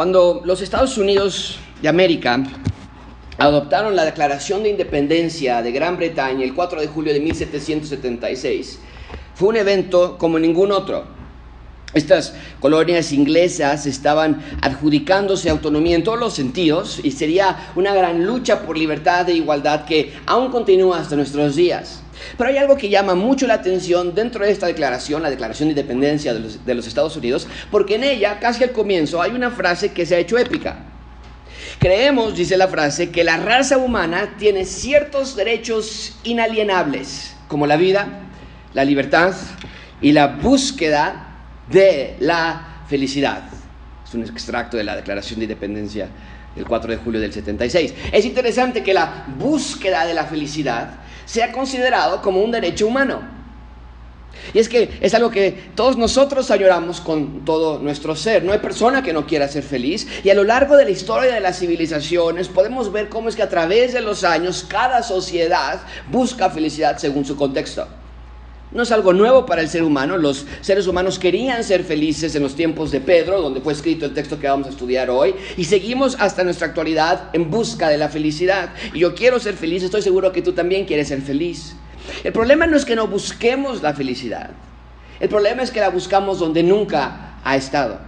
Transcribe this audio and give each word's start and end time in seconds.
Cuando 0.00 0.40
los 0.46 0.62
Estados 0.62 0.96
Unidos 0.96 1.58
de 1.82 1.88
América 1.90 2.42
adoptaron 3.36 3.94
la 3.94 4.06
Declaración 4.06 4.62
de 4.62 4.70
Independencia 4.70 5.60
de 5.60 5.72
Gran 5.72 5.98
Bretaña 5.98 6.42
el 6.42 6.54
4 6.54 6.80
de 6.80 6.86
julio 6.86 7.12
de 7.12 7.20
1776, 7.20 8.78
fue 9.34 9.48
un 9.48 9.56
evento 9.56 10.16
como 10.16 10.38
ningún 10.38 10.72
otro. 10.72 11.04
Estas 11.92 12.32
colonias 12.60 13.12
inglesas 13.12 13.84
estaban 13.84 14.42
adjudicándose 14.62 15.50
autonomía 15.50 15.96
en 15.96 16.04
todos 16.04 16.18
los 16.18 16.32
sentidos 16.32 16.98
y 17.02 17.10
sería 17.10 17.70
una 17.74 17.92
gran 17.92 18.24
lucha 18.24 18.62
por 18.62 18.78
libertad 18.78 19.28
e 19.28 19.34
igualdad 19.34 19.84
que 19.84 20.14
aún 20.24 20.50
continúa 20.50 21.00
hasta 21.00 21.14
nuestros 21.14 21.56
días. 21.56 22.02
Pero 22.36 22.50
hay 22.50 22.56
algo 22.56 22.76
que 22.76 22.88
llama 22.88 23.14
mucho 23.14 23.46
la 23.46 23.54
atención 23.54 24.14
dentro 24.14 24.44
de 24.44 24.50
esta 24.50 24.66
declaración, 24.66 25.22
la 25.22 25.30
Declaración 25.30 25.68
de 25.68 25.72
Independencia 25.72 26.34
de 26.34 26.74
los, 26.74 26.86
Estados 26.86 27.16
Unidos, 27.16 27.46
porque 27.70 27.96
en 27.96 28.04
ella, 28.04 28.38
casi 28.40 28.64
al 28.64 28.72
comienzo, 28.72 29.22
hay 29.22 29.32
una 29.32 29.50
frase 29.50 29.92
que 29.92 30.06
se 30.06 30.16
ha 30.16 30.18
hecho 30.18 30.38
épica. 30.38 30.84
Creemos, 31.78 32.36
dice 32.36 32.56
la 32.56 32.68
frase, 32.68 33.10
que 33.10 33.24
la 33.24 33.36
raza 33.36 33.78
humana 33.78 34.34
tiene 34.38 34.64
ciertos 34.64 35.36
derechos 35.36 36.18
inalienables, 36.24 37.34
como 37.48 37.66
la 37.66 37.76
vida, 37.76 38.08
la 38.74 38.84
libertad 38.84 39.34
y 40.00 40.12
la 40.12 40.26
búsqueda 40.26 41.36
de 41.70 42.16
la 42.20 42.82
felicidad. 42.88 43.44
Es 44.06 44.14
un 44.14 44.22
extracto 44.22 44.76
de 44.76 44.84
la 44.84 44.96
Declaración 44.96 45.38
de 45.38 45.44
Independencia 45.44 46.08
del 46.54 46.66
4 46.66 46.90
de 46.90 46.96
julio 46.98 47.20
del 47.20 47.32
76. 47.32 47.94
Es 48.12 48.24
interesante 48.24 48.82
que 48.82 48.92
la 48.92 49.26
búsqueda 49.38 50.04
de 50.04 50.14
la 50.14 50.24
felicidad 50.24 50.94
sea 51.30 51.52
considerado 51.52 52.20
como 52.22 52.42
un 52.42 52.50
derecho 52.50 52.88
humano. 52.88 53.20
Y 54.52 54.58
es 54.58 54.68
que 54.68 54.98
es 55.00 55.14
algo 55.14 55.30
que 55.30 55.70
todos 55.76 55.96
nosotros 55.96 56.50
añoramos 56.50 57.00
con 57.00 57.44
todo 57.44 57.78
nuestro 57.78 58.16
ser. 58.16 58.42
No 58.42 58.52
hay 58.52 58.58
persona 58.58 59.00
que 59.00 59.12
no 59.12 59.26
quiera 59.26 59.46
ser 59.46 59.62
feliz. 59.62 60.08
Y 60.24 60.30
a 60.30 60.34
lo 60.34 60.42
largo 60.42 60.76
de 60.76 60.84
la 60.84 60.90
historia 60.90 61.32
de 61.32 61.38
las 61.38 61.60
civilizaciones 61.60 62.48
podemos 62.48 62.90
ver 62.90 63.08
cómo 63.08 63.28
es 63.28 63.36
que 63.36 63.44
a 63.44 63.48
través 63.48 63.92
de 63.92 64.00
los 64.00 64.24
años 64.24 64.66
cada 64.68 65.04
sociedad 65.04 65.82
busca 66.10 66.50
felicidad 66.50 66.98
según 66.98 67.24
su 67.24 67.36
contexto. 67.36 67.86
No 68.72 68.84
es 68.84 68.92
algo 68.92 69.12
nuevo 69.12 69.46
para 69.46 69.62
el 69.62 69.68
ser 69.68 69.82
humano. 69.82 70.16
Los 70.16 70.46
seres 70.60 70.86
humanos 70.86 71.18
querían 71.18 71.64
ser 71.64 71.82
felices 71.82 72.34
en 72.36 72.42
los 72.42 72.54
tiempos 72.54 72.92
de 72.92 73.00
Pedro, 73.00 73.40
donde 73.40 73.60
fue 73.60 73.72
escrito 73.72 74.06
el 74.06 74.14
texto 74.14 74.38
que 74.38 74.48
vamos 74.48 74.68
a 74.68 74.70
estudiar 74.70 75.10
hoy. 75.10 75.34
Y 75.56 75.64
seguimos 75.64 76.16
hasta 76.20 76.44
nuestra 76.44 76.68
actualidad 76.68 77.30
en 77.32 77.50
busca 77.50 77.88
de 77.88 77.98
la 77.98 78.08
felicidad. 78.08 78.70
Y 78.94 79.00
yo 79.00 79.14
quiero 79.14 79.40
ser 79.40 79.54
feliz, 79.54 79.82
estoy 79.82 80.02
seguro 80.02 80.30
que 80.30 80.42
tú 80.42 80.52
también 80.52 80.84
quieres 80.84 81.08
ser 81.08 81.20
feliz. 81.20 81.74
El 82.22 82.32
problema 82.32 82.66
no 82.66 82.76
es 82.76 82.84
que 82.84 82.94
no 82.94 83.08
busquemos 83.08 83.82
la 83.82 83.92
felicidad. 83.92 84.50
El 85.18 85.28
problema 85.28 85.62
es 85.62 85.72
que 85.72 85.80
la 85.80 85.90
buscamos 85.90 86.38
donde 86.38 86.62
nunca 86.62 87.38
ha 87.42 87.56
estado. 87.56 87.98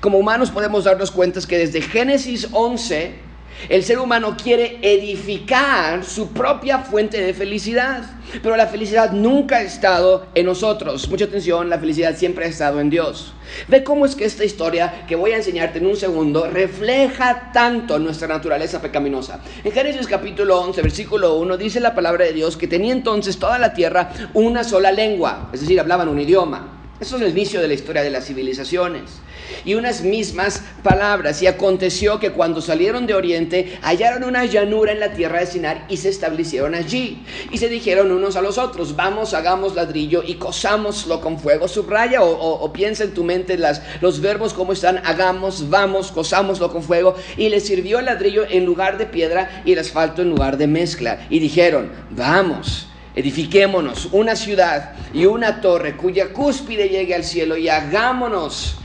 Como 0.00 0.18
humanos 0.18 0.50
podemos 0.50 0.84
darnos 0.84 1.10
cuenta 1.10 1.40
que 1.46 1.58
desde 1.58 1.82
Génesis 1.82 2.48
11 2.52 3.31
el 3.68 3.84
ser 3.84 3.98
humano 3.98 4.36
quiere 4.42 4.78
edificar 4.82 6.04
su 6.04 6.28
propia 6.28 6.80
fuente 6.80 7.20
de 7.20 7.34
felicidad, 7.34 8.02
pero 8.42 8.56
la 8.56 8.66
felicidad 8.66 9.12
nunca 9.12 9.56
ha 9.56 9.62
estado 9.62 10.26
en 10.34 10.46
nosotros. 10.46 11.08
Mucha 11.08 11.26
atención, 11.26 11.70
la 11.70 11.78
felicidad 11.78 12.16
siempre 12.16 12.46
ha 12.46 12.48
estado 12.48 12.80
en 12.80 12.90
Dios. 12.90 13.32
Ve 13.68 13.84
cómo 13.84 14.06
es 14.06 14.14
que 14.14 14.24
esta 14.24 14.44
historia 14.44 15.04
que 15.06 15.16
voy 15.16 15.32
a 15.32 15.36
enseñarte 15.36 15.78
en 15.78 15.86
un 15.86 15.96
segundo 15.96 16.48
refleja 16.48 17.52
tanto 17.52 17.98
nuestra 17.98 18.28
naturaleza 18.28 18.80
pecaminosa. 18.80 19.40
En 19.62 19.72
Génesis 19.72 20.06
capítulo 20.06 20.60
11, 20.60 20.82
versículo 20.82 21.36
1 21.36 21.56
dice 21.56 21.80
la 21.80 21.94
palabra 21.94 22.24
de 22.24 22.32
Dios 22.32 22.56
que 22.56 22.68
tenía 22.68 22.92
entonces 22.92 23.38
toda 23.38 23.58
la 23.58 23.74
tierra 23.74 24.10
una 24.34 24.64
sola 24.64 24.90
lengua, 24.90 25.50
es 25.52 25.60
decir, 25.60 25.78
hablaban 25.78 26.08
un 26.08 26.20
idioma. 26.20 26.78
Eso 27.00 27.16
es 27.16 27.22
el 27.22 27.30
inicio 27.30 27.60
de 27.60 27.68
la 27.68 27.74
historia 27.74 28.02
de 28.02 28.10
las 28.10 28.26
civilizaciones 28.26 29.20
y 29.64 29.74
unas 29.74 30.02
mismas 30.02 30.62
palabras. 30.82 31.42
Y 31.42 31.46
aconteció 31.46 32.18
que 32.18 32.30
cuando 32.30 32.60
salieron 32.60 33.06
de 33.06 33.14
Oriente, 33.14 33.78
hallaron 33.82 34.24
una 34.24 34.44
llanura 34.44 34.92
en 34.92 35.00
la 35.00 35.12
tierra 35.12 35.40
de 35.40 35.46
Sinar 35.46 35.84
y 35.88 35.96
se 35.96 36.08
establecieron 36.08 36.74
allí. 36.74 37.24
Y 37.50 37.58
se 37.58 37.68
dijeron 37.68 38.10
unos 38.10 38.36
a 38.36 38.42
los 38.42 38.58
otros, 38.58 38.96
vamos, 38.96 39.34
hagamos 39.34 39.74
ladrillo 39.74 40.22
y 40.26 40.34
cosámoslo 40.34 41.20
con 41.20 41.38
fuego. 41.38 41.68
Subraya 41.68 42.22
o, 42.22 42.72
piensa 42.72 43.04
en 43.04 43.14
tu 43.14 43.24
mente 43.24 43.58
las, 43.58 43.82
los 44.00 44.20
verbos 44.20 44.54
como 44.54 44.72
están, 44.72 44.98
hagamos, 45.04 45.68
vamos, 45.70 46.10
cosámoslo 46.12 46.72
con 46.72 46.82
fuego. 46.82 47.14
Y 47.36 47.48
les 47.48 47.66
sirvió 47.66 47.98
el 47.98 48.06
ladrillo 48.06 48.44
en 48.48 48.64
lugar 48.64 48.98
de 48.98 49.06
piedra 49.06 49.62
y 49.64 49.72
el 49.72 49.78
asfalto 49.78 50.22
en 50.22 50.30
lugar 50.30 50.56
de 50.56 50.66
mezcla. 50.66 51.26
Y 51.30 51.38
dijeron, 51.38 51.92
vamos. 52.10 52.88
Edifiquémonos 53.14 54.08
una 54.12 54.36
ciudad 54.36 54.94
y 55.12 55.26
una 55.26 55.60
torre 55.60 55.96
cuya 55.98 56.32
cúspide 56.32 56.88
llegue 56.88 57.14
al 57.14 57.24
cielo 57.24 57.58
y 57.58 57.68
hagámonos 57.68 58.76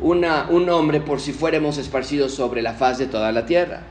un 0.00 0.66
nombre 0.66 1.00
por 1.00 1.20
si 1.20 1.32
fuéramos 1.32 1.78
esparcidos 1.78 2.34
sobre 2.34 2.62
la 2.62 2.74
faz 2.74 2.98
de 2.98 3.06
toda 3.06 3.32
la 3.32 3.46
tierra. 3.46 3.82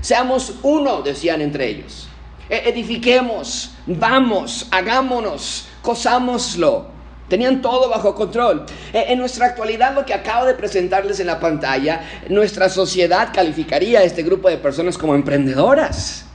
Seamos 0.00 0.54
uno, 0.62 1.02
decían 1.02 1.40
entre 1.40 1.68
ellos. 1.68 2.08
E, 2.48 2.68
edifiquemos, 2.68 3.72
vamos, 3.86 4.68
hagámonos, 4.70 5.66
cosámoslo. 5.82 6.94
Tenían 7.28 7.60
todo 7.60 7.88
bajo 7.88 8.14
control. 8.14 8.66
E, 8.92 9.12
en 9.12 9.18
nuestra 9.18 9.46
actualidad, 9.46 9.94
lo 9.94 10.06
que 10.06 10.14
acabo 10.14 10.46
de 10.46 10.54
presentarles 10.54 11.18
en 11.18 11.26
la 11.26 11.40
pantalla, 11.40 12.02
nuestra 12.28 12.68
sociedad 12.68 13.30
calificaría 13.32 14.00
a 14.00 14.04
este 14.04 14.22
grupo 14.22 14.48
de 14.48 14.58
personas 14.58 14.96
como 14.96 15.14
emprendedoras, 15.14 16.26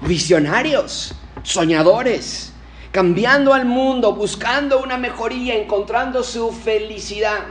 visionarios, 0.00 1.14
soñadores, 1.42 2.52
cambiando 2.92 3.52
al 3.52 3.64
mundo, 3.64 4.14
buscando 4.14 4.80
una 4.80 4.96
mejoría, 4.96 5.56
encontrando 5.56 6.22
su 6.22 6.52
felicidad. 6.52 7.44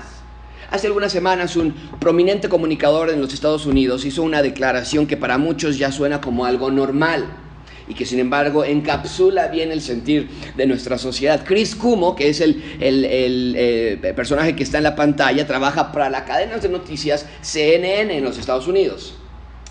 Hace 0.70 0.88
algunas 0.88 1.14
semanas 1.14 1.56
un 1.56 1.74
prominente 2.00 2.50
comunicador 2.50 3.10
en 3.10 3.22
los 3.22 3.34
Estados 3.34 3.66
Unidos 3.66 4.04
hizo 4.04 4.22
una 4.24 4.42
declaración 4.42 5.08
que 5.08 5.16
para 5.16 5.38
muchos 5.38 5.78
ya 5.78 5.92
suena 5.92 6.20
como 6.20 6.46
algo 6.46 6.70
normal 6.70 7.26
y 7.88 7.94
que 7.94 8.06
sin 8.06 8.20
embargo 8.20 8.66
encapsula 8.66 9.48
bien 9.48 9.72
el 9.72 9.82
sentir 9.82 10.28
de 10.58 10.66
nuestra 10.66 10.98
sociedad. 10.98 11.46
Chris 11.46 11.74
Cuomo, 11.74 12.18
que 12.18 12.28
es 12.30 12.42
el, 12.42 12.62
eh, 12.82 14.14
personaje 14.14 14.58
que 14.58 14.64
está 14.64 14.78
en 14.78 14.84
la 14.84 14.96
pantalla, 14.96 15.48
trabaja 15.48 15.94
para 15.94 16.10
la 16.10 16.26
cadena 16.26 16.58
de 16.58 16.68
noticias 16.68 17.26
CNN 17.42 18.18
en 18.18 18.24
los 18.26 18.38
Estados 18.38 18.68
Unidos. 18.68 19.16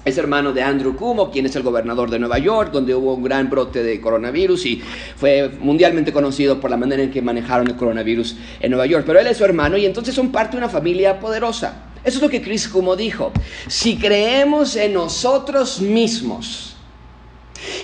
Es 0.07 0.17
hermano 0.19 0.53
de 0.53 0.63
Andrew 0.63 0.95
Cuomo, 0.95 1.33
quien 1.33 1.47
es 1.47 1.57
el 1.57 1.65
gobernador 1.65 2.09
de 2.09 2.21
Nueva 2.21 2.39
York, 2.39 2.71
donde 2.73 2.95
hubo 2.95 3.15
un 3.15 3.25
gran 3.25 3.51
brote 3.51 3.83
de 3.83 4.01
coronavirus 4.01 4.67
y 4.67 4.83
fue 5.17 5.51
mundialmente 5.59 6.13
conocido 6.13 6.61
por 6.61 6.71
la 6.71 6.77
manera 6.77 7.03
en 7.03 7.11
que 7.11 7.21
manejaron 7.21 7.67
el 7.67 7.75
coronavirus 7.75 8.37
en 8.61 8.71
Nueva 8.71 8.87
York. 8.87 9.03
Pero 9.05 9.19
él 9.19 9.27
es 9.27 9.37
su 9.37 9.45
hermano 9.45 9.77
y 9.77 9.85
entonces 9.85 10.15
son 10.15 10.31
parte 10.31 10.53
de 10.53 10.59
una 10.59 10.69
familia 10.69 11.19
poderosa. 11.19 11.87
Eso 12.05 12.19
es 12.19 12.23
lo 12.23 12.29
que 12.29 12.41
Chris 12.41 12.69
Cuomo 12.69 12.95
dijo. 12.95 13.33
Si 13.67 13.97
creemos 13.97 14.77
en 14.77 14.95
nosotros 14.95 15.81
mismos 15.81 16.77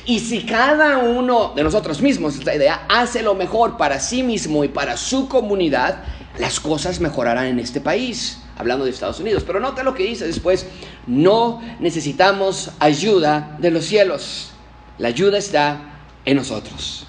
y 0.07 0.21
si 0.21 0.47
cada 0.47 0.99
uno 0.99 1.55
de 1.57 1.65
nosotros 1.65 2.01
mismos, 2.01 2.37
esta 2.37 2.55
idea, 2.55 2.87
hace 2.89 3.25
lo 3.25 3.35
mejor 3.35 3.77
para 3.77 3.99
sí 3.99 4.23
mismo 4.23 4.63
y 4.63 4.69
para 4.69 4.97
su 4.97 5.29
comunidad, 5.29 6.05
las 6.39 6.61
cosas 6.61 7.01
mejorarán 7.01 7.47
en 7.47 7.59
este 7.59 7.81
país 7.81 8.42
hablando 8.57 8.85
de 8.85 8.91
Estados 8.91 9.21
Unidos. 9.21 9.45
Pero 9.47 9.61
nota 9.61 9.83
lo 9.83 9.95
que 9.95 10.05
dice 10.05 10.27
después, 10.27 10.67
no 11.07 11.63
necesitamos 11.81 12.71
ayuda 12.79 13.57
de 13.59 13.71
los 13.71 13.85
cielos, 13.85 14.53
la 14.99 15.09
ayuda 15.09 15.39
está 15.39 16.07
en 16.25 16.37
nosotros. 16.37 17.07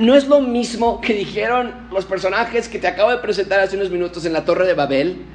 No 0.00 0.14
es 0.14 0.26
lo 0.26 0.40
mismo 0.40 1.00
que 1.00 1.14
dijeron 1.14 1.88
los 1.90 2.04
personajes 2.04 2.68
que 2.68 2.78
te 2.78 2.86
acabo 2.86 3.10
de 3.10 3.18
presentar 3.18 3.60
hace 3.60 3.76
unos 3.76 3.90
minutos 3.90 4.24
en 4.24 4.32
la 4.32 4.44
Torre 4.44 4.66
de 4.66 4.74
Babel. 4.74 5.26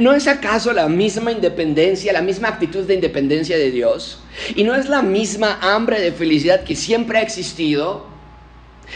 ¿No 0.00 0.14
es 0.14 0.26
acaso 0.26 0.72
la 0.72 0.88
misma 0.88 1.30
independencia, 1.30 2.12
la 2.12 2.22
misma 2.22 2.48
actitud 2.48 2.86
de 2.86 2.94
independencia 2.94 3.58
de 3.58 3.70
Dios? 3.70 4.20
¿Y 4.56 4.64
no 4.64 4.74
es 4.74 4.88
la 4.88 5.02
misma 5.02 5.58
hambre 5.60 6.00
de 6.00 6.12
felicidad 6.12 6.64
que 6.64 6.74
siempre 6.74 7.18
ha 7.18 7.22
existido? 7.22 8.06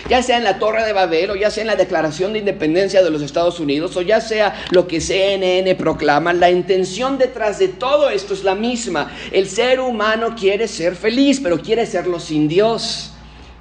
Ya 0.09 0.23
sea 0.23 0.39
en 0.39 0.45
la 0.45 0.59
Torre 0.59 0.85
de 0.85 0.93
Babel 0.93 1.31
o 1.31 1.37
ya 1.37 1.51
sea 1.51 1.63
en 1.63 1.69
la 1.69 1.77
Declaración 1.77 2.33
de 2.33 2.41
Independencia 2.41 3.03
de 3.03 3.11
los 3.11 3.23
Estados 3.23 3.61
Unidos 3.61 3.97
o 3.97 4.03
ya 4.03 4.21
sea 4.21 4.55
lo 4.71 4.87
que 4.87 5.01
CNN 5.01 5.75
proclama, 5.75 6.33
la 6.33 6.51
intención 6.51 7.19
detrás 7.19 7.59
de 7.59 7.69
todo 7.69 8.11
esto 8.11 8.35
es 8.35 8.45
la 8.45 8.55
misma. 8.55 9.13
El 9.31 9.49
ser 9.49 9.81
humano 9.81 10.35
quiere 10.39 10.69
ser 10.69 10.97
feliz, 10.97 11.41
pero 11.41 11.61
quiere 11.61 11.87
serlo 11.87 12.19
sin 12.21 12.49
Dios 12.49 13.13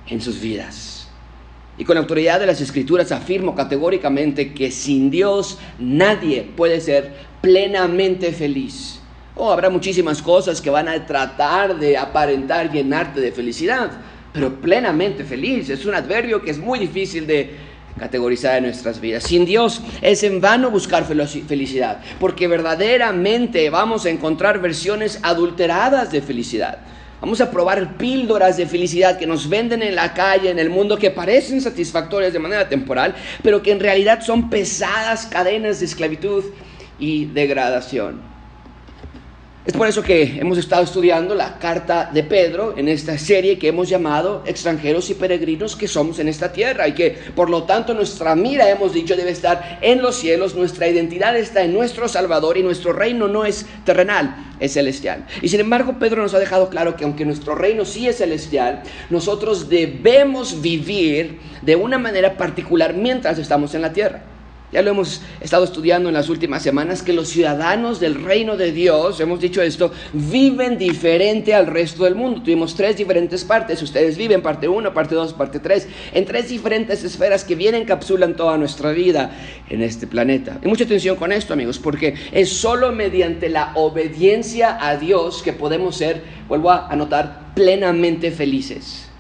en 0.08 0.22
sus 0.22 0.40
vidas. 0.40 1.08
Y 1.78 1.86
con 1.86 1.96
la 1.96 2.02
autoridad 2.02 2.40
de 2.40 2.46
las 2.46 2.62
Escrituras 2.62 3.12
afirmo 3.12 3.56
categóricamente 3.56 4.54
que 4.54 4.72
sin 4.72 5.10
Dios 5.10 5.58
nadie 5.80 6.44
puede 6.56 6.82
ser 6.82 7.14
plenamente 7.42 8.32
feliz. 8.34 9.00
O 9.36 9.48
oh, 9.48 9.52
habrá 9.52 9.70
muchísimas 9.70 10.22
cosas 10.22 10.62
que 10.62 10.70
van 10.70 10.88
a 10.88 11.06
tratar 11.06 11.80
de 11.80 11.98
aparentar 11.98 12.72
llenarte 12.72 13.22
de 13.22 13.32
felicidad 13.32 13.92
pero 14.34 14.62
plenamente 14.62 15.24
feliz. 15.24 15.70
Es 15.70 15.86
un 15.86 15.96
adverbio 15.96 16.42
que 16.42 16.52
es 16.52 16.58
muy 16.58 16.80
difícil 16.80 17.28
de 17.28 17.72
categorizar 18.00 18.58
en 18.58 18.66
nuestras 18.66 19.00
vidas. 19.00 19.24
Sin 19.24 19.46
Dios 19.46 19.82
es 20.02 20.24
en 20.24 20.42
vano 20.42 20.72
buscar 20.72 21.06
felicidad, 21.06 22.02
porque 22.20 22.48
verdaderamente 22.48 23.70
vamos 23.70 24.06
a 24.06 24.10
encontrar 24.10 24.62
versiones 24.62 25.20
adulteradas 25.24 26.12
de 26.12 26.22
felicidad. 26.22 26.80
Vamos 27.20 27.40
a 27.40 27.52
probar 27.52 27.98
píldoras 27.98 28.58
de 28.58 28.66
felicidad 28.66 29.20
que 29.20 29.28
nos 29.28 29.48
venden 29.48 29.84
en 29.84 29.96
la 29.96 30.14
calle, 30.16 30.50
en 30.50 30.58
el 30.58 30.72
mundo, 30.72 30.98
que 30.98 31.12
parecen 31.12 31.62
satisfactorias 31.62 32.34
de 32.34 32.40
manera 32.40 32.68
temporal, 32.68 33.14
pero 33.44 33.62
que 33.62 33.72
en 33.72 33.80
realidad 33.80 34.22
son 34.22 34.50
pesadas 34.50 35.28
cadenas 35.28 35.80
de 35.80 35.86
esclavitud 35.86 36.46
y 36.98 37.26
degradación. 37.26 38.31
Es 39.64 39.74
por 39.74 39.88
eso 39.88 40.02
que 40.02 40.40
hemos 40.40 40.58
estado 40.58 40.82
estudiando 40.82 41.36
la 41.36 41.60
carta 41.60 42.10
de 42.12 42.24
Pedro 42.24 42.74
en 42.78 42.88
esta 42.88 43.16
serie 43.20 43.60
que 43.60 43.68
hemos 43.68 43.90
llamado 43.90 44.42
extranjeros 44.48 45.12
y 45.12 45.14
peregrinos 45.14 45.76
que 45.76 45.88
somos 45.88 46.18
en 46.18 46.28
esta 46.28 46.52
tierra 46.52 46.88
y 46.88 46.94
que 46.94 47.16
por 47.36 47.48
lo 47.48 47.62
tanto 47.62 47.94
nuestra 47.94 48.34
mira, 48.36 48.72
hemos 48.72 48.92
dicho, 48.92 49.16
debe 49.16 49.30
estar 49.30 49.78
en 49.84 50.02
los 50.02 50.16
cielos, 50.16 50.56
nuestra 50.56 50.88
identidad 50.88 51.38
está 51.38 51.62
en 51.62 51.76
nuestro 51.76 52.08
Salvador 52.08 52.58
y 52.58 52.64
nuestro 52.64 52.92
reino 52.92 53.28
no 53.28 53.46
es 53.46 53.68
terrenal, 53.86 54.36
es 54.60 54.74
celestial. 54.74 55.28
Y 55.44 55.50
sin 55.50 55.60
embargo 55.60 56.00
Pedro 56.00 56.24
nos 56.24 56.34
ha 56.34 56.40
dejado 56.40 56.70
claro 56.70 56.96
que 56.96 57.04
aunque 57.04 57.24
nuestro 57.24 57.54
reino 57.54 57.86
sí 57.86 58.08
es 58.08 58.18
celestial, 58.18 58.82
nosotros 59.12 59.70
debemos 59.70 60.60
vivir 60.64 61.40
de 61.62 61.76
una 61.76 62.00
manera 62.00 62.36
particular 62.36 62.96
mientras 62.96 63.38
estamos 63.38 63.76
en 63.76 63.84
la 63.84 63.94
tierra. 63.94 64.24
Ya 64.72 64.82
lo 64.82 64.92
hemos 64.92 65.22
estado 65.42 65.66
estudiando 65.66 66.08
en 66.08 66.16
las 66.16 66.30
últimas 66.30 66.64
semanas, 66.64 67.02
que 67.02 67.12
los 67.12 67.28
ciudadanos 67.28 68.00
del 68.00 68.24
reino 68.24 68.56
de 68.56 68.72
Dios, 68.72 69.20
hemos 69.20 69.42
dicho 69.42 69.62
esto, 69.62 69.92
viven 70.14 70.78
diferente 70.78 71.54
al 71.54 71.68
resto 71.68 72.06
del 72.06 72.16
mundo. 72.16 72.42
Tuvimos 72.42 72.76
tres 72.76 72.96
diferentes 72.96 73.44
partes. 73.44 73.82
Ustedes 73.82 74.18
viven 74.18 74.42
parte 74.42 74.70
1, 74.70 74.94
parte 74.94 75.14
2, 75.16 75.34
parte 75.34 75.60
3, 75.60 75.88
en 76.14 76.26
tres 76.26 76.48
diferentes 76.50 77.04
esferas 77.04 77.44
que 77.44 77.56
vienen, 77.56 77.82
encapsulan 77.82 78.36
toda 78.36 78.58
nuestra 78.58 78.92
vida 78.92 79.32
en 79.70 79.82
este 79.82 80.08
planeta. 80.08 80.60
Y 80.64 80.68
mucha 80.70 80.86
atención 80.86 81.18
con 81.18 81.34
esto, 81.34 81.52
amigos, 81.52 81.78
porque 81.78 82.16
es 82.32 82.50
solo 82.54 82.94
mediante 82.94 83.50
la 83.50 83.74
obediencia 83.76 84.78
a 84.80 84.96
Dios 84.96 85.44
que 85.44 85.52
podemos 85.52 85.98
ser, 85.98 86.24
vuelvo 86.48 86.72
a 86.72 86.88
anotar, 86.88 87.54
plenamente 87.56 88.32
felices. 88.32 89.11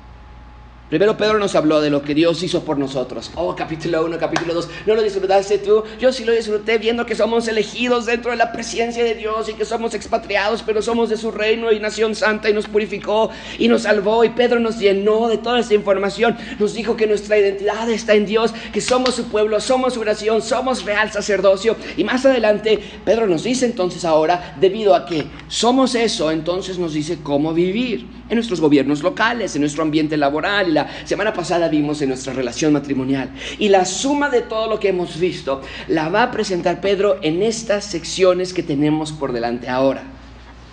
Primero 0.91 1.15
Pedro 1.15 1.39
nos 1.39 1.55
habló 1.55 1.79
de 1.79 1.89
lo 1.89 2.01
que 2.01 2.13
Dios 2.13 2.43
hizo 2.43 2.65
por 2.65 2.77
nosotros. 2.77 3.31
Oh, 3.35 3.55
capítulo 3.55 4.03
1, 4.03 4.17
capítulo 4.17 4.53
2. 4.53 4.69
¿No 4.85 4.95
lo 4.95 5.01
disfrutaste 5.01 5.57
tú? 5.57 5.83
Yo 6.01 6.11
sí 6.11 6.25
lo 6.25 6.33
disfruté 6.33 6.79
viendo 6.79 7.05
que 7.05 7.15
somos 7.15 7.47
elegidos 7.47 8.05
dentro 8.05 8.31
de 8.31 8.35
la 8.35 8.51
presencia 8.51 9.01
de 9.01 9.15
Dios 9.15 9.47
y 9.47 9.53
que 9.53 9.63
somos 9.63 9.93
expatriados, 9.93 10.63
pero 10.63 10.81
somos 10.81 11.07
de 11.07 11.15
su 11.15 11.31
reino 11.31 11.71
y 11.71 11.79
nación 11.79 12.13
santa 12.13 12.49
y 12.49 12.53
nos 12.53 12.67
purificó 12.67 13.29
y 13.57 13.69
nos 13.69 13.83
salvó. 13.83 14.25
Y 14.25 14.31
Pedro 14.31 14.59
nos 14.59 14.79
llenó 14.79 15.29
de 15.29 15.37
toda 15.37 15.61
esta 15.61 15.75
información. 15.75 16.35
Nos 16.59 16.73
dijo 16.73 16.97
que 16.97 17.07
nuestra 17.07 17.37
identidad 17.37 17.89
está 17.89 18.13
en 18.15 18.25
Dios, 18.25 18.53
que 18.73 18.81
somos 18.81 19.15
su 19.15 19.29
pueblo, 19.29 19.61
somos 19.61 19.93
su 19.93 20.03
nación, 20.03 20.41
somos 20.41 20.83
real 20.83 21.09
sacerdocio. 21.09 21.77
Y 21.95 22.03
más 22.03 22.25
adelante 22.25 22.79
Pedro 23.05 23.27
nos 23.27 23.45
dice 23.45 23.65
entonces 23.65 24.03
ahora, 24.03 24.57
debido 24.59 24.93
a 24.93 25.05
que 25.05 25.25
somos 25.47 25.95
eso, 25.95 26.31
entonces 26.31 26.77
nos 26.77 26.91
dice 26.93 27.19
cómo 27.23 27.53
vivir 27.53 28.19
en 28.31 28.37
nuestros 28.37 28.61
gobiernos 28.61 29.03
locales, 29.03 29.55
en 29.55 29.61
nuestro 29.61 29.83
ambiente 29.83 30.15
laboral 30.15 30.69
y 30.69 30.71
la 30.71 30.87
semana 31.05 31.33
pasada 31.33 31.67
vimos 31.67 32.01
en 32.01 32.09
nuestra 32.09 32.31
relación 32.31 32.71
matrimonial. 32.71 33.29
Y 33.59 33.67
la 33.67 33.83
suma 33.83 34.29
de 34.29 34.41
todo 34.41 34.69
lo 34.69 34.79
que 34.79 34.87
hemos 34.87 35.19
visto 35.19 35.61
la 35.89 36.07
va 36.07 36.23
a 36.23 36.31
presentar 36.31 36.79
Pedro 36.79 37.17
en 37.21 37.43
estas 37.43 37.83
secciones 37.83 38.53
que 38.53 38.63
tenemos 38.63 39.11
por 39.11 39.33
delante 39.33 39.67
ahora. 39.67 40.03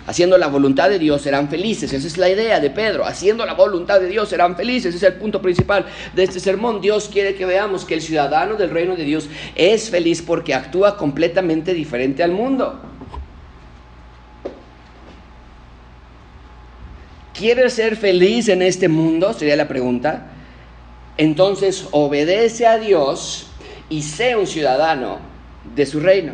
Haciendo 0.07 0.37
la 0.37 0.47
voluntad 0.47 0.89
de 0.89 0.99
Dios 0.99 1.21
serán 1.21 1.49
felices. 1.49 1.91
Esa 1.91 2.07
es 2.07 2.17
la 2.17 2.29
idea 2.29 2.61
de 2.61 2.69
Pedro. 2.69 3.05
Haciendo 3.05 3.45
la 3.45 3.53
voluntad 3.53 3.99
de 3.99 4.07
Dios 4.07 4.29
serán 4.29 4.55
felices. 4.55 4.95
Ese 4.95 5.05
es 5.05 5.13
el 5.13 5.19
punto 5.19 5.41
principal 5.41 5.85
de 6.15 6.23
este 6.23 6.39
sermón. 6.39 6.79
Dios 6.79 7.09
quiere 7.11 7.35
que 7.35 7.45
veamos 7.45 7.83
que 7.83 7.95
el 7.95 8.01
ciudadano 8.01 8.55
del 8.55 8.69
reino 8.69 8.95
de 8.95 9.03
Dios 9.03 9.27
es 9.55 9.89
feliz 9.89 10.21
porque 10.21 10.53
actúa 10.53 10.95
completamente 10.95 11.73
diferente 11.73 12.23
al 12.23 12.31
mundo. 12.31 12.88
¿Quieres 17.39 17.75
ser 17.75 17.95
feliz 17.95 18.49
en 18.49 18.61
este 18.61 18.89
mundo? 18.89 19.31
Sería 19.31 19.55
la 19.55 19.69
pregunta. 19.69 20.27
Entonces 21.15 21.87
obedece 21.91 22.67
a 22.67 22.77
Dios 22.77 23.47
y 23.89 24.01
sé 24.01 24.35
un 24.35 24.45
ciudadano 24.45 25.19
de 25.73 25.85
su 25.85 26.01
reino. 26.01 26.33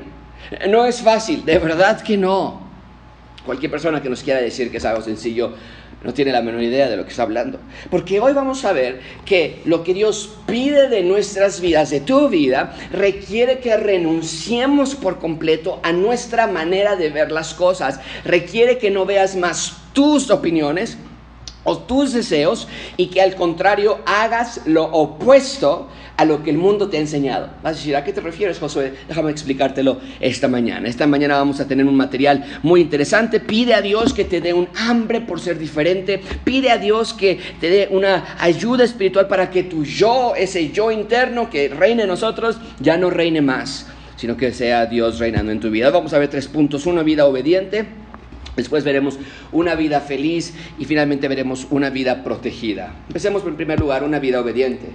No 0.67 0.83
es 0.83 1.03
fácil, 1.03 1.45
de 1.45 1.59
verdad 1.59 2.01
que 2.01 2.17
no. 2.17 2.59
Cualquier 3.45 3.69
persona 3.69 4.01
que 4.01 4.09
nos 4.09 4.23
quiera 4.23 4.41
decir 4.41 4.71
que 4.71 4.77
es 4.77 4.85
algo 4.85 5.03
sencillo 5.03 5.53
no 6.03 6.11
tiene 6.11 6.31
la 6.31 6.41
menor 6.41 6.63
idea 6.63 6.89
de 6.89 6.97
lo 6.97 7.03
que 7.03 7.11
está 7.11 7.21
hablando. 7.21 7.59
Porque 7.91 8.19
hoy 8.19 8.33
vamos 8.33 8.65
a 8.65 8.73
ver 8.73 8.99
que 9.25 9.61
lo 9.65 9.83
que 9.83 9.93
Dios 9.93 10.35
pide 10.47 10.89
de 10.89 11.03
nuestras 11.03 11.61
vidas, 11.61 11.91
de 11.91 11.99
tu 11.99 12.29
vida, 12.29 12.75
requiere 12.91 13.59
que 13.59 13.77
renunciemos 13.77 14.95
por 14.95 15.19
completo 15.19 15.79
a 15.83 15.91
nuestra 15.91 16.47
manera 16.47 16.95
de 16.95 17.11
ver 17.11 17.31
las 17.31 17.53
cosas. 17.53 17.99
Requiere 18.23 18.79
que 18.79 18.89
no 18.89 19.05
veas 19.05 19.35
más 19.35 19.84
tus 19.95 20.29
opiniones 20.29 20.99
o 21.63 21.79
tus 21.79 22.13
deseos 22.13 22.67
y 22.95 23.07
que 23.07 23.21
al 23.21 23.35
contrario 23.35 23.97
hagas 24.05 24.61
lo 24.65 24.83
opuesto 24.83 25.89
a 26.15 26.23
lo 26.23 26.43
que 26.43 26.51
el 26.51 26.57
mundo 26.57 26.87
te 26.89 26.97
ha 26.97 27.01
enseñado. 27.01 27.49
Vas 27.63 27.73
a 27.73 27.77
decir, 27.77 27.95
¿a 27.95 28.03
qué 28.03 28.13
te 28.13 28.21
refieres, 28.21 28.59
Josué? 28.59 28.93
Déjame 29.07 29.31
explicártelo 29.31 29.99
esta 30.19 30.47
mañana. 30.47 30.87
Esta 30.87 31.07
mañana 31.07 31.37
vamos 31.37 31.59
a 31.59 31.67
tener 31.67 31.85
un 31.85 31.95
material 31.95 32.45
muy 32.61 32.81
interesante. 32.81 33.39
Pide 33.39 33.73
a 33.73 33.81
Dios 33.81 34.13
que 34.13 34.23
te 34.23 34.39
dé 34.39 34.53
un 34.53 34.69
hambre 34.77 35.21
por 35.21 35.41
ser 35.41 35.57
diferente. 35.57 36.21
Pide 36.43 36.71
a 36.71 36.77
Dios 36.77 37.13
que 37.13 37.39
te 37.59 37.69
dé 37.69 37.89
una 37.91 38.37
ayuda 38.39 38.83
espiritual 38.83 39.27
para 39.27 39.49
que 39.49 39.63
tu 39.63 39.83
yo, 39.83 40.35
ese 40.35 40.71
yo 40.71 40.91
interno 40.91 41.49
que 41.49 41.67
reine 41.67 42.03
en 42.03 42.09
nosotros, 42.09 42.59
ya 42.79 42.95
no 42.95 43.09
reine 43.09 43.41
más, 43.41 43.87
sino 44.15 44.37
que 44.37 44.53
sea 44.53 44.85
Dios 44.85 45.19
reinando 45.19 45.51
en 45.51 45.59
tu 45.59 45.69
vida. 45.69 45.89
Vamos 45.89 46.13
a 46.13 46.19
ver 46.19 46.29
tres 46.29 46.47
puntos. 46.47 46.85
Una 46.85 47.03
vida 47.03 47.25
obediente 47.25 48.04
Después 48.55 48.83
veremos 48.83 49.19
una 49.51 49.75
vida 49.75 49.99
feliz 49.99 50.53
y 50.79 50.85
finalmente 50.85 51.27
veremos 51.27 51.67
una 51.71 51.89
vida 51.89 52.23
protegida. 52.23 52.93
Empecemos 53.07 53.43
en 53.45 53.55
primer 53.55 53.79
lugar 53.79 54.03
una 54.03 54.19
vida 54.19 54.39
obediente. 54.39 54.87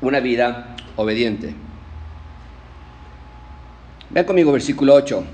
Una 0.00 0.20
vida 0.20 0.76
obediente. 0.96 1.54
Vean 4.10 4.26
conmigo 4.26 4.52
versículo 4.52 4.94
8. 4.94 5.24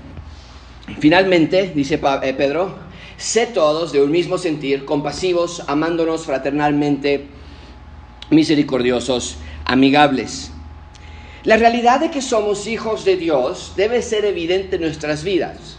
Finalmente, 0.99 1.71
dice 1.75 1.99
eh, 2.21 2.33
Pedro, 2.33 2.75
sé 3.17 3.47
todos 3.47 3.91
de 3.91 4.01
un 4.01 4.11
mismo 4.11 4.37
sentir, 4.37 4.85
compasivos, 4.85 5.63
amándonos 5.67 6.25
fraternalmente, 6.25 7.25
misericordiosos, 8.29 9.37
amigables 9.65 10.54
la 11.45 11.57
realidad 11.57 11.99
de 11.99 12.11
que 12.11 12.21
somos 12.21 12.67
hijos 12.67 13.05
de 13.05 13.17
Dios 13.17 13.73
debe 13.75 14.01
ser 14.01 14.25
evidente 14.25 14.75
en 14.75 14.81
nuestras 14.81 15.23
vidas. 15.23 15.77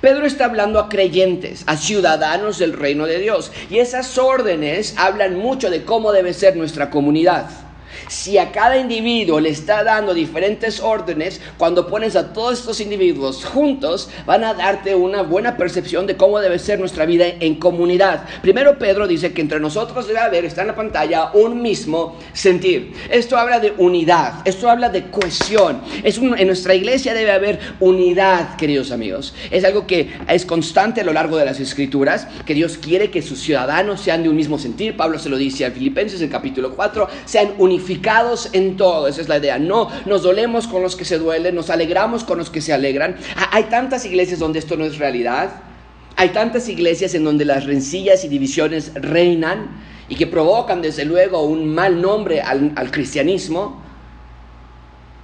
Pedro 0.00 0.26
está 0.26 0.46
hablando 0.46 0.80
a 0.80 0.88
creyentes, 0.88 1.62
a 1.66 1.76
ciudadanos 1.76 2.58
del 2.58 2.72
reino 2.72 3.06
de 3.06 3.18
Dios, 3.18 3.52
y 3.70 3.78
esas 3.78 4.18
órdenes 4.18 4.94
hablan 4.96 5.36
mucho 5.36 5.70
de 5.70 5.84
cómo 5.84 6.10
debe 6.12 6.32
ser 6.32 6.56
nuestra 6.56 6.90
comunidad. 6.90 7.48
Si 8.14 8.38
a 8.38 8.52
cada 8.52 8.78
individuo 8.78 9.40
le 9.40 9.48
está 9.48 9.82
dando 9.82 10.14
diferentes 10.14 10.78
órdenes, 10.78 11.40
cuando 11.58 11.88
pones 11.88 12.14
a 12.14 12.32
todos 12.32 12.60
estos 12.60 12.80
individuos 12.80 13.44
juntos, 13.44 14.08
van 14.24 14.44
a 14.44 14.54
darte 14.54 14.94
una 14.94 15.22
buena 15.22 15.56
percepción 15.56 16.06
de 16.06 16.16
cómo 16.16 16.38
debe 16.38 16.60
ser 16.60 16.78
nuestra 16.78 17.06
vida 17.06 17.26
en 17.26 17.56
comunidad. 17.56 18.24
Primero 18.40 18.78
Pedro 18.78 19.08
dice 19.08 19.32
que 19.32 19.40
entre 19.40 19.58
nosotros 19.58 20.06
debe 20.06 20.20
haber, 20.20 20.44
está 20.44 20.60
en 20.60 20.68
la 20.68 20.76
pantalla, 20.76 21.32
un 21.34 21.60
mismo 21.60 22.16
sentir. 22.32 22.92
Esto 23.10 23.36
habla 23.36 23.58
de 23.58 23.74
unidad, 23.78 24.42
esto 24.44 24.70
habla 24.70 24.90
de 24.90 25.10
cohesión. 25.10 25.80
Es 26.04 26.18
en 26.18 26.46
nuestra 26.46 26.76
iglesia 26.76 27.14
debe 27.14 27.32
haber 27.32 27.58
unidad, 27.80 28.54
queridos 28.54 28.92
amigos. 28.92 29.34
Es 29.50 29.64
algo 29.64 29.88
que 29.88 30.12
es 30.28 30.46
constante 30.46 31.00
a 31.00 31.04
lo 31.04 31.12
largo 31.12 31.36
de 31.36 31.46
las 31.46 31.58
escrituras, 31.58 32.28
que 32.46 32.54
Dios 32.54 32.78
quiere 32.78 33.10
que 33.10 33.22
sus 33.22 33.40
ciudadanos 33.40 34.00
sean 34.00 34.22
de 34.22 34.28
un 34.28 34.36
mismo 34.36 34.56
sentir. 34.56 34.96
Pablo 34.96 35.18
se 35.18 35.28
lo 35.28 35.36
dice 35.36 35.66
a 35.66 35.72
Filipenses 35.72 36.22
en 36.22 36.28
capítulo 36.28 36.76
4, 36.76 37.08
sean 37.24 37.54
unificados 37.58 38.03
en 38.52 38.76
todo, 38.76 39.08
esa 39.08 39.20
es 39.20 39.28
la 39.28 39.38
idea. 39.38 39.58
No 39.58 39.90
nos 40.06 40.22
dolemos 40.22 40.66
con 40.66 40.82
los 40.82 40.96
que 40.96 41.04
se 41.04 41.18
duelen, 41.18 41.54
nos 41.54 41.70
alegramos 41.70 42.24
con 42.24 42.38
los 42.38 42.50
que 42.50 42.60
se 42.60 42.72
alegran. 42.72 43.16
Hay 43.50 43.64
tantas 43.64 44.04
iglesias 44.04 44.38
donde 44.38 44.58
esto 44.58 44.76
no 44.76 44.84
es 44.84 44.98
realidad. 44.98 45.50
Hay 46.16 46.28
tantas 46.28 46.68
iglesias 46.68 47.14
en 47.14 47.24
donde 47.24 47.44
las 47.44 47.64
rencillas 47.64 48.24
y 48.24 48.28
divisiones 48.28 48.92
reinan 48.94 49.68
y 50.08 50.16
que 50.16 50.26
provocan 50.26 50.82
desde 50.82 51.04
luego 51.04 51.42
un 51.42 51.74
mal 51.74 52.00
nombre 52.00 52.40
al, 52.40 52.72
al 52.76 52.90
cristianismo. 52.90 53.82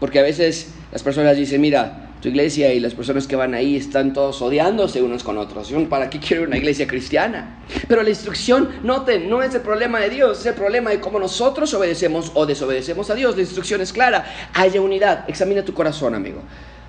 Porque 0.00 0.18
a 0.18 0.22
veces 0.22 0.72
las 0.90 1.02
personas 1.02 1.36
dicen, 1.36 1.60
mira, 1.60 2.09
tu 2.20 2.28
iglesia 2.28 2.72
y 2.74 2.80
las 2.80 2.94
personas 2.94 3.26
que 3.26 3.34
van 3.34 3.54
ahí 3.54 3.76
están 3.76 4.12
todos 4.12 4.42
odiándose 4.42 5.02
unos 5.02 5.24
con 5.24 5.38
otros. 5.38 5.72
¿Para 5.88 6.10
qué 6.10 6.18
quiero 6.18 6.44
una 6.44 6.58
iglesia 6.58 6.86
cristiana? 6.86 7.58
Pero 7.88 8.02
la 8.02 8.10
instrucción, 8.10 8.68
noten, 8.82 9.28
no 9.30 9.42
es 9.42 9.54
el 9.54 9.62
problema 9.62 10.00
de 10.00 10.10
Dios, 10.10 10.40
es 10.40 10.46
el 10.46 10.54
problema 10.54 10.90
de 10.90 11.00
cómo 11.00 11.18
nosotros 11.18 11.72
obedecemos 11.72 12.30
o 12.34 12.44
desobedecemos 12.44 13.08
a 13.10 13.14
Dios. 13.14 13.36
La 13.36 13.42
instrucción 13.42 13.80
es 13.80 13.92
clara, 13.92 14.24
haya 14.52 14.80
unidad. 14.80 15.24
Examina 15.28 15.64
tu 15.64 15.72
corazón, 15.72 16.14
amigo. 16.14 16.42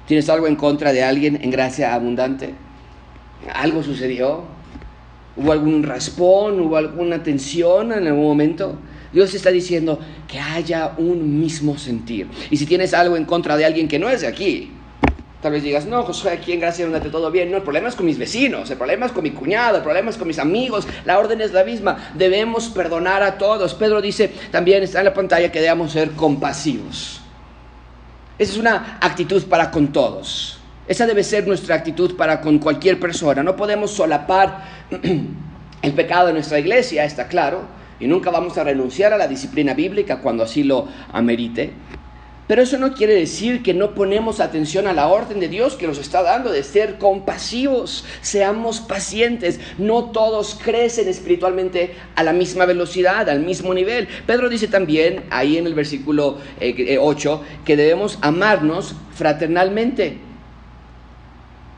¿Tienes 0.05 0.27
algo 0.29 0.47
en 0.47 0.57
contra 0.57 0.91
de 0.91 1.03
alguien 1.03 1.39
en 1.41 1.49
gracia 1.49 1.93
abundante? 1.93 2.53
¿Algo 3.53 3.83
sucedió? 3.83 4.43
¿Hubo 5.37 5.51
algún 5.53 5.83
raspón? 5.83 6.59
¿Hubo 6.59 6.75
alguna 6.75 7.23
tensión 7.23 7.93
en 7.93 8.07
algún 8.07 8.25
momento? 8.25 8.77
Dios 9.13 9.33
está 9.33 9.49
diciendo 9.49 9.99
que 10.27 10.39
haya 10.39 10.93
un 10.97 11.39
mismo 11.39 11.77
sentir. 11.77 12.27
Y 12.49 12.57
si 12.57 12.65
tienes 12.65 12.93
algo 12.93 13.15
en 13.15 13.23
contra 13.23 13.55
de 13.55 13.63
alguien 13.63 13.87
que 13.87 13.99
no 13.99 14.09
es 14.09 14.21
de 14.21 14.27
aquí, 14.27 14.71
Tal 15.41 15.53
vez 15.53 15.63
digas, 15.63 15.87
no, 15.87 16.03
Josué, 16.03 16.33
aquí 16.33 16.51
en 16.51 16.59
Gracia 16.59 16.85
no 16.85 17.01
todo 17.01 17.31
bien. 17.31 17.49
No, 17.49 17.57
el 17.57 17.63
problema 17.63 17.89
es 17.89 17.95
con 17.95 18.05
mis 18.05 18.19
vecinos, 18.19 18.69
el 18.69 18.77
problema 18.77 19.07
es 19.07 19.11
con 19.11 19.23
mi 19.23 19.31
cuñado, 19.31 19.77
el 19.77 19.83
problema 19.83 20.11
es 20.11 20.17
con 20.17 20.27
mis 20.27 20.37
amigos. 20.37 20.87
La 21.03 21.17
orden 21.17 21.41
es 21.41 21.51
la 21.51 21.63
misma. 21.63 22.11
Debemos 22.13 22.69
perdonar 22.69 23.23
a 23.23 23.39
todos. 23.39 23.73
Pedro 23.73 24.01
dice, 24.01 24.31
también 24.51 24.83
está 24.83 24.99
en 24.99 25.05
la 25.05 25.13
pantalla 25.13 25.51
que 25.51 25.59
debemos 25.59 25.93
ser 25.93 26.11
compasivos. 26.11 27.21
Esa 28.37 28.51
es 28.51 28.57
una 28.57 28.99
actitud 29.01 29.43
para 29.45 29.71
con 29.71 29.91
todos. 29.91 30.59
Esa 30.87 31.07
debe 31.07 31.23
ser 31.23 31.47
nuestra 31.47 31.75
actitud 31.75 32.15
para 32.15 32.39
con 32.39 32.59
cualquier 32.59 32.99
persona. 32.99 33.41
No 33.41 33.55
podemos 33.55 33.91
solapar 33.91 34.63
el 35.81 35.93
pecado 35.93 36.27
de 36.27 36.33
nuestra 36.33 36.59
iglesia, 36.59 37.03
está 37.03 37.27
claro, 37.27 37.61
y 37.99 38.07
nunca 38.07 38.29
vamos 38.29 38.57
a 38.57 38.63
renunciar 38.63 39.13
a 39.13 39.17
la 39.17 39.27
disciplina 39.27 39.73
bíblica 39.73 40.19
cuando 40.19 40.43
así 40.43 40.63
lo 40.63 40.87
amerite. 41.13 41.73
Pero 42.47 42.61
eso 42.61 42.77
no 42.77 42.93
quiere 42.93 43.13
decir 43.13 43.63
que 43.63 43.73
no 43.73 43.95
ponemos 43.95 44.39
atención 44.39 44.87
a 44.87 44.93
la 44.93 45.07
orden 45.07 45.39
de 45.39 45.47
Dios 45.47 45.75
que 45.75 45.87
nos 45.87 45.97
está 45.97 46.21
dando 46.21 46.51
de 46.51 46.63
ser 46.63 46.97
compasivos, 46.97 48.03
seamos 48.21 48.81
pacientes. 48.81 49.59
No 49.77 50.05
todos 50.11 50.57
crecen 50.61 51.07
espiritualmente 51.07 51.95
a 52.15 52.23
la 52.23 52.33
misma 52.33 52.65
velocidad, 52.65 53.29
al 53.29 53.41
mismo 53.41 53.73
nivel. 53.73 54.07
Pedro 54.25 54.49
dice 54.49 54.67
también 54.67 55.23
ahí 55.29 55.57
en 55.57 55.65
el 55.65 55.73
versículo 55.73 56.37
8 56.39 56.39
eh, 56.59 56.75
eh, 56.75 57.59
que 57.65 57.77
debemos 57.77 58.17
amarnos 58.21 58.95
fraternalmente 59.15 60.30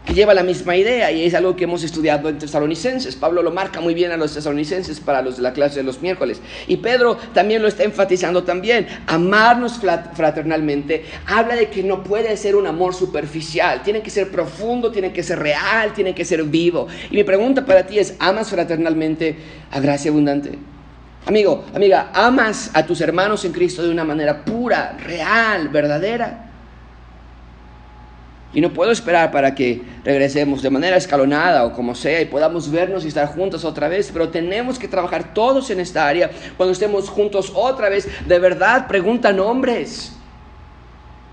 que 0.06 0.14
lleva 0.14 0.34
la 0.34 0.44
misma 0.44 0.76
idea 0.76 1.12
y 1.12 1.24
es 1.24 1.34
algo 1.34 1.56
que 1.56 1.64
hemos 1.64 1.84
estudiado 1.84 2.28
en 2.30 2.38
tesalonicenses. 2.38 3.16
Pablo 3.16 3.42
lo 3.42 3.52
marca 3.52 3.80
muy 3.80 3.94
bien 3.94 4.12
a 4.12 4.18
los 4.18 4.34
tesalonicenses 4.34 5.00
para 5.00 5.22
los 5.22 5.38
de 5.38 5.44
la 5.44 5.54
clase 5.54 5.78
de 5.78 5.84
los 5.84 6.02
miércoles. 6.02 6.42
Y 6.68 6.78
Pedro 6.78 7.18
también 7.34 7.62
lo 7.62 7.68
está 7.68 7.84
enfatizando 7.84 8.44
también. 8.44 8.88
Amarnos 9.08 9.80
fraternalmente 10.14 11.06
habla 11.26 11.56
de 11.56 11.70
que 11.70 11.84
no 11.84 12.04
puede 12.04 12.36
ser 12.36 12.56
un 12.56 12.68
amor 12.68 12.94
superficial, 12.94 13.82
tiene 13.84 14.02
que 14.02 14.10
ser 14.10 14.30
profundo, 14.30 14.92
tiene 14.92 15.14
que 15.14 15.24
ser 15.24 15.40
real, 15.40 15.94
tiene 15.94 16.14
que 16.14 16.26
ser 16.26 16.44
vivo. 16.44 16.88
Y 17.10 17.16
mi 17.16 17.24
pregunta 17.24 17.66
para 17.66 17.86
ti 17.86 18.00
es, 18.00 18.16
¿amas 18.20 18.50
fraternalmente 18.50 19.38
a 19.72 19.80
gracia 19.80 20.12
abundante? 20.12 20.60
Amigo, 21.26 21.64
amiga, 21.74 22.12
¿amas 22.14 22.72
a 22.74 22.86
tus 22.86 23.00
hermanos 23.00 23.46
en 23.46 23.54
Cristo 23.54 23.82
de 23.82 23.90
una 23.90 24.04
manera 24.04 24.44
pura, 24.44 24.98
real, 25.00 25.70
verdadera? 25.70 26.53
Y 28.54 28.62
no 28.62 28.72
puedo 28.72 28.92
esperar 28.92 29.32
para 29.32 29.56
que 29.56 29.82
regresemos 30.04 30.62
de 30.62 30.70
manera 30.70 30.96
escalonada 30.96 31.66
o 31.66 31.74
como 31.74 31.96
sea 31.96 32.22
y 32.22 32.26
podamos 32.26 32.70
vernos 32.70 33.04
y 33.04 33.08
estar 33.08 33.28
juntos 33.28 33.66
otra 33.66 33.88
vez, 33.88 34.12
pero 34.14 34.30
tenemos 34.30 34.78
que 34.78 34.88
trabajar 34.88 35.34
todos 35.34 35.72
en 35.72 35.80
esta 35.80 36.08
área. 36.08 36.30
Cuando 36.56 36.72
estemos 36.72 37.10
juntos 37.10 37.52
otra 37.56 37.90
vez, 37.90 38.08
de 38.28 38.40
verdad 38.40 38.88
pregunta 38.88 39.34
nombres. 39.34 40.14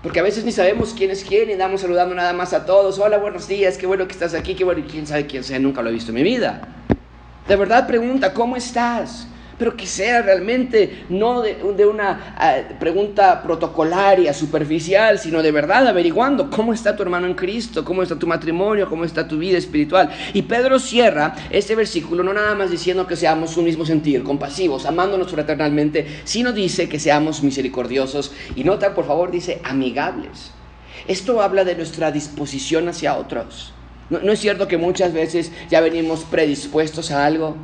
Porque 0.01 0.19
a 0.19 0.23
veces 0.23 0.43
ni 0.43 0.51
sabemos 0.51 0.95
quién 0.97 1.11
es 1.11 1.23
quién 1.23 1.51
y 1.51 1.55
damos 1.55 1.81
saludando 1.81 2.15
nada 2.15 2.33
más 2.33 2.53
a 2.53 2.65
todos. 2.65 2.97
Hola, 2.97 3.19
buenos 3.19 3.47
días, 3.47 3.77
qué 3.77 3.85
bueno 3.85 4.07
que 4.07 4.13
estás 4.13 4.33
aquí, 4.33 4.55
qué 4.55 4.63
bueno, 4.63 4.83
quién 4.89 5.05
sabe 5.05 5.27
quién 5.27 5.43
sea, 5.43 5.59
nunca 5.59 5.83
lo 5.83 5.89
he 5.89 5.93
visto 5.93 6.09
en 6.09 6.15
mi 6.15 6.23
vida. 6.23 6.61
De 7.47 7.55
verdad 7.55 7.85
pregunta, 7.85 8.33
¿cómo 8.33 8.55
estás? 8.55 9.27
Pero 9.61 9.77
que 9.77 9.85
sea 9.85 10.23
realmente 10.23 11.05
no 11.09 11.43
de, 11.43 11.85
una 11.85 12.33
ah, 12.35 12.57
pregunta 12.79 13.43
protocolaria, 13.43 14.33
superficial, 14.33 15.19
sino 15.19 15.43
de 15.43 15.51
verdad 15.51 15.87
averiguando 15.87 16.49
cómo 16.49 16.73
está 16.73 16.95
tu 16.95 17.03
hermano 17.03 17.27
en 17.27 17.35
Cristo, 17.35 17.85
cómo 17.85 18.01
está 18.01 18.17
tu 18.17 18.25
matrimonio, 18.25 18.89
cómo 18.89 19.05
está 19.05 19.27
tu 19.27 19.37
vida 19.37 19.59
espiritual. 19.59 20.09
Y 20.33 20.41
Pedro 20.41 20.79
cierra 20.79 21.35
este 21.51 21.75
versículo 21.75 22.23
no 22.23 22.33
nada 22.33 22.55
más 22.55 22.71
diciendo 22.71 23.05
que 23.05 23.15
seamos 23.15 23.55
un 23.55 23.65
mismo 23.65 23.85
sentir, 23.85 24.23
compasivos, 24.23 24.87
amándonos 24.87 25.29
fraternalmente, 25.29 26.07
sino 26.23 26.53
dice 26.53 26.89
que 26.89 26.97
seamos 26.97 27.43
misericordiosos 27.43 28.31
y 28.55 28.63
nota, 28.63 28.95
por 28.95 29.05
favor, 29.05 29.29
dice 29.29 29.61
amigables. 29.63 30.53
Esto 31.07 31.39
habla 31.39 31.65
de 31.65 31.75
nuestra 31.75 32.11
disposición 32.11 32.89
hacia 32.89 33.15
otros. 33.15 33.73
no 34.09 34.31
es 34.31 34.39
cierto 34.39 34.67
que 34.67 34.79
muchas 34.79 35.13
veces 35.13 35.51
ya 35.69 35.81
venimos 35.81 36.23
predispuestos 36.23 37.11
a 37.11 37.27
algo? 37.27 37.57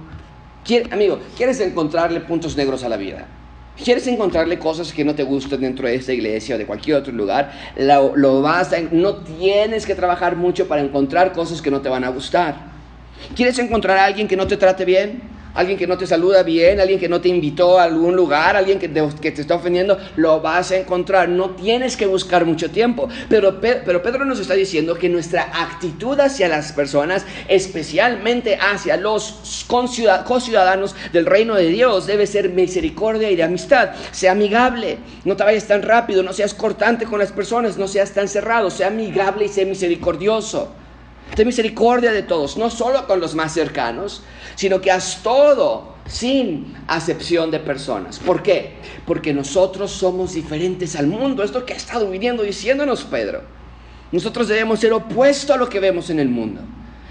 Amigo, 0.92 1.20
¿quieres 1.36 1.60
encontrarle 1.60 2.20
puntos 2.22 2.56
negros 2.58 2.84
a 2.84 2.90
la 2.90 2.98
vida? 2.98 3.28
¿Quieres 3.84 4.08
encontrarle 4.08 4.58
cosas 4.58 4.92
que 4.92 5.06
no 5.06 5.14
te 5.14 5.24
gustan 5.24 5.62
dentro 5.62 5.88
de 5.88 5.96
esta 5.96 6.12
iglesia 6.12 6.56
o 6.56 6.58
de 6.58 6.66
cualquier 6.66 6.98
otro 6.98 7.14
lugar? 7.14 7.52
Lo, 7.78 8.42
vas 8.42 8.72
no 8.92 9.18
tienes 9.18 9.86
que 9.86 9.94
trabajar 9.94 10.36
mucho 10.36 10.68
para 10.68 10.82
encontrar 10.82 11.32
cosas 11.32 11.62
que 11.62 11.70
no 11.70 11.82
te 11.82 11.90
van 11.90 12.04
a 12.04 12.10
gustar. 12.10 12.56
¿Quieres 13.36 13.58
encontrar 13.60 13.98
a 13.98 14.06
alguien 14.06 14.28
que 14.28 14.36
no 14.36 14.48
te 14.48 14.58
trate 14.58 14.84
bien? 14.84 15.37
Alguien 15.58 15.78
que 15.78 15.88
no 15.88 15.98
te 15.98 16.06
saluda 16.06 16.44
bien, 16.44 16.80
alguien 16.80 17.00
que 17.00 17.10
no 17.10 17.20
te 17.20 17.30
invitó 17.30 17.80
a 17.80 17.84
algún 17.84 18.16
lugar, 18.16 18.56
alguien 18.56 18.78
que 18.78 18.88
te, 18.88 19.02
está 19.42 19.56
ofendiendo, 19.56 19.98
lo 20.16 20.40
vas 20.40 20.72
a 20.72 20.78
encontrar. 20.78 21.28
No 21.28 21.50
tienes 21.52 21.98
que 21.98 22.06
buscar 22.06 22.46
mucho 22.46 22.70
tiempo. 22.70 23.10
Pero, 23.28 23.60
pero 23.60 24.02
Pedro 24.04 24.24
nos 24.24 24.40
está 24.40 24.54
diciendo 24.54 24.96
que 24.96 25.10
nuestra 25.10 25.50
actitud 25.54 26.20
hacia 26.20 26.48
las 26.48 26.72
personas, 26.72 27.26
especialmente 27.48 28.56
hacia 28.56 28.98
los 28.98 29.66
conciudadanos 29.68 30.96
del 31.12 31.26
reino 31.26 31.56
de 31.56 31.70
Dios, 31.70 32.06
debe 32.06 32.28
ser 32.28 32.50
misericordia 32.50 33.32
y 33.32 33.36
de 33.36 33.44
amistad. 33.44 33.96
Sea 34.12 34.34
amigable, 34.34 35.00
no 35.26 35.36
te 35.36 35.44
vayas 35.44 35.66
tan 35.66 35.82
rápido, 35.82 36.22
no 36.22 36.34
seas 36.34 36.54
cortante 36.54 37.06
con 37.06 37.18
las 37.18 37.32
personas, 37.32 37.78
no 37.78 37.88
seas 37.88 38.12
tan 38.12 38.28
cerrado, 38.28 38.70
sea 38.70 38.88
amigable 38.88 39.46
y 39.46 39.50
sea 39.50 39.66
misericordioso. 39.66 40.72
Ten 41.36 41.46
misericordia 41.46 42.12
de 42.12 42.24
todos, 42.24 42.58
no 42.58 42.70
solo 42.70 43.06
con 43.06 43.20
los 43.20 43.36
más 43.36 43.54
cercanos, 43.54 44.24
sino 44.56 44.82
que 44.82 44.92
haz 44.92 45.22
todo 45.22 45.96
sin 46.08 46.74
acepción 46.88 47.52
de 47.52 47.60
personas. 47.60 48.20
¿Por 48.20 48.42
qué? 48.42 48.78
Porque 49.06 49.34
nosotros 49.34 49.92
somos 49.92 50.34
diferentes 50.34 50.96
al 50.96 51.08
mundo. 51.08 51.44
Esto 51.44 51.66
que 51.66 51.74
ha 51.74 51.78
estado 51.78 52.10
viniendo 52.10 52.44
diciéndonos 52.44 53.04
Pedro. 53.04 53.44
Nosotros 54.12 54.48
debemos 54.48 54.80
ser 54.80 54.94
opuesto 54.94 55.54
a 55.54 55.58
lo 55.58 55.70
que 55.70 55.80
vemos 55.80 56.10
en 56.10 56.20
el 56.20 56.30
mundo. 56.30 56.62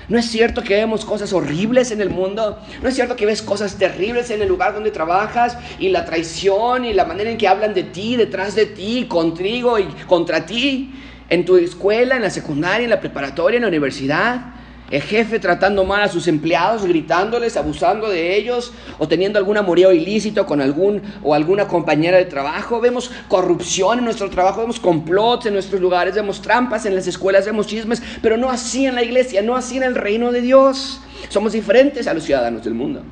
No 0.09 0.19
es 0.19 0.27
cierto 0.27 0.63
que 0.63 0.75
vemos 0.75 1.05
cosas 1.05 1.33
horribles 1.33 1.91
en 1.91 2.01
el 2.01 2.11
mundo. 2.11 2.59
No 2.81 2.89
es 2.89 2.95
cierto 2.95 3.17
que 3.17 3.27
ves 3.27 3.43
cosas 3.43 3.77
terribles 3.77 4.31
en 4.31 4.41
el 4.41 4.49
lugar 4.49 4.73
donde 4.73 4.93
trabajas 4.93 5.59
y 5.79 5.89
la 5.89 6.05
traición 6.05 6.85
y 6.85 6.95
la 6.95 7.05
manera 7.05 7.31
en 7.31 7.37
que 7.37 7.49
hablan 7.49 7.75
de 7.75 7.83
ti, 7.83 8.17
detrás 8.17 8.55
de 8.55 8.67
ti, 8.67 9.07
contigo 9.09 9.79
y 9.79 9.85
contra 10.07 10.47
ti 10.47 10.93
en 11.29 11.45
tu 11.45 11.57
escuela, 11.57 12.17
en 12.17 12.23
la 12.23 12.31
secundaria, 12.31 12.85
en 12.85 12.91
la 12.91 13.01
preparatoria, 13.01 13.57
en 13.57 13.63
la 13.63 13.69
universidad, 13.69 14.57
el 14.91 15.03
jefe 15.03 15.41
tratando 15.41 15.85
mal 15.85 16.03
a 16.03 16.09
sus 16.09 16.29
empleados, 16.29 16.85
gritándoles, 16.87 17.57
abusando 17.57 18.09
de 18.09 18.37
ellos, 18.37 18.73
o 18.99 19.09
teniendo 19.09 19.37
algún 19.39 19.57
amorío 19.57 19.93
ilícito 19.93 20.47
con 20.47 20.61
algún 20.61 21.03
o 21.25 21.35
alguna 21.35 21.67
compañera 21.67 22.19
de 22.19 22.27
trabajo. 22.27 22.81
Vemos 22.81 23.11
corrupción 23.27 23.99
en 23.99 24.05
nuestro 24.05 24.31
trabajo, 24.31 24.61
vemos 24.61 24.79
complots 24.79 25.47
en 25.47 25.55
nuestros 25.55 25.81
lugares, 25.81 26.15
vemos 26.15 26.41
trampas 26.41 26.87
en 26.87 26.95
las 26.95 27.09
escuelas, 27.09 27.47
vemos 27.47 27.67
chismes, 27.67 28.01
pero 28.23 28.37
no 28.37 28.49
así 28.49 28.87
en 28.87 28.95
la 28.95 29.03
iglesia, 29.03 29.43
no 29.43 29.57
así 29.57 29.77
en 29.77 29.83
el 29.83 29.97
reino 29.97 30.31
de 30.31 30.41
Dios. 30.41 31.01
Somos 31.31 31.53
diferentes 31.53 32.07
a 32.07 32.15
los 32.15 32.23
ciudadanos 32.23 32.63
del 32.63 32.75
mundo. 32.75 33.03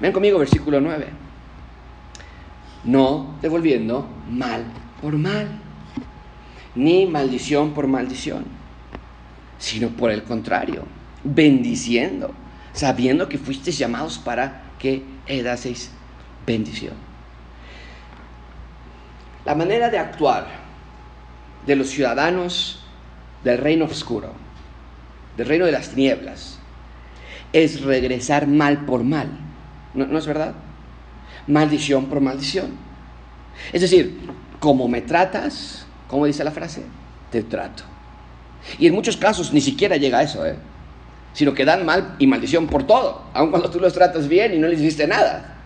Ven 0.00 0.12
conmigo, 0.12 0.40
versículo 0.40 0.80
9. 0.80 1.06
No 2.84 3.36
devolviendo 3.40 4.08
mal 4.28 4.64
por 5.00 5.16
mal 5.16 5.46
ni 6.74 7.06
maldición 7.06 7.72
por 7.74 7.86
maldición, 7.86 8.44
sino 9.58 9.88
por 9.88 10.10
el 10.10 10.22
contrario, 10.22 10.84
bendiciendo, 11.24 12.32
sabiendo 12.72 13.28
que 13.28 13.38
fuisteis 13.38 13.78
llamados 13.78 14.18
para 14.18 14.62
que 14.78 15.02
heredaseis 15.26 15.90
bendición. 16.46 16.94
La 19.44 19.54
manera 19.54 19.90
de 19.90 19.98
actuar 19.98 20.46
de 21.66 21.76
los 21.76 21.88
ciudadanos 21.88 22.84
del 23.44 23.58
reino 23.58 23.86
oscuro, 23.86 24.32
del 25.36 25.46
reino 25.46 25.66
de 25.66 25.72
las 25.72 25.90
tinieblas, 25.90 26.58
es 27.52 27.80
regresar 27.82 28.46
mal 28.46 28.84
por 28.84 29.04
mal. 29.04 29.28
¿No, 29.94 30.06
¿No, 30.06 30.18
es 30.18 30.26
verdad? 30.26 30.54
Maldición 31.46 32.06
por 32.06 32.20
maldición. 32.20 32.72
Es 33.72 33.80
decir, 33.80 34.18
como 34.60 34.86
me 34.88 35.00
tratas, 35.00 35.86
¿Cómo 36.08 36.26
dice 36.26 36.42
la 36.42 36.50
frase? 36.50 36.82
Te 37.30 37.42
trato. 37.42 37.84
Y 38.78 38.86
en 38.86 38.94
muchos 38.94 39.16
casos 39.16 39.52
ni 39.52 39.60
siquiera 39.60 39.96
llega 39.96 40.18
a 40.18 40.22
eso, 40.22 40.44
¿eh? 40.44 40.56
sino 41.32 41.54
que 41.54 41.64
dan 41.64 41.86
mal 41.86 42.16
y 42.18 42.26
maldición 42.26 42.66
por 42.66 42.86
todo, 42.86 43.22
aun 43.32 43.50
cuando 43.50 43.70
tú 43.70 43.78
los 43.78 43.92
tratas 43.92 44.28
bien 44.28 44.54
y 44.54 44.58
no 44.58 44.66
les 44.68 44.80
hiciste 44.80 45.06
nada. 45.06 45.56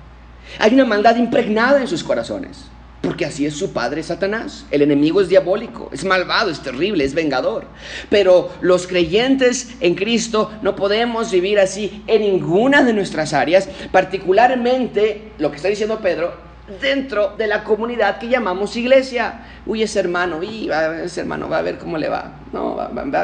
Hay 0.59 0.75
una 0.75 0.85
maldad 0.85 1.17
impregnada 1.17 1.81
en 1.81 1.89
sus 1.89 2.05
corazones, 2.05 2.67
porque 3.01 3.25
así 3.25 3.47
es 3.47 3.57
su 3.57 3.73
padre 3.73 4.03
Satanás. 4.03 4.67
El 4.71 4.83
enemigo 4.83 5.21
es 5.21 5.29
diabólico, 5.29 5.89
es 5.93 6.05
malvado, 6.05 6.51
es 6.51 6.61
terrible, 6.61 7.05
es 7.05 7.15
vengador. 7.15 7.65
Pero 8.11 8.51
los 8.61 8.87
creyentes 8.87 9.71
en 9.81 9.95
Cristo 9.95 10.51
no 10.63 10.77
podemos 10.77 11.31
vivir 11.31 11.59
así 11.59 12.03
en 12.07 12.23
ninguna 12.23 12.83
de 12.83 12.93
nuestras 12.93 13.33
áreas, 13.33 13.69
particularmente 13.93 15.33
lo 15.39 15.51
que 15.51 15.57
está 15.57 15.69
diciendo 15.69 16.01
Pedro, 16.01 16.52
dentro 16.81 17.35
de 17.37 17.47
la 17.47 17.65
comunidad 17.65 18.19
que 18.19 18.29
llamamos 18.29 18.77
iglesia. 18.77 19.47
Uy, 19.67 19.83
ese 19.83 20.01
hermano, 20.01 20.41
ese 20.43 21.21
hermano 21.21 21.49
va 21.49 21.59
a 21.59 21.63
ver 21.63 21.79
cómo 21.79 21.99
le 21.99 22.09
va. 22.09 22.41
No, 22.53 22.77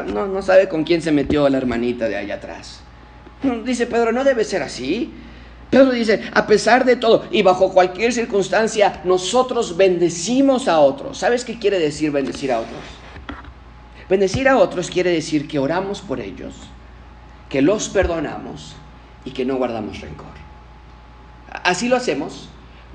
no, 0.05 0.27
no 0.27 0.41
sabe 0.41 0.67
con 0.67 0.83
quién 0.83 1.01
se 1.01 1.11
metió 1.11 1.47
la 1.49 1.57
hermanita 1.57 2.07
de 2.07 2.17
allá 2.17 2.35
atrás. 2.35 2.81
Dice 3.63 3.87
Pedro, 3.87 4.11
no 4.11 4.23
debe 4.23 4.43
ser 4.43 4.61
así. 4.61 5.13
Pedro 5.69 5.91
dice, 5.91 6.23
a 6.33 6.47
pesar 6.47 6.83
de 6.83 6.95
todo 6.95 7.25
y 7.29 7.43
bajo 7.43 7.71
cualquier 7.71 8.11
circunstancia, 8.11 9.01
nosotros 9.03 9.77
bendecimos 9.77 10.67
a 10.67 10.79
otros. 10.79 11.17
¿Sabes 11.19 11.45
qué 11.45 11.59
quiere 11.59 11.79
decir 11.79 12.11
bendecir 12.11 12.51
a 12.51 12.59
otros? 12.59 12.81
Bendecir 14.09 14.49
a 14.49 14.57
otros 14.57 14.89
quiere 14.89 15.11
decir 15.11 15.47
que 15.47 15.59
oramos 15.59 16.01
por 16.01 16.19
ellos, 16.19 16.55
que 17.47 17.61
los 17.61 17.89
perdonamos 17.89 18.75
y 19.23 19.31
que 19.31 19.45
no 19.45 19.57
guardamos 19.57 20.01
rencor. 20.01 20.25
Así 21.63 21.87
lo 21.87 21.95
hacemos 21.95 22.49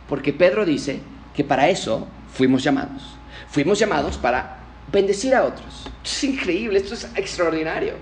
porque 0.08 0.32
Pedro 0.32 0.64
dice 0.64 1.00
que 1.34 1.44
para 1.44 1.68
eso 1.68 2.06
fuimos 2.32 2.62
llamados. 2.62 3.02
Fuimos 3.49 3.78
llamados 3.78 4.16
para 4.16 4.58
bendecir 4.90 5.34
a 5.34 5.44
otros. 5.44 5.87
es 6.04 6.25
increíble, 6.25 6.78
esto 6.78 6.94
es 6.94 7.08
extraordinario. 7.16 7.94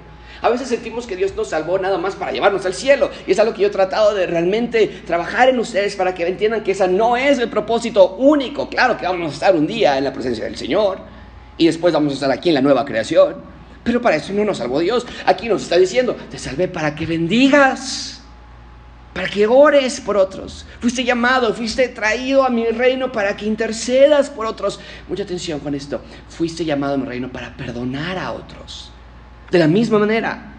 A 0.42 0.48
veces 0.48 0.68
sentimos 0.68 1.06
que 1.06 1.14
Dios 1.14 1.36
nos 1.36 1.50
salvó 1.50 1.78
nada 1.78 1.98
más 1.98 2.16
para 2.16 2.32
llevarnos 2.32 2.66
al 2.66 2.74
cielo. 2.74 3.10
Y 3.28 3.30
es 3.30 3.38
algo 3.38 3.54
que 3.54 3.62
yo 3.62 3.68
he 3.68 3.70
tratado 3.70 4.12
de 4.12 4.26
realmente 4.26 4.88
trabajar 5.06 5.48
en 5.48 5.58
ustedes 5.60 5.94
para 5.94 6.14
que 6.14 6.26
entiendan 6.26 6.64
que 6.64 6.72
ese 6.72 6.88
no 6.88 7.16
es 7.16 7.38
el 7.38 7.48
propósito 7.48 8.16
único. 8.16 8.68
Claro 8.68 8.96
que 8.96 9.06
vamos 9.06 9.30
a 9.30 9.34
estar 9.34 9.54
un 9.54 9.68
día 9.68 9.96
en 9.96 10.04
la 10.04 10.12
presencia 10.12 10.44
del 10.44 10.56
Señor 10.56 10.98
y 11.56 11.66
después 11.66 11.94
vamos 11.94 12.12
a 12.12 12.14
estar 12.14 12.30
aquí 12.32 12.48
en 12.48 12.56
la 12.56 12.60
nueva 12.60 12.84
creación. 12.84 13.36
Pero 13.84 14.02
para 14.02 14.16
eso 14.16 14.32
no 14.32 14.44
nos 14.44 14.58
salvó 14.58 14.80
Dios. 14.80 15.06
Aquí 15.26 15.48
nos 15.48 15.62
está 15.62 15.76
diciendo, 15.76 16.16
te 16.28 16.38
salvé 16.38 16.66
para 16.66 16.96
que 16.96 17.06
bendigas 17.06 18.21
para 19.12 19.28
que 19.28 19.46
ores 19.46 20.00
por 20.00 20.16
otros. 20.16 20.64
Fuiste 20.80 21.04
llamado, 21.04 21.52
fuiste 21.54 21.88
traído 21.88 22.44
a 22.44 22.50
mi 22.50 22.66
reino 22.66 23.12
para 23.12 23.36
que 23.36 23.46
intercedas 23.46 24.30
por 24.30 24.46
otros. 24.46 24.80
Mucha 25.08 25.22
atención 25.22 25.60
con 25.60 25.74
esto. 25.74 26.00
Fuiste 26.28 26.64
llamado 26.64 26.94
a 26.94 26.96
mi 26.98 27.06
reino 27.06 27.30
para 27.30 27.56
perdonar 27.56 28.18
a 28.18 28.32
otros. 28.32 28.90
De 29.50 29.58
la 29.58 29.66
misma 29.66 29.98
manera. 29.98 30.54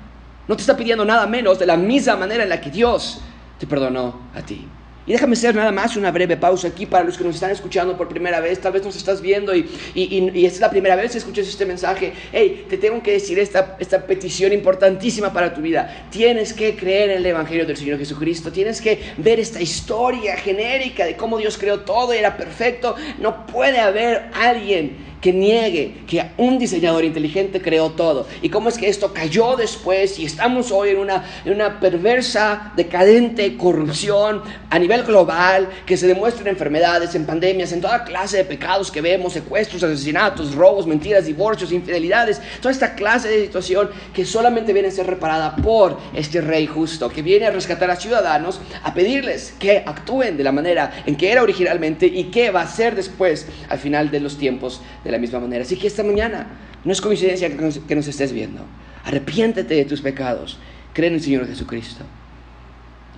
No 0.47 0.55
te 0.55 0.61
está 0.61 0.75
pidiendo 0.75 1.05
nada 1.05 1.25
menos 1.25 1.57
de 1.57 1.65
la 1.65 1.77
misma 1.77 2.15
manera 2.15 2.43
en 2.43 2.49
la 2.49 2.61
que 2.61 2.69
Dios 2.69 3.21
te 3.57 3.65
perdonó 3.65 4.19
a 4.35 4.41
ti. 4.41 4.67
Y 5.05 5.11
déjame 5.11 5.33
hacer 5.33 5.53
nada 5.53 5.71
más 5.71 5.97
una 5.97 6.11
breve 6.11 6.37
pausa 6.37 6.69
aquí 6.69 6.85
para 6.85 7.03
los 7.03 7.17
que 7.17 7.25
nos 7.25 7.35
están 7.35 7.51
escuchando 7.51 7.97
por 7.97 8.07
primera 8.07 8.39
vez. 8.39 8.59
Tal 8.61 8.71
vez 8.71 8.85
nos 8.85 8.95
estás 8.95 9.21
viendo 9.21 9.53
y, 9.53 9.69
y, 9.93 10.45
es 10.45 10.61
la 10.61 10.69
primera 10.69 10.95
vez 10.95 11.11
que 11.11 11.17
escuchas 11.17 11.45
este 11.45 11.65
mensaje. 11.65 12.13
Hey, 12.31 12.65
te 12.69 12.77
tengo 12.77 13.03
que 13.03 13.11
decir 13.11 13.37
esta, 13.37 13.75
esta 13.79 14.05
petición 14.07 14.53
importantísima 14.53 15.33
para 15.33 15.53
tu 15.53 15.61
vida. 15.61 16.07
Tienes 16.09 16.53
que 16.53 16.75
creer 16.77 17.09
en 17.09 17.17
el 17.17 17.25
Evangelio 17.25 17.65
del 17.65 17.75
Señor 17.75 17.99
Jesucristo. 17.99 18.49
Tienes 18.51 18.79
que 18.79 18.97
ver 19.17 19.41
esta 19.41 19.61
historia 19.61 20.37
genérica 20.37 21.05
de 21.05 21.17
cómo 21.17 21.37
Dios 21.37 21.57
creó 21.57 21.81
todo 21.81 22.13
y 22.13 22.17
era 22.17 22.37
perfecto. 22.37 22.95
No 23.19 23.45
puede 23.45 23.79
haber 23.79 24.29
alguien 24.33 25.12
que 25.23 25.31
niegue 25.31 26.03
que 26.05 26.21
un 26.37 26.59
diseñador 26.59 27.05
inteligente 27.05 27.61
creó 27.61 27.91
todo. 27.91 28.27
Y 28.41 28.49
cómo 28.49 28.67
es 28.67 28.77
que 28.77 28.89
esto 28.89 29.13
cayó 29.13 29.55
después 29.55 30.19
y 30.19 30.25
estamos 30.25 30.69
hoy 30.69 30.89
en 30.89 30.97
una, 30.97 31.23
en 31.45 31.53
una 31.53 31.79
perversa, 31.79 32.73
decadente 32.75 33.55
corrupción 33.55 34.41
a 34.69 34.77
nivel 34.77 35.03
global 35.03 35.69
que 35.85 35.95
se 35.95 36.07
demuestra 36.07 36.41
en 36.41 36.49
enfermedades, 36.49 37.15
en 37.15 37.25
pandemias, 37.25 37.71
en 37.71 37.79
toda 37.79 38.03
clase 38.03 38.35
de 38.35 38.43
pecados 38.43 38.91
que 38.91 38.99
vemos, 38.99 39.31
secuestros, 39.31 39.81
asesinatos, 39.81 40.55
robos, 40.55 40.85
mentiras, 40.85 41.25
divorcios, 41.25 41.71
infidelidades, 41.71 42.41
toda 42.59 42.73
esta 42.73 42.93
clase 42.93 43.29
de 43.29 43.45
situación 43.45 43.91
que 44.13 44.25
solamente 44.25 44.73
viene 44.73 44.89
a 44.89 44.91
ser 44.91 45.07
reparada 45.07 45.55
por 45.55 45.99
este 46.13 46.41
rey 46.41 46.67
justo, 46.67 47.07
que 47.07 47.21
viene 47.21 47.45
a 47.45 47.51
rescatar 47.51 47.89
a 47.89 47.95
ciudadanos, 47.95 48.59
a 48.83 48.93
pedirles 48.93 49.53
que 49.57 49.83
actúen 49.85 50.35
de 50.35 50.43
la 50.43 50.51
manera 50.51 50.91
en 51.05 51.15
que 51.15 51.31
era 51.31 51.43
originalmente 51.43 52.07
y 52.07 52.25
que 52.25 52.51
va 52.51 52.63
a 52.63 52.67
ser 52.67 52.93
después, 52.93 53.47
al 53.69 53.79
final 53.79 54.11
de 54.11 54.19
los 54.19 54.37
tiempos 54.37 54.81
de 55.05 55.12
la 55.13 55.19
misma 55.19 55.39
manera. 55.39 55.63
Así 55.63 55.77
que 55.77 55.87
esta 55.87 56.03
mañana 56.03 56.47
no 56.83 56.91
es 56.91 57.01
coincidencia 57.01 57.49
que 57.49 57.95
nos, 57.95 58.07
estés 58.07 58.33
viendo. 58.33 58.61
Arrepiéntete 59.05 59.73
de 59.75 59.85
tus 59.85 60.01
pecados. 60.01 60.57
Cree 60.93 61.07
en 61.07 61.15
el 61.15 61.21
Señor 61.21 61.47
Jesucristo. 61.47 62.03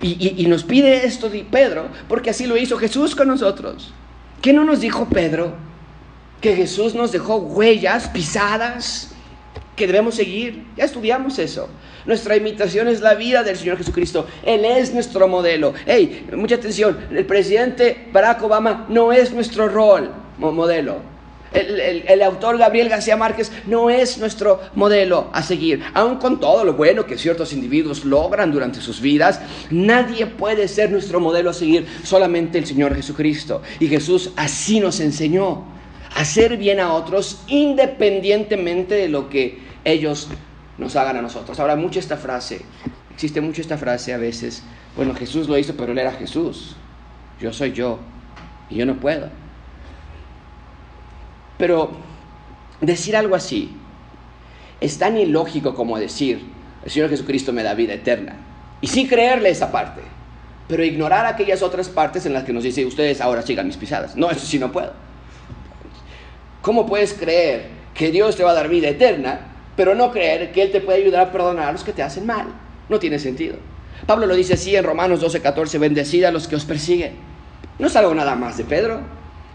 Y, 0.00 0.34
y, 0.42 0.46
nos 0.46 0.62
pide 0.62 1.06
esto 1.06 1.30
de 1.30 1.44
Pedro, 1.50 1.88
porque 2.06 2.28
así 2.30 2.46
lo 2.46 2.58
hizo 2.58 2.76
Jesús 2.76 3.16
con 3.16 3.28
nosotros. 3.28 3.94
¿Qué 4.42 4.52
no 4.52 4.64
nos 4.64 4.80
dijo 4.80 5.08
Pedro? 5.08 5.54
Que 6.42 6.54
Jesús 6.54 6.94
nos 6.94 7.12
dejó 7.12 7.36
huellas, 7.36 8.08
pisadas, 8.08 9.14
que 9.74 9.86
debemos 9.86 10.14
seguir. 10.14 10.64
Ya 10.76 10.84
estudiamos 10.84 11.38
eso. 11.38 11.68
Nuestra 12.06 12.36
imitación 12.36 12.88
es 12.88 13.00
la 13.00 13.14
vida 13.14 13.42
del 13.42 13.56
Señor 13.56 13.78
Jesucristo. 13.78 14.26
Él 14.44 14.64
es 14.64 14.92
nuestro 14.92 15.28
modelo. 15.28 15.74
Hey, 15.86 16.26
mucha 16.36 16.56
atención. 16.56 16.98
El 17.10 17.26
presidente 17.26 18.08
Barack 18.12 18.42
Obama 18.42 18.86
no 18.88 19.12
es 19.12 19.32
nuestro 19.32 19.68
rol, 19.68 20.12
modelo. 20.38 21.15
El, 21.56 22.22
autor 22.22 22.58
Gabriel 22.58 22.88
García 22.88 23.16
Márquez 23.16 23.50
no 23.66 23.88
es 23.90 24.18
nuestro 24.18 24.60
modelo 24.74 25.30
a 25.32 25.42
seguir. 25.42 25.82
Aun 25.94 26.16
con 26.16 26.38
todo 26.38 26.64
lo 26.64 26.74
bueno 26.74 27.06
que 27.06 27.18
ciertos 27.18 27.52
individuos 27.52 28.04
logran 28.04 28.52
durante 28.52 28.80
sus 28.80 29.00
vidas, 29.00 29.40
nadie 29.70 30.26
puede 30.26 30.68
ser 30.68 30.90
nuestro 30.90 31.20
modelo 31.20 31.50
a 31.50 31.54
seguir, 31.54 31.86
solamente 32.02 32.58
el 32.58 32.66
Señor 32.66 32.94
Jesucristo. 32.94 33.62
Y 33.80 33.88
Jesús 33.88 34.32
así 34.36 34.80
nos 34.80 35.00
enseñó 35.00 35.64
a 36.14 36.20
hacer 36.20 36.56
bien 36.56 36.80
a 36.80 36.92
otros 36.92 37.42
independientemente 37.46 38.94
de 38.94 39.08
lo 39.08 39.28
que 39.28 39.58
ellos 39.84 40.28
nos 40.78 40.96
hagan 40.96 41.16
a 41.16 41.22
nosotros. 41.22 41.58
Ahora, 41.58 41.76
mucho 41.76 41.98
esta 41.98 42.16
frase, 42.16 42.60
existe 43.14 43.40
mucho 43.40 43.60
esta 43.60 43.78
frase 43.78 44.12
a 44.12 44.18
veces, 44.18 44.62
bueno, 44.96 45.14
Jesús 45.14 45.48
lo 45.48 45.56
hizo, 45.56 45.74
pero 45.76 45.92
él 45.92 45.98
era 45.98 46.12
Jesús. 46.12 46.76
Yo 47.40 47.52
soy 47.52 47.72
yo 47.72 47.98
y 48.70 48.76
yo 48.76 48.86
no 48.86 48.98
puedo. 48.98 49.28
Pero 51.58 51.90
decir 52.80 53.16
algo 53.16 53.34
así 53.34 53.76
es 54.80 54.98
tan 54.98 55.16
ilógico 55.16 55.74
como 55.74 55.98
decir, 55.98 56.40
el 56.84 56.90
Señor 56.90 57.10
Jesucristo 57.10 57.52
me 57.52 57.62
da 57.62 57.74
vida 57.74 57.94
eterna. 57.94 58.36
Y 58.80 58.88
sí 58.88 59.08
creerle 59.08 59.50
esa 59.50 59.72
parte, 59.72 60.02
pero 60.68 60.84
ignorar 60.84 61.26
aquellas 61.26 61.62
otras 61.62 61.88
partes 61.88 62.26
en 62.26 62.34
las 62.34 62.44
que 62.44 62.52
nos 62.52 62.62
dice, 62.62 62.84
ustedes 62.84 63.20
ahora 63.20 63.42
sigan 63.42 63.66
mis 63.66 63.76
pisadas. 63.76 64.16
No, 64.16 64.30
eso 64.30 64.44
sí 64.44 64.58
no 64.58 64.70
puedo. 64.70 64.92
¿Cómo 66.60 66.84
puedes 66.86 67.14
creer 67.14 67.68
que 67.94 68.10
Dios 68.10 68.36
te 68.36 68.42
va 68.44 68.50
a 68.50 68.54
dar 68.54 68.68
vida 68.68 68.88
eterna, 68.88 69.40
pero 69.76 69.94
no 69.94 70.10
creer 70.10 70.52
que 70.52 70.62
Él 70.62 70.72
te 70.72 70.80
puede 70.80 71.02
ayudar 71.02 71.28
a 71.28 71.32
perdonar 71.32 71.68
a 71.68 71.72
los 71.72 71.84
que 71.84 71.92
te 71.92 72.02
hacen 72.02 72.26
mal? 72.26 72.46
No 72.88 72.98
tiene 72.98 73.18
sentido. 73.18 73.56
Pablo 74.06 74.26
lo 74.26 74.34
dice 74.34 74.54
así 74.54 74.76
en 74.76 74.84
Romanos 74.84 75.20
12, 75.20 75.40
14, 75.40 75.78
bendecid 75.78 76.24
a 76.24 76.30
los 76.30 76.48
que 76.48 76.56
os 76.56 76.64
persiguen. 76.64 77.14
No 77.78 77.86
es 77.86 77.96
algo 77.96 78.14
nada 78.14 78.34
más 78.34 78.58
de 78.58 78.64
Pedro, 78.64 79.00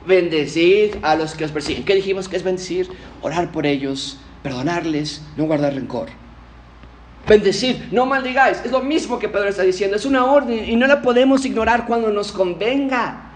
Bendecid 0.05 0.95
a 1.03 1.15
los 1.15 1.35
que 1.35 1.45
os 1.45 1.51
persiguen. 1.51 1.83
¿Qué 1.83 1.95
dijimos 1.95 2.27
que 2.27 2.37
es 2.37 2.43
bendecir? 2.43 2.89
Orar 3.21 3.51
por 3.51 3.65
ellos, 3.65 4.17
perdonarles, 4.41 5.21
no 5.37 5.45
guardar 5.45 5.75
rencor. 5.75 6.09
Bendecid, 7.27 7.75
no 7.91 8.05
maldigáis. 8.05 8.61
Es 8.65 8.71
lo 8.71 8.81
mismo 8.81 9.19
que 9.19 9.29
Pedro 9.29 9.49
está 9.49 9.63
diciendo. 9.63 9.95
Es 9.95 10.05
una 10.05 10.25
orden 10.25 10.67
y 10.67 10.75
no 10.75 10.87
la 10.87 11.01
podemos 11.01 11.45
ignorar 11.45 11.85
cuando 11.85 12.09
nos 12.09 12.31
convenga. 12.31 13.31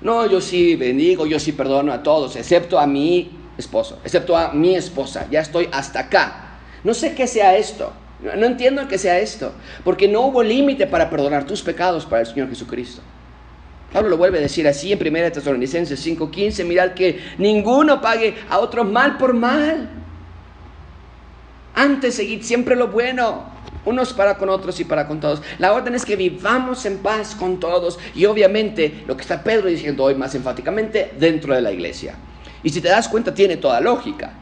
No, 0.00 0.26
yo 0.26 0.40
sí 0.40 0.76
bendigo, 0.76 1.26
yo 1.26 1.38
sí 1.38 1.52
perdono 1.52 1.92
a 1.92 2.02
todos, 2.02 2.34
excepto 2.36 2.78
a 2.78 2.86
mi 2.86 3.30
esposo, 3.58 3.98
excepto 4.02 4.36
a 4.36 4.52
mi 4.52 4.74
esposa. 4.74 5.26
Ya 5.30 5.40
estoy 5.40 5.68
hasta 5.70 6.00
acá. 6.00 6.58
No 6.82 6.94
sé 6.94 7.14
qué 7.14 7.26
sea 7.26 7.56
esto. 7.56 7.92
No 8.36 8.46
entiendo 8.46 8.88
qué 8.88 8.98
sea 8.98 9.18
esto. 9.18 9.52
Porque 9.84 10.08
no 10.08 10.22
hubo 10.22 10.42
límite 10.42 10.86
para 10.86 11.08
perdonar 11.08 11.46
tus 11.46 11.62
pecados 11.62 12.04
para 12.04 12.22
el 12.22 12.26
Señor 12.26 12.48
Jesucristo. 12.48 13.02
Pablo 13.92 14.10
lo 14.10 14.16
vuelve 14.16 14.38
a 14.38 14.42
decir 14.42 14.68
así 14.68 14.92
en 14.92 14.98
1 14.98 15.32
Tesalonicenses 15.32 16.04
5:15, 16.04 16.64
mirad 16.64 16.92
que 16.92 17.20
ninguno 17.38 18.00
pague 18.00 18.36
a 18.48 18.58
otro 18.58 18.84
mal 18.84 19.18
por 19.18 19.34
mal. 19.34 19.88
Antes 21.74 22.14
seguid 22.14 22.42
siempre 22.42 22.76
lo 22.76 22.88
bueno, 22.88 23.44
unos 23.84 24.12
para 24.12 24.36
con 24.36 24.48
otros 24.48 24.78
y 24.80 24.84
para 24.84 25.06
con 25.06 25.20
todos. 25.20 25.42
La 25.58 25.72
orden 25.72 25.94
es 25.94 26.04
que 26.04 26.16
vivamos 26.16 26.84
en 26.86 26.98
paz 26.98 27.34
con 27.34 27.58
todos 27.58 27.98
y 28.14 28.26
obviamente 28.26 29.02
lo 29.06 29.16
que 29.16 29.22
está 29.22 29.42
Pedro 29.42 29.68
diciendo 29.68 30.04
hoy 30.04 30.14
más 30.14 30.34
enfáticamente 30.34 31.12
dentro 31.18 31.54
de 31.54 31.62
la 31.62 31.72
iglesia. 31.72 32.14
Y 32.62 32.70
si 32.70 32.80
te 32.80 32.88
das 32.88 33.08
cuenta 33.08 33.34
tiene 33.34 33.56
toda 33.56 33.80
lógica. 33.80 34.32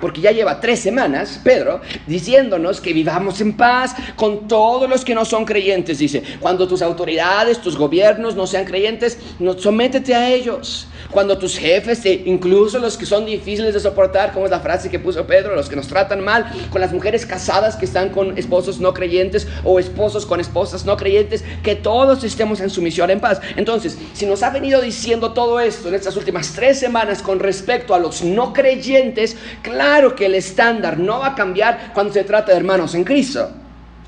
Porque 0.00 0.20
ya 0.20 0.32
lleva 0.32 0.60
tres 0.60 0.80
semanas, 0.80 1.40
Pedro, 1.44 1.80
diciéndonos 2.06 2.80
que 2.80 2.92
vivamos 2.92 3.40
en 3.40 3.52
paz 3.56 3.94
con 4.16 4.48
todos 4.48 4.88
los 4.88 5.04
que 5.04 5.14
no 5.14 5.24
son 5.24 5.44
creyentes. 5.44 5.98
Dice, 5.98 6.22
cuando 6.40 6.66
tus 6.66 6.80
autoridades, 6.80 7.60
tus 7.60 7.76
gobiernos 7.76 8.34
no 8.34 8.46
sean 8.46 8.64
creyentes, 8.64 9.18
no, 9.38 9.58
sométete 9.58 10.14
a 10.14 10.30
ellos. 10.30 10.86
Cuando 11.10 11.36
tus 11.38 11.58
jefes, 11.58 12.04
incluso 12.06 12.78
los 12.78 12.96
que 12.96 13.04
son 13.04 13.26
difíciles 13.26 13.74
de 13.74 13.80
soportar, 13.80 14.32
como 14.32 14.46
es 14.46 14.50
la 14.50 14.60
frase 14.60 14.90
que 14.90 14.98
puso 14.98 15.26
Pedro, 15.26 15.54
los 15.54 15.68
que 15.68 15.76
nos 15.76 15.88
tratan 15.88 16.24
mal, 16.24 16.50
con 16.70 16.80
las 16.80 16.92
mujeres 16.92 17.26
casadas 17.26 17.76
que 17.76 17.84
están 17.84 18.10
con 18.10 18.38
esposos 18.38 18.80
no 18.80 18.94
creyentes 18.94 19.48
o 19.64 19.78
esposos 19.78 20.24
con 20.24 20.40
esposas 20.40 20.84
no 20.84 20.96
creyentes, 20.96 21.44
que 21.62 21.74
todos 21.74 22.24
estemos 22.24 22.60
en 22.60 22.70
sumisión, 22.70 23.10
en 23.10 23.20
paz. 23.20 23.40
Entonces, 23.56 23.98
si 24.12 24.24
nos 24.24 24.42
ha 24.42 24.50
venido 24.50 24.80
diciendo 24.80 25.32
todo 25.32 25.60
esto 25.60 25.88
en 25.88 25.94
estas 25.94 26.16
últimas 26.16 26.52
tres 26.52 26.78
semanas 26.78 27.22
con 27.22 27.40
respecto 27.40 27.94
a 27.94 27.98
los 27.98 28.22
no 28.22 28.52
creyentes, 28.52 29.36
claro 29.62 29.89
que 30.14 30.26
el 30.26 30.34
estándar 30.34 30.98
no 30.98 31.18
va 31.18 31.28
a 31.28 31.34
cambiar 31.34 31.92
cuando 31.92 32.12
se 32.12 32.24
trata 32.24 32.52
de 32.52 32.58
hermanos 32.58 32.94
en 32.94 33.04
Cristo. 33.04 33.50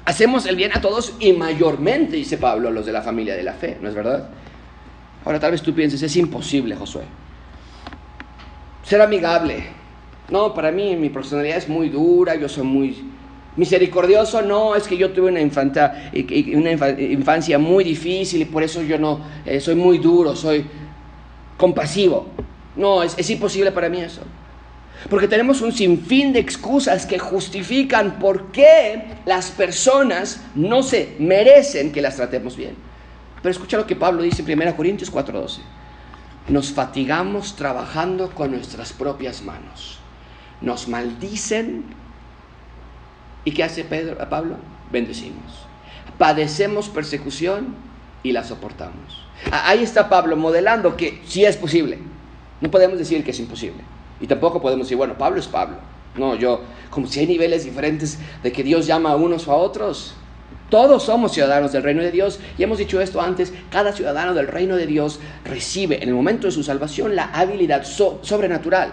Hacemos 0.04 0.46
el 0.46 0.56
bien 0.56 0.72
a 0.74 0.80
todos 0.80 1.14
y 1.20 1.32
mayormente, 1.32 2.16
dice 2.16 2.38
Pablo, 2.38 2.70
los 2.70 2.86
de 2.86 2.92
la 2.92 3.02
familia 3.02 3.34
de 3.34 3.42
la 3.42 3.52
fe, 3.52 3.78
¿no 3.80 3.88
es 3.88 3.94
verdad? 3.94 4.28
Ahora 5.24 5.38
tal 5.38 5.52
vez 5.52 5.62
tú 5.62 5.74
pienses, 5.74 6.02
es 6.02 6.16
imposible, 6.16 6.74
Josué. 6.76 7.02
Ser 8.84 9.00
amigable. 9.00 9.64
No, 10.30 10.54
para 10.54 10.72
mí 10.72 10.96
mi 10.96 11.08
personalidad 11.08 11.58
es 11.58 11.68
muy 11.68 11.88
dura, 11.88 12.34
yo 12.34 12.48
soy 12.48 12.64
muy 12.64 13.04
misericordioso. 13.56 14.42
No, 14.42 14.74
es 14.74 14.88
que 14.88 14.96
yo 14.96 15.10
tuve 15.12 15.30
una, 15.30 15.40
una 15.40 17.00
infancia 17.00 17.58
muy 17.58 17.84
difícil 17.84 18.42
y 18.42 18.44
por 18.44 18.62
eso 18.62 18.82
yo 18.82 18.98
no 18.98 19.20
eh, 19.44 19.60
soy 19.60 19.74
muy 19.74 19.98
duro, 19.98 20.34
soy 20.34 20.64
compasivo. 21.56 22.26
No, 22.76 23.02
es, 23.02 23.14
es 23.18 23.28
imposible 23.30 23.70
para 23.70 23.88
mí 23.88 24.00
eso. 24.00 24.22
Porque 25.10 25.28
tenemos 25.28 25.60
un 25.60 25.72
sinfín 25.72 26.32
de 26.32 26.40
excusas 26.40 27.06
que 27.06 27.18
justifican 27.18 28.18
por 28.18 28.52
qué 28.52 29.04
las 29.24 29.50
personas 29.50 30.40
no 30.54 30.82
se 30.82 31.16
merecen 31.18 31.92
que 31.92 32.02
las 32.02 32.16
tratemos 32.16 32.56
bien. 32.56 32.76
Pero 33.42 33.50
escucha 33.50 33.76
lo 33.76 33.86
que 33.86 33.96
Pablo 33.96 34.22
dice 34.22 34.42
en 34.42 34.60
1 34.60 34.76
Corintios 34.76 35.10
4:12. 35.10 35.60
nos 36.48 36.72
fatigamos 36.72 37.54
trabajando 37.54 38.30
con 38.30 38.50
nuestras 38.50 38.92
propias 38.92 39.42
manos. 39.42 39.98
Nos 40.60 40.88
maldicen. 40.88 41.84
¿Y 43.44 43.52
qué 43.52 43.64
hace 43.64 43.84
Pedro, 43.84 44.16
Pablo? 44.28 44.56
Bendecimos. 44.90 45.66
Padecemos 46.18 46.88
persecución 46.88 47.74
y 48.22 48.32
la 48.32 48.44
soportamos. 48.44 49.24
Ahí 49.50 49.82
está 49.82 50.08
Pablo 50.08 50.36
modelando 50.36 50.96
que 50.96 51.20
sí 51.26 51.44
es 51.44 51.56
posible. 51.56 51.98
No 52.60 52.70
podemos 52.70 52.98
decir 52.98 53.24
que 53.24 53.32
es 53.32 53.40
imposible. 53.40 53.82
Y 54.22 54.26
tampoco 54.26 54.62
podemos 54.62 54.87
decir, 54.87 54.96
bueno, 54.96 55.18
Pablo 55.18 55.40
es 55.40 55.48
Pablo. 55.48 55.76
No, 56.16 56.37
yo, 56.37 56.61
como 56.90 57.06
si 57.06 57.20
hay 57.20 57.26
niveles 57.26 57.64
diferentes 57.64 58.18
de 58.42 58.52
que 58.52 58.62
Dios 58.62 58.87
llama 58.87 59.11
a 59.11 59.16
unos 59.16 59.48
o 59.48 59.52
a 59.52 59.56
otros. 59.56 60.14
Todos 60.70 61.02
somos 61.02 61.32
ciudadanos 61.32 61.72
del 61.72 61.82
reino 61.82 62.02
de 62.02 62.11
Dios 62.11 62.38
y 62.56 62.62
hemos 62.62 62.78
dicho 62.78 63.00
esto 63.00 63.20
antes, 63.20 63.52
cada 63.70 63.92
ciudadano 63.92 64.32
del 64.32 64.46
reino 64.46 64.76
de 64.76 64.87
Dios 64.87 65.20
recibe 65.44 66.02
en 66.02 66.08
el 66.08 66.14
momento 66.14 66.46
de 66.46 66.52
su 66.52 66.62
salvación 66.62 67.14
la 67.14 67.24
habilidad 67.24 67.85
sobrenatural 67.85 68.92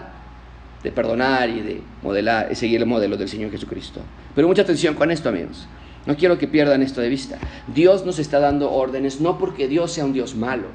de 0.82 0.92
perdonar 0.92 1.48
y 1.48 1.60
de 1.60 1.82
modelar, 2.02 2.54
seguir 2.56 2.80
el 2.80 2.86
modelo 2.86 3.16
del 3.16 3.28
Señor 3.28 3.50
Jesucristo. 3.50 4.00
Pero 4.34 4.48
mucha 4.48 4.62
atención 4.62 4.94
con 4.94 5.10
esto, 5.10 5.28
amigos. 5.28 5.66
No 6.06 6.16
quiero 6.16 6.38
que 6.38 6.48
pierdan 6.48 6.82
esto 6.82 7.00
de 7.00 7.08
vista. 7.08 7.38
Dios 7.74 8.04
nos 8.04 8.18
está 8.18 8.40
dando 8.40 8.72
órdenes 8.72 9.20
no 9.20 9.38
porque 9.38 9.68
Dios 9.68 9.92
sea 9.92 10.04
un 10.04 10.12
Dios 10.12 10.34
malo, 10.34 10.68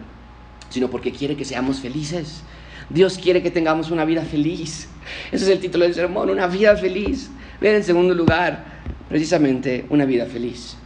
sino 0.70 0.89
porque 0.89 1.12
quiere 1.12 1.36
que 1.36 1.46
seamos 1.46 1.80
felices. 1.80 2.44
Dios 2.89 3.17
quiere 3.17 3.41
que 3.41 3.52
tengamos 3.52 3.91
una 3.91 4.06
vida 4.06 4.21
feliz. 4.21 4.88
Ese 5.32 5.45
es 5.45 5.50
el 5.50 5.60
título 5.60 5.86
del 5.86 5.93
sermón, 5.93 6.30
una 6.30 6.48
vida 6.48 6.76
feliz. 6.76 7.30
Vean 7.60 7.76
en 7.76 7.84
segundo 7.84 8.13
lugar, 8.13 8.63
precisamente, 9.10 9.86
una 9.89 10.06
vida 10.06 10.26
feliz. 10.26 10.78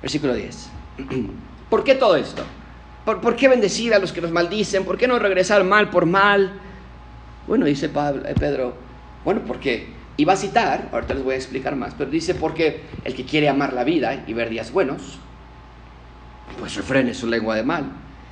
Versículo 0.00 0.34
10. 0.34 0.70
¿Por 1.70 1.84
qué 1.84 1.94
todo 1.94 2.16
esto? 2.16 2.44
¿Por, 3.04 3.36
qué 3.36 3.48
bendecir 3.48 3.94
a 3.94 3.98
los 3.98 4.12
que 4.12 4.20
nos 4.20 4.30
maldicen? 4.30 4.84
¿Por 4.84 4.98
qué 4.98 5.08
no 5.08 5.18
regresar 5.18 5.64
mal 5.64 5.88
por 5.90 6.04
mal? 6.06 6.52
Bueno, 7.46 7.64
dice 7.64 7.88
Pablo, 7.88 8.22
eh, 8.26 8.34
Pedro, 8.38 8.74
bueno, 9.24 9.40
porque, 9.46 9.86
va 10.28 10.34
a 10.34 10.36
citar, 10.36 10.90
ahorita 10.92 11.14
les 11.14 11.24
voy 11.24 11.32
a 11.32 11.36
explicar 11.36 11.74
más, 11.74 11.94
pero 11.96 12.10
dice 12.10 12.34
porque 12.34 12.82
el 13.04 13.14
que 13.14 13.24
quiere 13.24 13.48
amar 13.48 13.72
la 13.72 13.84
vida 13.84 14.24
y 14.26 14.34
ver 14.34 14.50
días 14.50 14.70
buenos, 14.72 15.18
pues 16.58 16.74
refrene 16.74 17.14
su 17.14 17.26
lengua 17.26 17.56
de 17.56 17.62
mal 17.62 17.84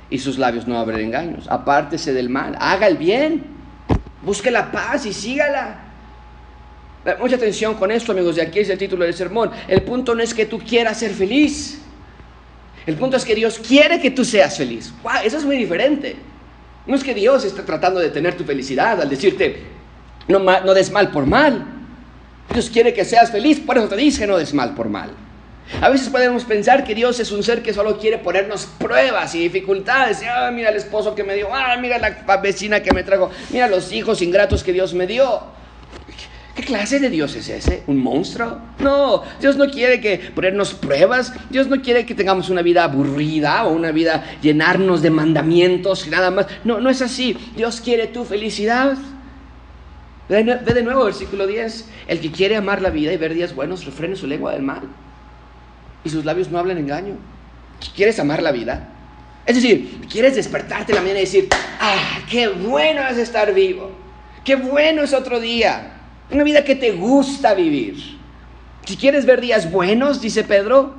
y 0.09 0.19
sus 0.19 0.37
labios 0.37 0.67
no 0.67 0.77
abren 0.77 1.01
engaños. 1.01 1.47
Apártese 1.49 2.13
del 2.13 2.29
mal, 2.29 2.55
haga 2.59 2.87
el 2.87 2.97
bien, 2.97 3.43
busque 4.21 4.51
la 4.51 4.71
paz 4.71 5.05
y 5.05 5.13
sígala. 5.13 5.83
Mucha 7.19 7.37
atención 7.37 7.75
con 7.75 7.89
esto, 7.91 8.11
amigos, 8.11 8.37
y 8.37 8.41
aquí 8.41 8.59
es 8.59 8.69
el 8.69 8.77
título 8.77 9.05
del 9.05 9.13
sermón. 9.13 9.51
El 9.67 9.81
punto 9.83 10.13
no 10.13 10.21
es 10.21 10.33
que 10.33 10.45
tú 10.45 10.59
quieras 10.59 10.99
ser 10.99 11.11
feliz. 11.11 11.81
El 12.85 12.95
punto 12.95 13.17
es 13.17 13.23
que 13.23 13.35
Dios 13.35 13.59
quiere 13.59 13.99
que 13.99 14.11
tú 14.11 14.25
seas 14.25 14.57
feliz. 14.57 14.93
eso 15.23 15.37
es 15.37 15.45
muy 15.45 15.57
diferente. 15.57 16.15
No 16.85 16.95
es 16.95 17.03
que 17.03 17.13
Dios 17.13 17.43
esté 17.43 17.63
tratando 17.63 17.99
de 17.99 18.09
tener 18.09 18.35
tu 18.35 18.43
felicidad 18.43 19.01
al 19.01 19.09
decirte, 19.09 19.63
no, 20.27 20.39
no 20.39 20.73
des 20.73 20.91
mal 20.91 21.11
por 21.11 21.25
mal. 21.25 21.65
Dios 22.51 22.69
quiere 22.69 22.93
que 22.93 23.03
seas 23.03 23.31
feliz, 23.31 23.59
por 23.59 23.77
eso 23.77 23.87
te 23.87 23.97
dice 23.97 24.25
no 24.25 24.37
des 24.37 24.53
mal 24.53 24.73
por 24.73 24.89
mal. 24.89 25.11
A 25.81 25.89
veces 25.89 26.09
podemos 26.09 26.43
pensar 26.45 26.83
que 26.83 26.95
Dios 26.95 27.19
es 27.19 27.31
un 27.31 27.43
ser 27.43 27.61
que 27.61 27.73
solo 27.73 27.97
quiere 27.97 28.17
ponernos 28.17 28.65
pruebas 28.65 29.35
y 29.35 29.39
dificultades. 29.39 30.21
Ah, 30.27 30.49
mira 30.51 30.69
el 30.69 30.77
esposo 30.77 31.13
que 31.13 31.23
me 31.23 31.35
dio, 31.35 31.53
ah, 31.53 31.77
mira 31.79 31.99
la 31.99 32.37
vecina 32.37 32.81
que 32.81 32.93
me 32.93 33.03
trajo, 33.03 33.29
mira 33.51 33.67
los 33.67 33.91
hijos 33.91 34.21
ingratos 34.21 34.63
que 34.63 34.73
Dios 34.73 34.93
me 34.93 35.05
dio. 35.05 35.41
¿Qué 36.55 36.63
clase 36.63 36.99
de 36.99 37.11
Dios 37.11 37.35
es 37.35 37.49
ese? 37.49 37.83
¿Un 37.85 38.01
monstruo? 38.01 38.59
No, 38.79 39.21
Dios 39.39 39.57
no 39.57 39.69
quiere 39.69 40.01
que 40.01 40.17
ponernos 40.33 40.73
pruebas, 40.73 41.31
Dios 41.51 41.67
no 41.67 41.79
quiere 41.83 42.03
que 42.03 42.15
tengamos 42.15 42.49
una 42.49 42.63
vida 42.63 42.83
aburrida 42.83 43.65
o 43.65 43.73
una 43.73 43.91
vida 43.91 44.23
llenarnos 44.41 45.03
de 45.03 45.11
mandamientos 45.11 46.07
y 46.07 46.09
nada 46.09 46.31
más. 46.31 46.47
No, 46.63 46.79
no 46.79 46.89
es 46.89 47.03
así. 47.03 47.37
Dios 47.55 47.79
quiere 47.79 48.07
tu 48.07 48.25
felicidad. 48.25 48.97
Ve 50.29 50.43
de 50.43 50.81
nuevo 50.81 51.05
versículo 51.05 51.45
10. 51.45 51.89
El 52.07 52.19
que 52.19 52.31
quiere 52.31 52.55
amar 52.55 52.81
la 52.81 52.89
vida 52.89 53.13
y 53.13 53.17
ver 53.17 53.35
días 53.35 53.53
buenos, 53.53 53.85
refrene 53.85 54.15
su 54.15 54.25
lengua 54.25 54.53
del 54.53 54.63
mal. 54.63 54.81
Y 56.03 56.09
sus 56.09 56.25
labios 56.25 56.49
no 56.49 56.59
hablan 56.59 56.77
engaño. 56.77 57.15
¿Quieres 57.95 58.19
amar 58.19 58.41
la 58.41 58.51
vida? 58.51 58.89
Es 59.45 59.55
decir, 59.55 60.01
quieres 60.11 60.35
despertarte 60.35 60.93
la 60.93 61.01
mañana 61.01 61.19
y 61.19 61.23
decir, 61.23 61.47
ah, 61.79 62.19
qué 62.29 62.47
bueno 62.49 63.07
es 63.07 63.17
estar 63.17 63.53
vivo. 63.53 63.91
Qué 64.43 64.55
bueno 64.55 65.03
es 65.03 65.13
otro 65.13 65.39
día. 65.39 65.93
Una 66.29 66.43
vida 66.43 66.63
que 66.63 66.75
te 66.75 66.91
gusta 66.91 67.53
vivir. 67.53 67.95
Si 68.85 68.97
quieres 68.97 69.25
ver 69.25 69.41
días 69.41 69.71
buenos, 69.71 70.21
dice 70.21 70.43
Pedro, 70.43 70.95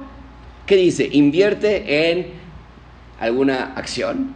¿qué 0.66 0.76
dice? 0.76 1.08
Invierte 1.10 2.10
en 2.10 2.28
alguna 3.20 3.72
acción. 3.74 4.34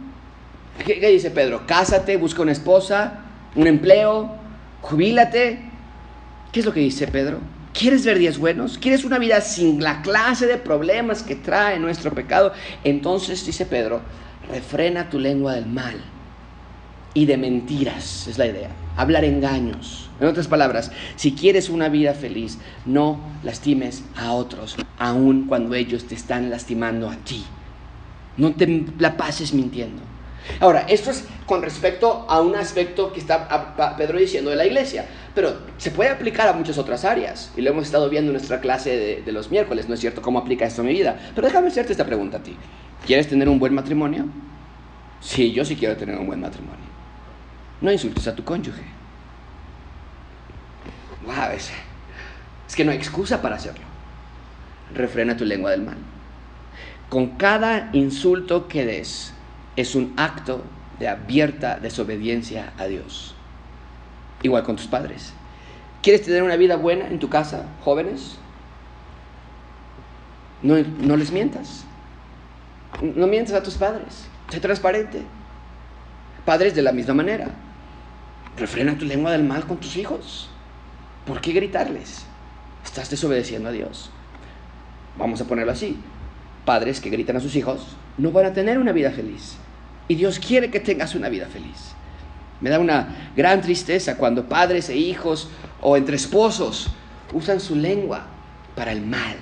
¿Qué, 0.85 0.95
dice 1.09 1.31
Pedro? 1.31 1.65
Cásate, 1.67 2.17
busca 2.17 2.41
una 2.41 2.51
esposa, 2.51 3.21
un 3.55 3.67
empleo, 3.67 4.35
jubílate. 4.81 5.59
¿Qué 6.51 6.59
es 6.59 6.65
lo 6.65 6.73
que 6.73 6.79
dice 6.79 7.07
Pedro? 7.07 7.39
¿Quieres 7.73 8.05
ver 8.05 8.19
días 8.19 8.37
buenos? 8.37 8.77
¿Quieres 8.77 9.03
una 9.03 9.17
vida 9.17 9.41
sin 9.41 9.81
la 9.81 10.03
clase 10.03 10.45
de 10.45 10.57
problemas 10.57 11.23
que 11.23 11.35
trae 11.35 11.79
nuestro 11.79 12.13
pecado? 12.13 12.53
Entonces, 12.83 13.43
dice 13.47 13.65
Pedro, 13.65 14.01
refrena 14.47 15.09
tu 15.09 15.17
lengua 15.17 15.53
del 15.53 15.65
mal 15.65 15.95
y 17.15 17.25
de 17.25 17.35
mentiras, 17.35 18.27
es 18.27 18.37
la 18.37 18.45
idea. 18.45 18.69
Hablar 18.95 19.25
engaños. 19.25 20.11
En 20.19 20.27
otras 20.27 20.47
palabras, 20.47 20.91
si 21.15 21.33
quieres 21.33 21.69
una 21.69 21.89
vida 21.89 22.13
feliz, 22.13 22.59
no 22.85 23.19
lastimes 23.43 24.03
a 24.15 24.33
otros, 24.33 24.75
aun 24.99 25.47
cuando 25.47 25.73
ellos 25.73 26.05
te 26.05 26.13
están 26.13 26.51
lastimando 26.51 27.09
a 27.09 27.15
ti. 27.15 27.43
No 28.37 28.53
te 28.53 28.85
la 28.99 29.17
pases 29.17 29.51
mintiendo. 29.51 30.12
Ahora, 30.59 30.85
esto 30.89 31.11
es 31.11 31.25
con 31.45 31.61
respecto 31.61 32.25
a 32.29 32.41
un 32.41 32.55
aspecto 32.55 33.13
que 33.13 33.19
está 33.19 33.95
Pedro 33.97 34.19
diciendo 34.19 34.49
de 34.49 34.55
la 34.55 34.65
iglesia, 34.65 35.05
pero 35.33 35.57
se 35.77 35.91
puede 35.91 36.09
aplicar 36.09 36.47
a 36.47 36.53
muchas 36.53 36.77
otras 36.77 37.05
áreas, 37.05 37.51
y 37.55 37.61
lo 37.61 37.71
hemos 37.71 37.85
estado 37.85 38.09
viendo 38.09 38.29
en 38.31 38.33
nuestra 38.33 38.59
clase 38.59 39.21
de, 39.23 39.31
los 39.31 39.51
miércoles, 39.51 39.87
¿no 39.87 39.95
es 39.95 39.99
cierto? 39.99 40.21
¿Cómo 40.21 40.39
aplica 40.39 40.65
esto 40.65 40.81
a 40.81 40.85
mi 40.85 40.93
vida? 40.93 41.17
Pero 41.33 41.47
déjame 41.47 41.67
hacerte 41.67 41.91
esta 41.91 42.05
pregunta 42.05 42.37
a 42.37 42.43
ti. 42.43 42.55
¿Quieres 43.05 43.27
tener 43.27 43.49
un 43.49 43.59
buen 43.59 43.73
matrimonio? 43.73 44.25
Sí, 45.19 45.51
yo 45.51 45.65
sí 45.65 45.75
quiero 45.75 45.95
tener 45.97 46.17
un 46.17 46.27
buen 46.27 46.39
matrimonio. 46.39 46.83
No 47.81 47.91
insultes 47.91 48.27
a 48.27 48.35
tu 48.35 48.43
cónyuge. 48.43 48.83
Wow, 51.25 51.51
es, 51.55 51.71
es 52.67 52.75
que 52.75 52.83
no 52.83 52.91
hay 52.91 52.97
excusa 52.97 53.41
para 53.41 53.55
hacerlo. 53.55 53.85
Refrena 54.93 55.35
tu 55.35 55.45
lengua 55.45 55.71
del 55.71 55.81
mal. 55.81 55.97
Con 57.09 57.37
cada 57.37 57.89
insulto 57.93 58.67
que 58.67 58.85
des 58.85 59.32
es 59.75 59.95
un 59.95 60.13
acto 60.17 60.63
de 60.99 61.07
abierta 61.07 61.79
desobediencia 61.79 62.73
a 62.77 62.85
Dios. 62.85 63.35
Igual 64.41 64.63
con 64.63 64.75
tus 64.75 64.87
padres. 64.87 65.33
¿Quieres 66.01 66.23
tener 66.23 66.43
una 66.43 66.57
vida 66.57 66.75
buena 66.75 67.07
en 67.07 67.19
tu 67.19 67.29
casa, 67.29 67.65
jóvenes? 67.83 68.37
No, 70.61 70.75
no 70.99 71.17
les 71.17 71.31
mientas. 71.31 71.85
No 73.01 73.27
mientas 73.27 73.55
a 73.55 73.63
tus 73.63 73.75
padres. 73.75 74.27
Sé 74.49 74.59
transparente. 74.59 75.23
Padres 76.45 76.75
de 76.75 76.81
la 76.81 76.91
misma 76.91 77.13
manera. 77.13 77.47
Refrena 78.57 78.97
tu 78.97 79.05
lengua 79.05 79.31
del 79.31 79.43
mal 79.43 79.65
con 79.65 79.77
tus 79.77 79.95
hijos. 79.97 80.49
¿Por 81.25 81.41
qué 81.41 81.53
gritarles? 81.53 82.25
Estás 82.83 83.09
desobedeciendo 83.09 83.69
a 83.69 83.71
Dios. 83.71 84.11
Vamos 85.17 85.41
a 85.41 85.45
ponerlo 85.45 85.71
así. 85.71 85.97
Padres 86.65 86.99
que 86.99 87.09
gritan 87.09 87.37
a 87.37 87.39
sus 87.39 87.55
hijos 87.55 87.95
no 88.17 88.31
van 88.31 88.45
a 88.45 88.53
tener 88.53 88.77
una 88.77 88.91
vida 88.91 89.11
feliz. 89.11 89.57
Y 90.13 90.15
Dios 90.15 90.37
quiere 90.37 90.69
que 90.69 90.79
tengas 90.79 91.15
una 91.15 91.27
vida 91.27 91.47
feliz. 91.47 91.95
Me 92.61 92.69
da 92.69 92.77
una 92.77 93.31
gran 93.35 93.61
tristeza 93.61 94.15
cuando 94.15 94.47
padres 94.47 94.87
e 94.89 94.95
hijos 94.95 95.49
o 95.81 95.97
entre 95.97 96.17
esposos 96.17 96.91
usan 97.33 97.59
su 97.59 97.75
lengua 97.75 98.27
para 98.75 98.91
el 98.91 99.01
mal. 99.01 99.37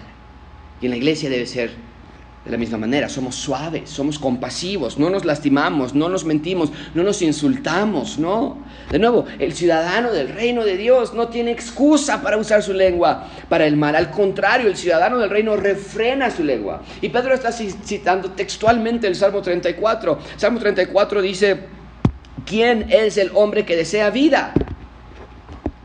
Y 0.79 0.85
en 0.85 0.91
la 0.91 0.95
iglesia 0.95 1.29
debe 1.29 1.45
ser 1.45 1.71
de 2.43 2.49
la 2.49 2.57
misma 2.57 2.79
manera, 2.79 3.07
somos 3.07 3.35
suaves, 3.35 3.87
somos 3.87 4.17
compasivos, 4.17 4.97
no 4.97 5.11
nos 5.11 5.25
lastimamos, 5.25 5.93
no 5.93 6.09
nos 6.09 6.25
mentimos, 6.25 6.71
no 6.95 7.03
nos 7.03 7.21
insultamos, 7.21 8.17
¿no? 8.17 8.57
De 8.89 8.97
nuevo, 8.97 9.25
el 9.37 9.53
ciudadano 9.53 10.11
del 10.11 10.29
reino 10.29 10.65
de 10.65 10.75
Dios 10.75 11.13
no 11.13 11.27
tiene 11.27 11.51
excusa 11.51 12.23
para 12.23 12.37
usar 12.37 12.63
su 12.63 12.73
lengua 12.73 13.27
para 13.47 13.67
el 13.67 13.77
mal. 13.77 13.95
Al 13.95 14.09
contrario, 14.09 14.67
el 14.67 14.75
ciudadano 14.75 15.19
del 15.19 15.29
reino 15.29 15.55
refrena 15.55 16.31
su 16.31 16.43
lengua. 16.43 16.81
Y 16.99 17.09
Pedro 17.09 17.35
está 17.35 17.51
citando 17.51 18.31
textualmente 18.31 19.05
el 19.05 19.15
Salmo 19.15 19.43
34. 19.43 20.17
Salmo 20.37 20.59
34 20.59 21.21
dice, 21.21 21.59
¿quién 22.43 22.87
es 22.89 23.17
el 23.17 23.29
hombre 23.35 23.65
que 23.65 23.75
desea 23.75 24.09
vida? 24.09 24.51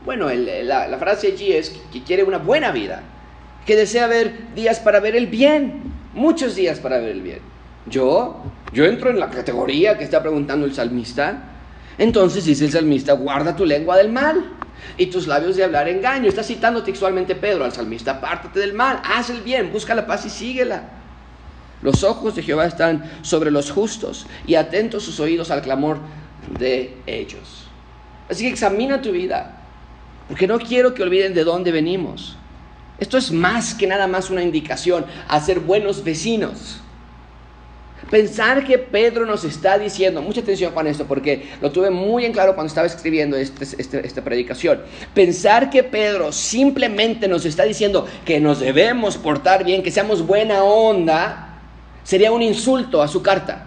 Bueno, 0.05 0.27
la, 0.33 0.87
la 0.87 0.97
frase 0.97 1.27
allí 1.27 1.51
es 1.51 1.69
que 1.93 2.01
quiere 2.01 2.23
una 2.23 2.39
buena 2.39 2.71
vida, 2.71 3.03
que 3.67 3.75
desea 3.75 4.07
ver 4.07 4.55
días 4.55 4.79
para 4.79 4.99
ver 4.99 5.15
el 5.15 5.27
bien 5.27 5.96
muchos 6.17 6.55
días 6.55 6.79
para 6.79 6.97
ver 6.97 7.09
el 7.09 7.21
bien. 7.21 7.39
Yo, 7.85 8.41
yo 8.73 8.85
entro 8.85 9.09
en 9.09 9.19
la 9.19 9.29
categoría 9.29 9.97
que 9.97 10.03
está 10.03 10.21
preguntando 10.21 10.65
el 10.65 10.73
salmista. 10.73 11.43
Entonces 11.97 12.45
dice 12.45 12.65
el 12.65 12.71
salmista, 12.71 13.13
guarda 13.13 13.55
tu 13.55 13.65
lengua 13.65 13.95
del 13.97 14.11
mal 14.11 14.43
y 14.97 15.05
tus 15.07 15.27
labios 15.27 15.55
de 15.55 15.63
hablar 15.63 15.87
engaño. 15.87 16.27
Está 16.27 16.43
citando 16.43 16.83
textualmente 16.83 17.35
Pedro 17.35 17.63
al 17.63 17.71
salmista, 17.71 18.11
apártate 18.11 18.59
del 18.59 18.73
mal, 18.73 19.01
haz 19.03 19.29
el 19.29 19.41
bien, 19.41 19.71
busca 19.71 19.95
la 19.95 20.05
paz 20.05 20.25
y 20.25 20.29
síguela. 20.29 20.89
Los 21.81 22.03
ojos 22.03 22.35
de 22.35 22.43
Jehová 22.43 22.65
están 22.65 23.03
sobre 23.21 23.51
los 23.51 23.71
justos 23.71 24.25
y 24.47 24.55
atentos 24.55 25.03
sus 25.03 25.19
oídos 25.19 25.51
al 25.51 25.61
clamor 25.61 25.99
de 26.59 26.95
ellos. 27.05 27.67
Así 28.29 28.43
que 28.43 28.49
examina 28.49 29.01
tu 29.01 29.11
vida, 29.11 29.61
porque 30.27 30.47
no 30.47 30.59
quiero 30.59 30.93
que 30.93 31.03
olviden 31.03 31.33
de 31.33 31.43
dónde 31.43 31.71
venimos. 31.71 32.35
Esto 32.99 33.17
es 33.17 33.31
más 33.31 33.73
que 33.73 33.87
nada 33.87 34.07
más 34.07 34.29
una 34.29 34.41
indicación 34.41 35.05
a 35.27 35.39
ser 35.39 35.59
buenos 35.59 36.03
vecinos. 36.03 36.81
Pensar 38.09 38.63
que 38.65 38.77
Pedro 38.77 39.25
nos 39.25 39.43
está 39.43 39.77
diciendo, 39.77 40.21
mucha 40.21 40.39
atención 40.39 40.73
con 40.73 40.87
esto 40.87 41.05
porque 41.05 41.49
lo 41.61 41.71
tuve 41.71 41.89
muy 41.89 42.23
en 42.25 42.31
claro 42.31 42.55
cuando 42.55 42.69
estaba 42.69 42.87
escribiendo 42.87 43.35
este, 43.35 43.65
este, 43.77 44.05
esta 44.05 44.23
predicación. 44.23 44.81
Pensar 45.13 45.69
que 45.69 45.83
Pedro 45.83 46.31
simplemente 46.31 47.27
nos 47.27 47.45
está 47.45 47.63
diciendo 47.63 48.07
que 48.23 48.39
nos 48.39 48.61
debemos 48.61 49.17
portar 49.17 49.65
bien, 49.65 49.83
que 49.83 49.91
seamos 49.91 50.25
buena 50.25 50.63
onda, 50.63 51.59
sería 52.03 52.31
un 52.31 52.41
insulto 52.41 53.01
a 53.01 53.09
su 53.09 53.21
carta. 53.21 53.65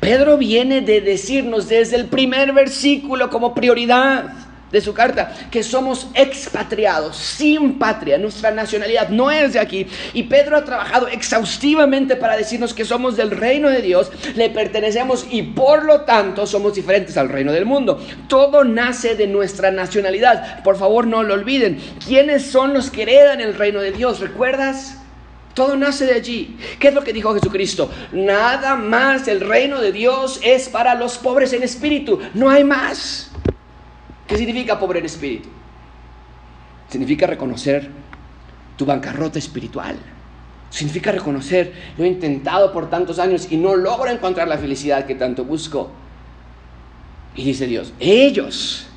Pedro 0.00 0.36
viene 0.36 0.80
de 0.80 1.00
decirnos 1.00 1.68
desde 1.68 1.96
el 1.96 2.06
primer 2.06 2.52
versículo 2.52 3.30
como 3.30 3.54
prioridad 3.54 4.45
de 4.70 4.80
su 4.80 4.92
carta, 4.92 5.32
que 5.50 5.62
somos 5.62 6.08
expatriados, 6.14 7.16
sin 7.16 7.78
patria, 7.78 8.18
nuestra 8.18 8.50
nacionalidad 8.50 9.08
no 9.10 9.30
es 9.30 9.52
de 9.52 9.60
aquí. 9.60 9.86
Y 10.12 10.24
Pedro 10.24 10.56
ha 10.56 10.64
trabajado 10.64 11.08
exhaustivamente 11.08 12.16
para 12.16 12.36
decirnos 12.36 12.74
que 12.74 12.84
somos 12.84 13.16
del 13.16 13.30
reino 13.30 13.68
de 13.68 13.82
Dios, 13.82 14.10
le 14.34 14.50
pertenecemos 14.50 15.26
y 15.30 15.42
por 15.42 15.84
lo 15.84 16.02
tanto 16.02 16.46
somos 16.46 16.74
diferentes 16.74 17.16
al 17.16 17.28
reino 17.28 17.52
del 17.52 17.64
mundo. 17.64 18.00
Todo 18.28 18.64
nace 18.64 19.14
de 19.14 19.26
nuestra 19.26 19.70
nacionalidad. 19.70 20.62
Por 20.62 20.76
favor, 20.76 21.06
no 21.06 21.22
lo 21.22 21.34
olviden. 21.34 21.78
¿Quiénes 22.06 22.46
son 22.46 22.74
los 22.74 22.90
que 22.90 23.02
heredan 23.02 23.40
el 23.40 23.54
reino 23.54 23.80
de 23.80 23.92
Dios? 23.92 24.20
¿Recuerdas? 24.20 24.98
Todo 25.54 25.74
nace 25.74 26.04
de 26.04 26.12
allí. 26.12 26.58
¿Qué 26.78 26.88
es 26.88 26.94
lo 26.94 27.02
que 27.02 27.14
dijo 27.14 27.32
Jesucristo? 27.32 27.90
Nada 28.12 28.76
más 28.76 29.26
el 29.26 29.40
reino 29.40 29.80
de 29.80 29.90
Dios 29.90 30.38
es 30.42 30.68
para 30.68 30.94
los 30.94 31.16
pobres 31.16 31.54
en 31.54 31.62
espíritu. 31.62 32.20
No 32.34 32.50
hay 32.50 32.62
más. 32.62 33.30
¿Qué 34.26 34.36
significa 34.36 34.78
pobre 34.78 34.98
en 34.98 35.06
espíritu? 35.06 35.48
Significa 36.88 37.26
reconocer 37.26 37.90
tu 38.76 38.84
bancarrota 38.84 39.38
espiritual. 39.38 39.96
Significa 40.70 41.12
reconocer, 41.12 41.72
lo 41.96 42.04
he 42.04 42.08
intentado 42.08 42.72
por 42.72 42.90
tantos 42.90 43.18
años 43.18 43.48
y 43.50 43.56
no 43.56 43.76
logro 43.76 44.10
encontrar 44.10 44.48
la 44.48 44.58
felicidad 44.58 45.06
que 45.06 45.14
tanto 45.14 45.44
busco. 45.44 45.90
Y 47.34 47.44
dice 47.44 47.66
Dios, 47.66 47.92
ellos 48.00 48.88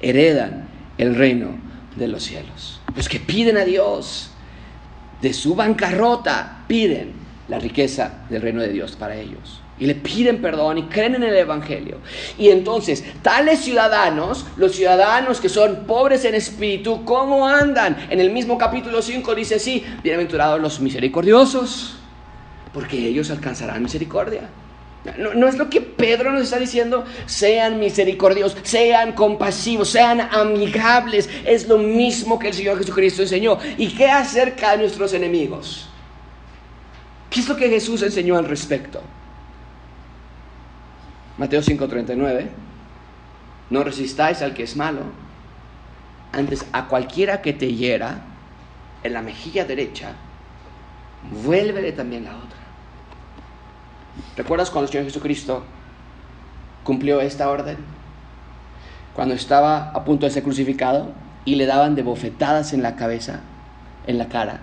heredan 0.00 0.68
el 0.98 1.14
reino 1.16 1.58
de 1.96 2.08
los 2.08 2.22
cielos. 2.22 2.80
Los 2.94 3.08
que 3.08 3.18
piden 3.18 3.56
a 3.56 3.64
Dios 3.64 4.30
de 5.20 5.32
su 5.32 5.54
bancarrota, 5.54 6.64
piden 6.68 7.12
la 7.48 7.58
riqueza 7.58 8.24
del 8.30 8.42
reino 8.42 8.62
de 8.62 8.68
Dios 8.68 8.96
para 8.96 9.16
ellos 9.16 9.62
y 9.78 9.86
le 9.86 9.94
piden 9.94 10.40
perdón 10.40 10.78
y 10.78 10.82
creen 10.84 11.16
en 11.16 11.24
el 11.24 11.36
Evangelio. 11.36 11.98
Y 12.38 12.48
entonces, 12.48 13.04
tales 13.22 13.60
ciudadanos, 13.60 14.46
los 14.56 14.72
ciudadanos 14.72 15.40
que 15.40 15.48
son 15.48 15.84
pobres 15.86 16.24
en 16.24 16.34
espíritu, 16.34 17.04
¿cómo 17.04 17.46
andan? 17.46 17.96
En 18.10 18.20
el 18.20 18.30
mismo 18.30 18.56
capítulo 18.56 19.02
5 19.02 19.34
dice 19.34 19.56
así, 19.56 19.84
bienaventurados 20.02 20.60
los 20.60 20.80
misericordiosos, 20.80 21.96
porque 22.72 22.96
ellos 22.96 23.30
alcanzarán 23.30 23.82
misericordia. 23.82 24.48
No, 25.18 25.34
no, 25.34 25.46
es 25.46 25.56
lo 25.56 25.70
que 25.70 25.80
Pedro 25.80 26.32
nos 26.32 26.42
está 26.42 26.58
diciendo, 26.58 27.04
sean 27.26 27.78
misericordiosos, 27.78 28.58
sean 28.64 29.12
compasivos, 29.12 29.88
sean 29.88 30.20
amigables. 30.20 31.28
Es 31.44 31.68
lo 31.68 31.78
mismo 31.78 32.40
que 32.40 32.48
el 32.48 32.54
Señor 32.54 32.78
Jesucristo 32.78 33.22
enseñó. 33.22 33.56
¿Y 33.78 33.88
qué 33.88 34.06
acerca 34.08 34.72
de 34.72 34.78
nuestros 34.78 35.12
enemigos? 35.12 35.86
¿Qué 37.30 37.38
es 37.38 37.48
lo 37.48 37.56
que 37.56 37.68
Jesús 37.68 38.02
enseñó 38.02 38.36
al 38.36 38.46
respecto? 38.46 39.00
Mateo 41.38 41.60
5:39, 41.60 42.48
no 43.68 43.84
resistáis 43.84 44.40
al 44.42 44.54
que 44.54 44.62
es 44.62 44.76
malo, 44.76 45.02
antes 46.32 46.66
a 46.72 46.86
cualquiera 46.88 47.42
que 47.42 47.52
te 47.52 47.74
hiera 47.74 48.20
en 49.02 49.12
la 49.12 49.22
mejilla 49.22 49.64
derecha, 49.64 50.12
vuélvele 51.44 51.92
también 51.92 52.24
la 52.24 52.36
otra. 52.36 52.58
¿Recuerdas 54.36 54.70
cuando 54.70 54.86
el 54.86 54.92
Señor 54.92 55.06
Jesucristo 55.06 55.64
cumplió 56.84 57.20
esta 57.20 57.50
orden? 57.50 57.76
Cuando 59.14 59.34
estaba 59.34 59.90
a 59.90 60.04
punto 60.04 60.26
de 60.26 60.32
ser 60.32 60.42
crucificado 60.42 61.12
y 61.44 61.56
le 61.56 61.66
daban 61.66 61.94
de 61.94 62.02
bofetadas 62.02 62.72
en 62.72 62.82
la 62.82 62.96
cabeza, 62.96 63.40
en 64.06 64.18
la 64.18 64.28
cara, 64.28 64.60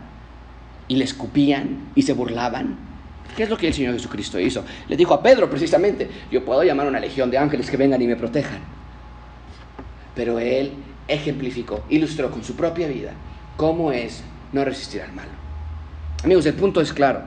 y 0.87 0.95
le 0.95 1.03
escupían 1.03 1.91
y 1.95 2.03
se 2.03 2.13
burlaban. 2.13 2.92
¿Qué 3.35 3.43
es 3.43 3.49
lo 3.49 3.57
que 3.57 3.67
el 3.67 3.73
Señor 3.73 3.93
Jesucristo 3.93 4.39
hizo? 4.39 4.63
Le 4.87 4.95
dijo 4.95 5.13
a 5.13 5.23
Pedro 5.23 5.49
precisamente, 5.49 6.07
yo 6.31 6.45
puedo 6.45 6.63
llamar 6.63 6.85
a 6.85 6.89
una 6.89 6.99
legión 6.99 7.31
de 7.31 7.37
ángeles 7.37 7.69
que 7.69 7.77
vengan 7.77 8.01
y 8.01 8.07
me 8.07 8.15
protejan. 8.15 8.59
Pero 10.15 10.37
él 10.39 10.71
ejemplificó, 11.07 11.83
ilustró 11.89 12.29
con 12.29 12.43
su 12.43 12.55
propia 12.55 12.87
vida 12.87 13.13
cómo 13.57 13.91
es 13.91 14.23
no 14.51 14.63
resistir 14.63 15.01
al 15.01 15.13
mal. 15.13 15.27
Amigos, 16.23 16.45
el 16.45 16.53
punto 16.53 16.79
es 16.79 16.93
claro. 16.93 17.21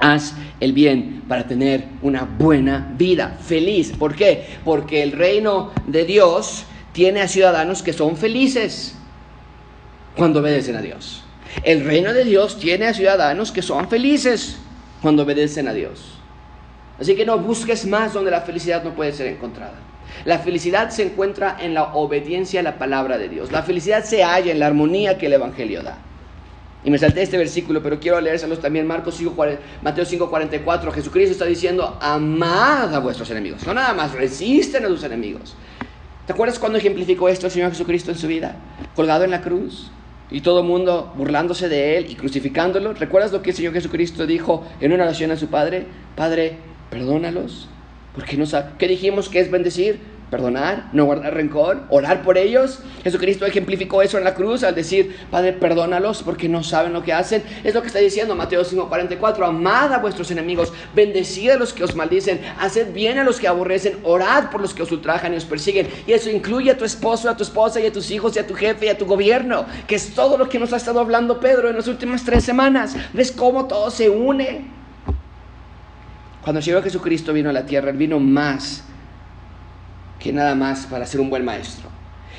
Haz 0.00 0.34
el 0.60 0.72
bien 0.72 1.22
para 1.28 1.46
tener 1.46 1.84
una 2.02 2.22
buena 2.24 2.92
vida, 2.96 3.36
feliz. 3.40 3.92
¿Por 3.96 4.14
qué? 4.14 4.58
Porque 4.64 5.02
el 5.02 5.12
reino 5.12 5.72
de 5.86 6.04
Dios 6.04 6.64
tiene 6.92 7.20
a 7.20 7.28
ciudadanos 7.28 7.82
que 7.82 7.92
son 7.92 8.16
felices 8.16 8.94
cuando 10.16 10.40
obedecen 10.40 10.76
a 10.76 10.82
Dios. 10.82 11.24
El 11.62 11.84
reino 11.84 12.12
de 12.12 12.24
Dios 12.24 12.58
tiene 12.58 12.86
a 12.86 12.94
ciudadanos 12.94 13.50
que 13.50 13.62
son 13.62 13.88
felices 13.88 14.58
cuando 15.02 15.22
obedecen 15.22 15.68
a 15.68 15.72
Dios. 15.72 16.18
Así 17.00 17.14
que 17.14 17.24
no 17.24 17.38
busques 17.38 17.86
más 17.86 18.12
donde 18.12 18.30
la 18.30 18.40
felicidad 18.40 18.82
no 18.82 18.94
puede 18.94 19.12
ser 19.12 19.28
encontrada. 19.28 19.74
La 20.24 20.38
felicidad 20.38 20.90
se 20.90 21.04
encuentra 21.04 21.56
en 21.60 21.74
la 21.74 21.94
obediencia 21.94 22.60
a 22.60 22.62
la 22.62 22.78
palabra 22.78 23.18
de 23.18 23.28
Dios. 23.28 23.52
La 23.52 23.62
felicidad 23.62 24.04
se 24.04 24.24
halla 24.24 24.50
en 24.50 24.58
la 24.58 24.66
armonía 24.66 25.18
que 25.18 25.26
el 25.26 25.34
Evangelio 25.34 25.82
da. 25.82 25.98
Y 26.84 26.90
me 26.90 26.98
salté 26.98 27.22
este 27.22 27.36
versículo, 27.36 27.82
pero 27.82 28.00
quiero 28.00 28.20
leérselos 28.20 28.60
también. 28.60 28.86
Marcos 28.86 29.16
5, 29.16 29.46
Mateo 29.82 30.04
5:44. 30.04 30.92
Jesucristo 30.92 31.32
está 31.32 31.44
diciendo, 31.44 31.98
amad 32.00 32.94
a 32.94 32.98
vuestros 33.00 33.30
enemigos. 33.30 33.66
No 33.66 33.74
nada 33.74 33.92
más, 33.92 34.12
resisten 34.12 34.84
a 34.84 34.88
sus 34.88 35.02
enemigos. 35.04 35.54
¿Te 36.26 36.32
acuerdas 36.32 36.58
cuando 36.58 36.78
ejemplificó 36.78 37.28
esto 37.28 37.46
el 37.46 37.52
Señor 37.52 37.70
Jesucristo 37.70 38.10
en 38.10 38.18
su 38.18 38.26
vida? 38.26 38.56
Colgado 38.94 39.24
en 39.24 39.30
la 39.30 39.40
cruz 39.40 39.90
y 40.30 40.40
todo 40.40 40.60
el 40.60 40.66
mundo 40.66 41.12
burlándose 41.16 41.68
de 41.68 41.96
él 41.96 42.06
y 42.10 42.14
crucificándolo. 42.14 42.92
¿Recuerdas 42.94 43.32
lo 43.32 43.42
que 43.42 43.50
el 43.50 43.56
Señor 43.56 43.72
Jesucristo 43.72 44.26
dijo 44.26 44.66
en 44.80 44.92
una 44.92 45.04
oración 45.04 45.30
a 45.30 45.36
su 45.36 45.48
Padre? 45.48 45.86
Padre, 46.16 46.56
perdónalos, 46.90 47.68
porque 48.14 48.36
no 48.36 48.46
sabe. 48.46 48.72
¿Qué 48.78 48.88
dijimos 48.88 49.28
que 49.28 49.40
es 49.40 49.50
bendecir? 49.50 50.00
Perdonar, 50.30 50.90
no 50.92 51.04
guardar 51.04 51.34
rencor, 51.34 51.82
orar 51.88 52.22
por 52.22 52.36
ellos. 52.36 52.80
Jesucristo 53.02 53.46
ejemplificó 53.46 54.02
eso 54.02 54.18
en 54.18 54.24
la 54.24 54.34
cruz 54.34 54.62
al 54.62 54.74
decir, 54.74 55.16
Padre, 55.30 55.52
perdónalos 55.52 56.22
porque 56.22 56.48
no 56.48 56.62
saben 56.62 56.92
lo 56.92 57.02
que 57.02 57.12
hacen. 57.12 57.42
Es 57.64 57.74
lo 57.74 57.80
que 57.80 57.88
está 57.88 57.98
diciendo 57.98 58.34
Mateo 58.34 58.64
5:44, 58.64 59.46
amad 59.46 59.92
a 59.92 59.98
vuestros 59.98 60.30
enemigos, 60.30 60.72
bendecid 60.94 61.50
a 61.50 61.56
los 61.56 61.72
que 61.72 61.84
os 61.84 61.94
maldicen, 61.94 62.40
haced 62.58 62.92
bien 62.92 63.18
a 63.18 63.24
los 63.24 63.40
que 63.40 63.48
aborrecen, 63.48 63.98
orad 64.02 64.50
por 64.50 64.60
los 64.60 64.74
que 64.74 64.82
os 64.82 64.92
ultrajan 64.92 65.32
y 65.32 65.36
os 65.36 65.44
persiguen. 65.44 65.88
Y 66.06 66.12
eso 66.12 66.30
incluye 66.30 66.70
a 66.70 66.76
tu 66.76 66.84
esposo, 66.84 67.30
a 67.30 67.36
tu 67.36 67.42
esposa 67.42 67.80
y 67.80 67.86
a 67.86 67.92
tus 67.92 68.10
hijos 68.10 68.36
y 68.36 68.38
a 68.38 68.46
tu 68.46 68.54
jefe 68.54 68.86
y 68.86 68.88
a 68.88 68.98
tu 68.98 69.06
gobierno, 69.06 69.66
que 69.86 69.94
es 69.94 70.14
todo 70.14 70.36
lo 70.36 70.48
que 70.48 70.58
nos 70.58 70.72
ha 70.72 70.76
estado 70.76 71.00
hablando 71.00 71.40
Pedro 71.40 71.68
en 71.68 71.76
las 71.76 71.88
últimas 71.88 72.24
tres 72.24 72.44
semanas. 72.44 72.94
¿Ves 73.12 73.32
cómo 73.32 73.66
todo 73.66 73.90
se 73.90 74.08
une? 74.08 74.66
Cuando 76.42 76.58
el 76.58 76.64
Señor 76.64 76.82
Jesucristo 76.82 77.32
vino 77.32 77.50
a 77.50 77.52
la 77.52 77.66
tierra, 77.66 77.90
Él 77.90 77.96
vino 77.96 78.18
más 78.18 78.84
que 80.18 80.32
nada 80.32 80.54
más 80.54 80.86
para 80.86 81.06
ser 81.06 81.20
un 81.20 81.30
buen 81.30 81.44
maestro. 81.44 81.88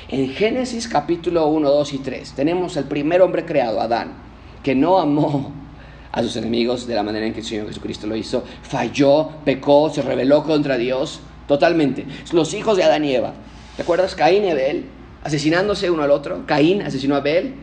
En 0.08 0.28
Génesis 0.30 0.88
capítulo 0.88 1.46
1, 1.46 1.70
2 1.70 1.92
y 1.94 1.98
3 1.98 2.32
tenemos 2.32 2.76
al 2.76 2.84
primer 2.84 3.22
hombre 3.22 3.44
creado, 3.44 3.80
Adán, 3.80 4.14
que 4.62 4.74
no 4.74 4.98
amó 4.98 5.52
a 6.12 6.22
sus 6.22 6.36
enemigos 6.36 6.86
de 6.86 6.94
la 6.94 7.02
manera 7.02 7.26
en 7.26 7.32
que 7.32 7.40
el 7.40 7.46
Señor 7.46 7.68
Jesucristo 7.68 8.06
lo 8.06 8.16
hizo. 8.16 8.44
Falló, 8.62 9.28
pecó, 9.44 9.90
se 9.90 10.02
rebeló 10.02 10.42
contra 10.42 10.76
Dios 10.76 11.20
totalmente. 11.46 12.06
Los 12.32 12.54
hijos 12.54 12.76
de 12.76 12.84
Adán 12.84 13.04
y 13.04 13.14
Eva. 13.14 13.34
¿Te 13.76 13.82
acuerdas? 13.82 14.14
Caín 14.14 14.44
y 14.44 14.50
Abel, 14.50 14.86
asesinándose 15.22 15.90
uno 15.90 16.02
al 16.02 16.10
otro. 16.10 16.44
Caín 16.46 16.82
asesinó 16.82 17.14
a 17.14 17.18
Abel. 17.18 17.54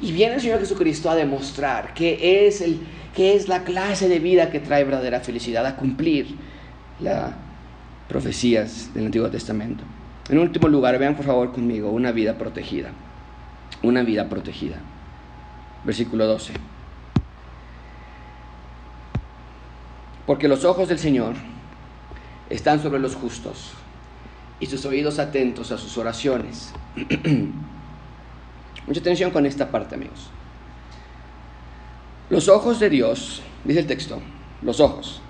Y 0.00 0.12
viene 0.12 0.34
el 0.34 0.40
Señor 0.40 0.60
Jesucristo 0.60 1.08
a 1.08 1.14
demostrar 1.14 1.94
que 1.94 2.46
es, 2.46 2.60
el, 2.60 2.80
que 3.14 3.34
es 3.34 3.48
la 3.48 3.64
clase 3.64 4.08
de 4.08 4.18
vida 4.18 4.50
que 4.50 4.60
trae 4.60 4.84
verdadera 4.84 5.20
felicidad, 5.20 5.64
a 5.64 5.76
cumplir 5.76 6.36
la 7.00 7.36
profecías 8.08 8.92
del 8.94 9.06
Antiguo 9.06 9.30
Testamento. 9.30 9.84
En 10.28 10.38
último 10.38 10.68
lugar, 10.68 10.98
vean 10.98 11.14
por 11.14 11.26
favor 11.26 11.52
conmigo 11.52 11.90
una 11.90 12.12
vida 12.12 12.36
protegida. 12.36 12.90
Una 13.82 14.02
vida 14.02 14.28
protegida. 14.28 14.76
Versículo 15.84 16.26
12. 16.26 16.54
Porque 20.26 20.48
los 20.48 20.64
ojos 20.64 20.88
del 20.88 20.98
Señor 20.98 21.34
están 22.50 22.82
sobre 22.82 22.98
los 22.98 23.14
justos 23.14 23.72
y 24.60 24.66
sus 24.66 24.84
oídos 24.84 25.18
atentos 25.18 25.70
a 25.72 25.78
sus 25.78 25.96
oraciones. 25.96 26.72
Mucha 28.86 29.00
atención 29.00 29.30
con 29.30 29.46
esta 29.46 29.70
parte, 29.70 29.94
amigos. 29.94 30.30
Los 32.30 32.48
ojos 32.48 32.80
de 32.80 32.90
Dios, 32.90 33.42
dice 33.64 33.80
el 33.80 33.86
texto, 33.86 34.20
los 34.62 34.80
ojos, 34.80 35.20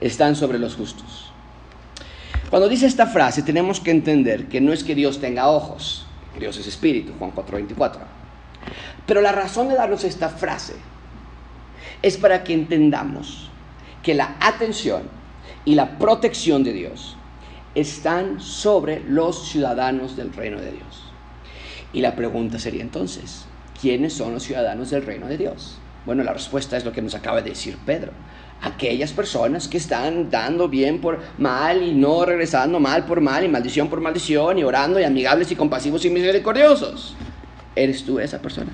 están 0.00 0.36
sobre 0.36 0.58
los 0.58 0.76
justos. 0.76 1.19
Cuando 2.50 2.68
dice 2.68 2.86
esta 2.86 3.06
frase 3.06 3.42
tenemos 3.42 3.80
que 3.80 3.92
entender 3.92 4.46
que 4.48 4.60
no 4.60 4.72
es 4.72 4.82
que 4.82 4.96
Dios 4.96 5.20
tenga 5.20 5.48
ojos, 5.48 6.04
Dios 6.38 6.58
es 6.58 6.66
espíritu, 6.66 7.12
Juan 7.18 7.32
4:24. 7.32 8.00
Pero 9.06 9.20
la 9.20 9.32
razón 9.32 9.68
de 9.68 9.76
darnos 9.76 10.02
esta 10.02 10.28
frase 10.28 10.74
es 12.02 12.16
para 12.16 12.42
que 12.42 12.52
entendamos 12.52 13.50
que 14.02 14.14
la 14.14 14.36
atención 14.40 15.02
y 15.64 15.74
la 15.76 15.98
protección 15.98 16.64
de 16.64 16.72
Dios 16.72 17.16
están 17.74 18.40
sobre 18.40 19.00
los 19.00 19.48
ciudadanos 19.48 20.16
del 20.16 20.32
reino 20.32 20.60
de 20.60 20.72
Dios. 20.72 21.04
Y 21.92 22.00
la 22.00 22.16
pregunta 22.16 22.58
sería 22.58 22.82
entonces, 22.82 23.46
¿quiénes 23.80 24.12
son 24.12 24.34
los 24.34 24.42
ciudadanos 24.42 24.90
del 24.90 25.04
reino 25.04 25.26
de 25.26 25.38
Dios? 25.38 25.78
Bueno, 26.06 26.24
la 26.24 26.32
respuesta 26.32 26.76
es 26.76 26.84
lo 26.84 26.92
que 26.92 27.02
nos 27.02 27.14
acaba 27.14 27.42
de 27.42 27.50
decir 27.50 27.78
Pedro. 27.84 28.12
Aquellas 28.62 29.12
personas 29.12 29.68
que 29.68 29.78
están 29.78 30.30
dando 30.30 30.68
bien 30.68 31.00
por 31.00 31.20
mal 31.38 31.82
y 31.82 31.92
no 31.92 32.24
regresando 32.24 32.78
mal 32.78 33.06
por 33.06 33.20
mal 33.20 33.44
y 33.44 33.48
maldición 33.48 33.88
por 33.88 34.00
maldición 34.00 34.58
y 34.58 34.64
orando 34.64 35.00
y 35.00 35.04
amigables 35.04 35.50
y 35.50 35.56
compasivos 35.56 36.04
y 36.04 36.10
misericordiosos. 36.10 37.16
¿Eres 37.74 38.04
tú 38.04 38.18
esa 38.18 38.42
persona? 38.42 38.72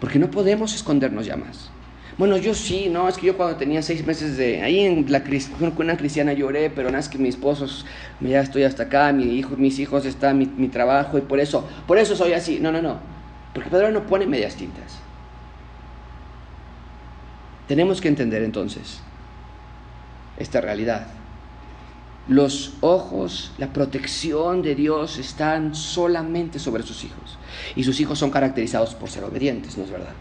Porque 0.00 0.18
no 0.18 0.30
podemos 0.30 0.74
escondernos 0.74 1.26
ya 1.26 1.36
más. 1.36 1.70
Bueno, 2.18 2.36
yo 2.36 2.52
sí, 2.52 2.88
no, 2.90 3.08
es 3.08 3.16
que 3.16 3.28
yo 3.28 3.36
cuando 3.36 3.56
tenía 3.56 3.80
seis 3.80 4.04
meses 4.04 4.36
de 4.36 4.60
ahí 4.60 4.80
en 4.80 5.06
la 5.10 5.22
con 5.22 5.86
una 5.86 5.96
cristiana 5.96 6.32
lloré, 6.32 6.68
pero 6.68 6.88
nada 6.88 6.98
es 6.98 7.08
que 7.08 7.16
mi 7.16 7.28
esposo, 7.28 7.66
ya 8.20 8.40
estoy 8.40 8.64
hasta 8.64 8.84
acá, 8.84 9.12
mi 9.12 9.38
hijo, 9.38 9.56
mis 9.56 9.78
hijos 9.78 10.04
están, 10.04 10.36
mi, 10.36 10.46
mi 10.46 10.66
trabajo 10.66 11.16
y 11.16 11.20
por 11.20 11.38
eso, 11.38 11.68
por 11.86 11.96
eso 11.96 12.16
soy 12.16 12.32
así. 12.32 12.58
No, 12.60 12.72
no, 12.72 12.82
no, 12.82 12.98
porque 13.54 13.70
Pedro 13.70 13.92
no 13.92 14.04
pone 14.04 14.26
medias 14.26 14.56
tintas. 14.56 14.98
Tenemos 17.68 18.00
que 18.00 18.08
entender 18.08 18.42
entonces 18.42 19.00
esta 20.38 20.60
realidad. 20.60 21.06
Los 22.26 22.74
ojos, 22.80 23.52
la 23.58 23.72
protección 23.72 24.62
de 24.62 24.74
Dios 24.74 25.18
están 25.18 25.74
solamente 25.74 26.58
sobre 26.58 26.82
sus 26.82 27.04
hijos. 27.04 27.38
Y 27.76 27.84
sus 27.84 28.00
hijos 28.00 28.18
son 28.18 28.30
caracterizados 28.30 28.94
por 28.94 29.10
ser 29.10 29.24
obedientes, 29.24 29.76
¿no 29.76 29.84
es 29.84 29.90
verdad? 29.90 30.12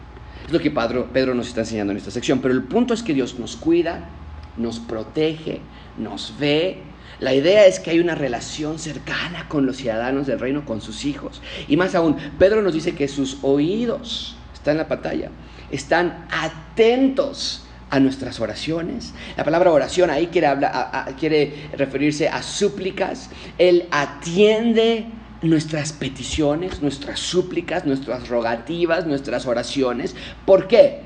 Es 0.46 0.54
lo 0.54 0.60
que 0.60 0.72
Pedro, 0.72 1.34
nos 1.34 1.48
está 1.48 1.62
enseñando 1.62 1.92
en 1.92 1.98
esta 1.98 2.12
sección. 2.12 2.40
Pero 2.40 2.54
el 2.54 2.64
punto 2.64 2.94
es 2.94 3.04
que 3.04 3.14
Dios 3.14 3.40
nos 3.40 3.56
cuida, 3.56 4.10
nos 4.58 4.80
protege, 4.80 5.62
nos 5.98 6.34
ve. 6.40 6.84
La 7.20 7.34
idea 7.34 7.66
es 7.66 7.80
que 7.80 7.92
hay 7.92 8.00
una 8.00 8.16
relación 8.16 8.80
cercana 8.80 9.48
con 9.50 9.66
los 9.66 9.78
ciudadanos 9.78 10.28
del 10.28 10.40
reino, 10.40 10.66
con 10.66 10.82
sus 10.82 11.04
hijos. 11.06 11.42
Y 11.68 11.76
más 11.76 11.96
aún, 11.96 12.16
Pedro 12.40 12.62
nos 12.62 12.74
dice 12.74 12.94
que 12.96 13.08
sus 13.08 13.40
oídos, 13.42 14.36
está 14.54 14.72
en 14.72 14.78
la 14.78 14.88
pantalla, 14.88 15.32
están 15.72 16.28
atentos 16.32 17.64
a 17.90 18.00
nuestras 18.00 18.40
oraciones. 18.40 19.14
La 19.36 19.44
palabra 19.44 19.72
oración 19.72 20.10
ahí 20.10 20.28
quiere, 20.28 21.70
referirse 21.74 22.28
a 22.30 22.42
súplicas. 22.44 23.30
Él 23.58 23.88
atiende 23.92 25.06
nuestras 25.42 25.94
peticiones, 25.94 26.82
nuestras 26.82 27.20
súplicas, 27.20 27.86
nuestras 27.86 28.28
rogativas, 28.28 29.06
nuestras 29.06 29.46
oraciones. 29.46 30.16
¿Por 30.46 30.68
qué? 30.68 31.02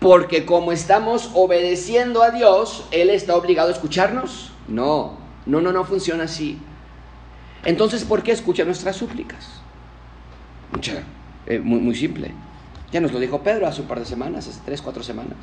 Porque 0.00 0.46
como 0.46 0.72
estamos 0.72 1.30
obedeciendo 1.34 2.22
a 2.22 2.30
Dios, 2.30 2.86
Él 2.90 3.10
está 3.10 3.36
obligado 3.36 3.68
a 3.68 3.72
escucharnos. 3.72 4.52
No, 4.66 5.18
no, 5.46 5.60
no, 5.60 5.72
no 5.72 5.84
funciona 5.84 6.24
así. 6.24 6.58
Entonces, 7.64 8.04
¿por 8.04 8.22
qué 8.22 8.32
escucha 8.32 8.64
nuestras 8.64 8.96
súplicas? 8.96 9.60
Eh, 11.46 11.58
muy, 11.58 11.80
muy 11.80 11.94
simple. 11.94 12.32
Ya 12.92 13.00
nos 13.00 13.12
lo 13.12 13.20
dijo 13.20 13.42
Pedro 13.42 13.66
hace 13.66 13.80
un 13.82 13.86
par 13.86 14.00
de 14.00 14.06
semanas, 14.06 14.48
hace 14.48 14.60
tres, 14.64 14.82
cuatro 14.82 15.02
semanas. 15.02 15.34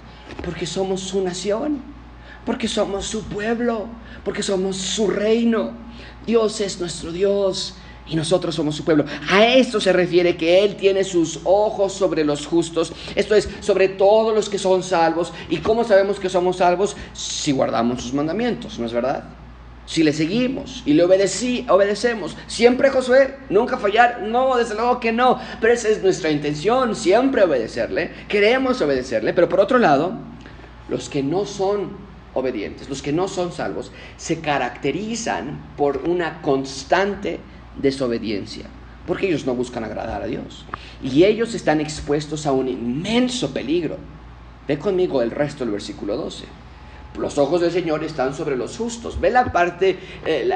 Porque 0.44 0.66
somos 0.66 1.02
su 1.02 1.22
nación, 1.22 1.82
porque 2.46 2.68
somos 2.68 3.06
su 3.06 3.24
pueblo, 3.24 3.88
porque 4.26 4.44
somos 4.44 4.78
su 4.78 5.08
reino. 5.08 5.72
Dios 6.26 6.60
es 6.60 6.80
nuestro 6.80 7.12
Dios 7.12 7.76
y 8.06 8.16
nosotros 8.16 8.54
somos 8.56 8.76
su 8.76 8.84
pueblo. 8.84 9.06
A 9.30 9.46
esto 9.46 9.80
se 9.80 9.94
refiere 9.94 10.36
que 10.36 10.64
Él 10.64 10.76
tiene 10.76 11.04
sus 11.04 11.40
ojos 11.46 11.94
sobre 11.94 12.26
los 12.26 12.46
justos, 12.46 12.92
esto 13.16 13.36
es, 13.36 13.48
sobre 13.62 13.90
todos 13.90 14.36
los 14.36 14.50
que 14.50 14.60
son 14.60 14.84
salvos. 14.84 15.32
¿Y 15.50 15.58
cómo 15.58 15.84
sabemos 15.84 16.20
que 16.20 16.30
somos 16.30 16.58
salvos? 16.58 16.96
Si 17.14 17.54
guardamos 17.54 18.02
sus 18.02 18.14
mandamientos, 18.14 18.78
¿no 18.78 18.86
es 18.86 18.94
verdad? 18.94 19.37
Si 19.88 20.04
le 20.04 20.12
seguimos 20.12 20.84
y 20.86 20.94
le 20.94 21.06
obedecí, 21.06 21.66
obedecemos. 21.70 22.36
Siempre 22.48 22.90
Josué, 22.90 23.38
nunca 23.50 23.78
fallar. 23.78 24.22
No, 24.22 24.58
desde 24.58 24.76
luego 24.76 25.00
que 25.00 25.14
no. 25.14 25.40
Pero 25.62 25.72
esa 25.72 25.88
es 25.88 26.04
nuestra 26.04 26.30
intención, 26.30 26.94
siempre 26.94 27.44
obedecerle. 27.44 28.12
Queremos 28.28 28.82
obedecerle. 28.82 29.34
Pero 29.34 29.48
por 29.48 29.62
otro 29.62 29.80
lado, 29.80 30.12
los 30.90 31.08
que 31.08 31.24
no 31.24 31.46
son 31.46 31.92
obedientes, 32.34 32.90
los 32.90 33.02
que 33.02 33.14
no 33.14 33.30
son 33.30 33.54
salvos, 33.54 33.94
se 34.18 34.42
caracterizan 34.42 35.74
por 35.78 36.00
una 36.06 36.42
constante 36.42 37.40
desobediencia, 37.78 38.66
porque 39.08 39.28
ellos 39.28 39.46
no 39.46 39.56
buscan 39.56 39.86
agradar 39.86 40.22
a 40.22 40.28
Dios. 40.28 40.66
Y 41.02 41.24
ellos 41.24 41.56
están 41.56 41.80
expuestos 41.80 42.46
a 42.46 42.52
un 42.52 42.68
inmenso 42.68 43.54
peligro. 43.54 43.96
Ve 44.68 44.78
conmigo 44.78 45.22
el 45.22 45.32
resto 45.32 45.64
del 45.64 45.72
versículo 45.72 46.18
12. 46.18 46.44
Los 47.18 47.38
ojos 47.38 47.62
del 47.62 47.72
Señor 47.72 48.04
están 48.04 48.34
sobre 48.34 48.56
los 48.56 48.78
justos. 48.78 49.20
Ve 49.20 49.32
la 49.32 49.52
parte, 49.52 49.98
eh, 50.26 50.50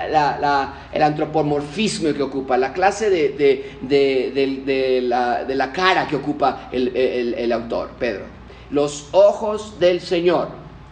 el 0.94 1.02
antropomorfismo 1.04 2.14
que 2.14 2.24
ocupa, 2.24 2.58
la 2.58 2.74
clase 2.74 3.10
de, 3.10 5.02
la, 5.04 5.74
cara 5.74 6.08
que 6.08 6.16
ocupa 6.16 6.70
el 6.72 7.52
autor, 7.52 7.92
Pedro. 8.00 8.42
Los 8.72 9.10
ojos 9.12 9.80
del 9.80 10.00
Señor 10.00 10.48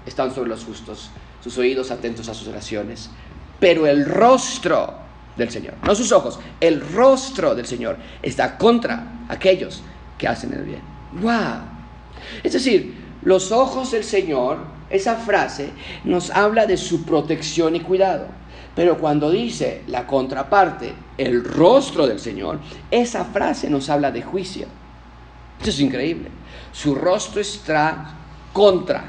están 0.06 0.34
sobre 0.36 0.50
los 0.50 0.66
justos, 0.66 1.10
sus 1.42 1.58
oídos 1.58 1.92
atentos 1.92 2.28
a 2.28 2.34
sus 2.34 2.48
oraciones. 2.50 3.10
Pero 3.60 3.88
el 3.88 4.06
rostro 4.06 4.94
del 5.38 5.50
Señor, 5.50 5.76
no 5.84 5.96
sus 5.96 6.12
ojos, 6.12 6.40
el 6.60 6.82
rostro 6.92 7.56
del 7.56 7.66
Señor 7.66 7.98
está 8.22 8.58
contra 8.58 9.26
aquellos 9.30 9.82
que 10.18 10.28
hacen 10.28 10.54
el 10.54 10.64
bien. 10.64 10.82
¡Wow! 11.22 11.62
Es 12.44 12.54
decir, 12.54 12.94
los 13.22 13.52
ojos 13.52 13.92
del 13.92 14.04
Señor, 14.04 14.60
esa 14.90 15.16
frase 15.16 15.72
nos 16.04 16.32
habla 16.32 16.66
de 16.66 16.78
su 16.78 17.04
protección 17.04 17.76
y 17.76 17.82
cuidado. 17.82 18.28
Pero 18.76 18.98
cuando 18.98 19.30
dice 19.30 19.84
la 19.88 20.08
contraparte, 20.08 20.94
el 21.18 21.44
rostro 21.44 22.08
del 22.08 22.20
Señor, 22.20 22.60
esa 22.92 23.26
frase 23.26 23.70
nos 23.70 23.90
habla 23.90 24.12
de 24.12 24.22
juicio. 24.22 24.68
Eso 25.60 25.70
es 25.70 25.80
increíble. 25.80 26.30
Su 26.72 26.96
rostro 26.96 27.42
está 27.42 28.14
contra 28.54 29.04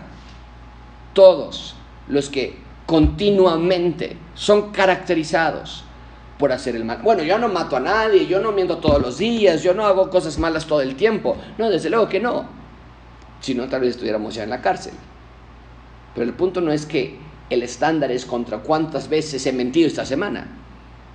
todos 1.12 1.76
los 2.08 2.28
que 2.28 2.56
continuamente 2.86 4.16
son 4.34 4.72
caracterizados 4.72 5.84
por 6.38 6.50
hacer 6.52 6.74
el 6.74 6.84
mal. 6.84 6.98
Bueno, 7.02 7.22
yo 7.22 7.38
no 7.38 7.48
mato 7.48 7.76
a 7.76 7.80
nadie, 7.80 8.26
yo 8.26 8.40
no 8.40 8.50
miento 8.50 8.78
todos 8.78 9.00
los 9.00 9.18
días, 9.18 9.62
yo 9.62 9.74
no 9.74 9.84
hago 9.84 10.10
cosas 10.10 10.38
malas 10.38 10.66
todo 10.66 10.80
el 10.80 10.96
tiempo. 10.96 11.36
No, 11.58 11.70
desde 11.70 11.90
luego 11.90 12.08
que 12.08 12.18
no. 12.18 12.46
Si 13.40 13.54
no, 13.54 13.68
tal 13.68 13.82
vez 13.82 13.90
estuviéramos 13.90 14.34
ya 14.34 14.42
en 14.42 14.50
la 14.50 14.60
cárcel. 14.60 14.94
Pero 16.14 16.26
el 16.26 16.34
punto 16.34 16.60
no 16.60 16.72
es 16.72 16.86
que 16.86 17.18
el 17.50 17.62
estándar 17.62 18.10
es 18.10 18.24
contra 18.24 18.58
cuántas 18.58 19.08
veces 19.08 19.44
he 19.46 19.52
mentido 19.52 19.88
esta 19.88 20.06
semana. 20.06 20.46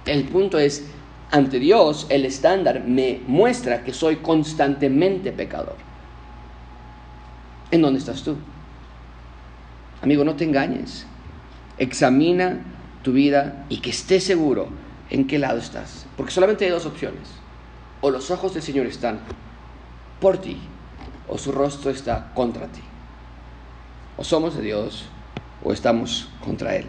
El 0.06 0.26
punto 0.26 0.60
es, 0.60 0.86
ante 1.32 1.60
Dios, 1.60 2.08
el 2.10 2.26
estándar 2.26 2.84
me 2.86 3.22
muestra 3.28 3.84
que 3.84 3.94
soy 3.94 4.18
constantemente 4.18 5.32
pecador. 5.32 5.78
¿En 7.72 7.82
dónde 7.82 8.00
estás 8.00 8.22
tú? 8.22 8.36
Amigo, 10.02 10.24
no 10.24 10.36
te 10.36 10.44
engañes. 10.44 11.06
Examina 11.78 12.60
tu 13.02 13.14
vida 13.14 13.66
y 13.70 13.78
que 13.78 13.90
estés 13.90 14.24
seguro 14.24 14.68
en 15.10 15.28
qué 15.28 15.40
lado 15.40 15.58
estás. 15.58 16.06
Porque 16.16 16.32
solamente 16.32 16.66
hay 16.66 16.72
dos 16.72 16.86
opciones. 16.86 17.30
O 18.02 18.12
los 18.12 18.30
ojos 18.30 18.54
del 18.54 18.62
Señor 18.62 18.86
están 18.86 19.20
por 20.20 20.38
ti, 20.38 20.58
o 21.28 21.38
su 21.38 21.52
rostro 21.52 21.92
está 21.92 22.32
contra 22.34 22.68
ti. 22.68 22.82
O 24.18 24.24
somos 24.24 24.56
de 24.56 24.62
Dios, 24.62 25.06
o 25.64 25.74
estamos 25.74 26.30
contra 26.44 26.76
Él. 26.76 26.86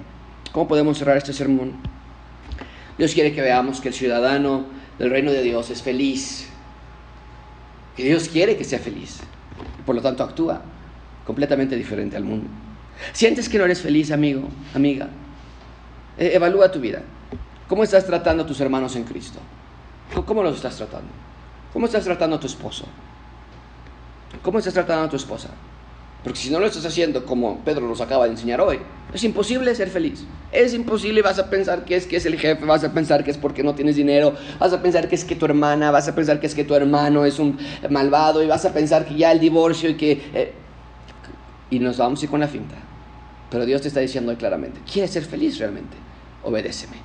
¿Cómo 0.53 0.69
podemos 0.69 0.99
cerrar 0.99 1.17
este 1.17 1.33
sermón? 1.33 1.75
Dios 2.99 3.13
quiere 3.13 3.33
que 3.33 3.43
veamos 3.43 3.81
que 3.81 3.89
el 3.89 3.95
ciudadano 3.95 4.65
del 4.99 5.11
reino 5.11 5.33
de 5.33 5.43
Dios 5.43 5.71
es 5.71 5.83
feliz. 5.83 6.49
Que 7.97 8.05
Dios 8.05 8.29
quiere 8.29 8.57
que 8.57 8.65
sea 8.65 8.79
feliz. 8.79 9.21
Por 9.85 9.95
lo 9.95 10.03
tanto, 10.03 10.23
actúa 10.23 10.63
completamente 11.27 11.77
diferente 11.77 12.17
al 12.17 12.25
mundo. 12.25 12.49
¿Sientes 13.13 13.49
que 13.49 13.59
no 13.59 13.65
eres 13.65 13.81
feliz, 13.83 14.11
amigo, 14.11 14.49
amiga? 14.75 15.09
E, 16.17 16.35
evalúa 16.35 16.71
tu 16.71 16.81
vida. 16.81 17.03
¿Cómo 17.69 17.83
estás 17.83 18.07
tratando 18.07 18.45
a 18.45 18.47
tus 18.47 18.61
hermanos 18.61 18.95
en 18.97 19.05
Cristo? 19.05 19.41
¿Cómo 20.25 20.43
los 20.43 20.57
estás 20.57 20.77
tratando? 20.77 21.11
¿Cómo 21.73 21.87
estás 21.87 22.05
tratando 22.05 22.37
a 22.37 22.41
tu 22.41 22.47
esposo? 22.47 22.87
¿Cómo 24.43 24.59
estás 24.59 24.75
tratando 24.75 25.05
a 25.05 25.11
tu 25.11 25.17
esposa? 25.17 25.51
Porque 26.23 26.39
si 26.39 26.51
no 26.51 26.59
lo 26.59 26.67
estás 26.67 26.85
haciendo 26.85 27.25
como 27.25 27.59
Pedro 27.65 27.87
nos 27.87 28.01
acaba 28.01 28.25
de 28.25 28.33
enseñar 28.33 28.61
hoy, 28.61 28.81
es 29.13 29.23
imposible 29.23 29.75
ser 29.75 29.89
feliz. 29.89 30.25
Es 30.51 30.75
imposible, 30.75 31.23
vas 31.23 31.39
a 31.39 31.49
pensar 31.49 31.85
que 31.85 31.97
es 31.97 32.07
que 32.07 32.17
es 32.17 32.27
el 32.27 32.39
jefe, 32.39 32.65
vas 32.65 32.83
a 32.83 32.93
pensar 32.93 33.23
que 33.23 33.31
es 33.31 33.39
porque 33.39 33.63
no 33.63 33.75
tienes 33.75 33.97
dinero, 33.97 34.35
vas 34.59 34.73
a 34.73 34.83
pensar 34.83 35.09
que 35.09 35.15
es 35.15 35.25
que 35.25 35.37
tu 35.37 35.45
hermana, 35.45 35.91
vas 35.91 36.09
a 36.09 36.15
pensar 36.15 36.41
que 36.41 36.47
es 36.47 36.55
que 36.55 36.65
tu 36.65 36.75
hermano 36.75 37.25
es 37.25 37.39
un 37.39 37.59
malvado 37.91 38.43
y 38.43 38.47
vas 38.47 38.65
a 38.65 38.73
pensar 38.73 39.07
que 39.07 39.15
ya 39.15 39.33
el 39.33 39.41
divorcio 39.41 39.91
y 39.91 39.95
que... 39.95 40.13
Eh, 40.35 40.53
y 41.71 41.79
nos 41.79 41.99
vamos 41.99 42.21
a 42.21 42.25
ir 42.25 42.31
con 42.31 42.41
la 42.41 42.49
finta. 42.49 42.77
Pero 43.51 43.65
Dios 43.65 43.83
te 43.83 43.89
está 43.89 44.01
diciendo 44.01 44.37
claramente, 44.37 44.81
¿quieres 44.91 45.11
ser 45.11 45.25
feliz 45.25 45.59
realmente? 45.59 45.97
Obedéceme. 46.43 46.97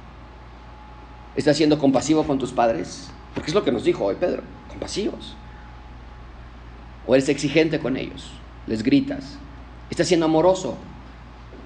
¿Estás 1.36 1.58
siendo 1.58 1.78
compasivo 1.78 2.24
con 2.26 2.38
tus 2.38 2.52
padres? 2.52 3.10
Porque 3.34 3.52
es 3.52 3.56
lo 3.56 3.64
que 3.64 3.72
nos 3.72 3.84
dijo 3.84 4.04
hoy 4.06 4.16
Pedro, 4.20 4.44
compasivos. 4.70 5.36
¿O 7.08 7.16
eres 7.16 7.30
exigente 7.30 7.80
con 7.80 7.98
ellos? 7.98 8.32
¿Les 8.72 8.84
gritas? 8.84 9.38
¿Estás 9.90 10.08
siendo 10.08 10.28
amoroso 10.28 10.78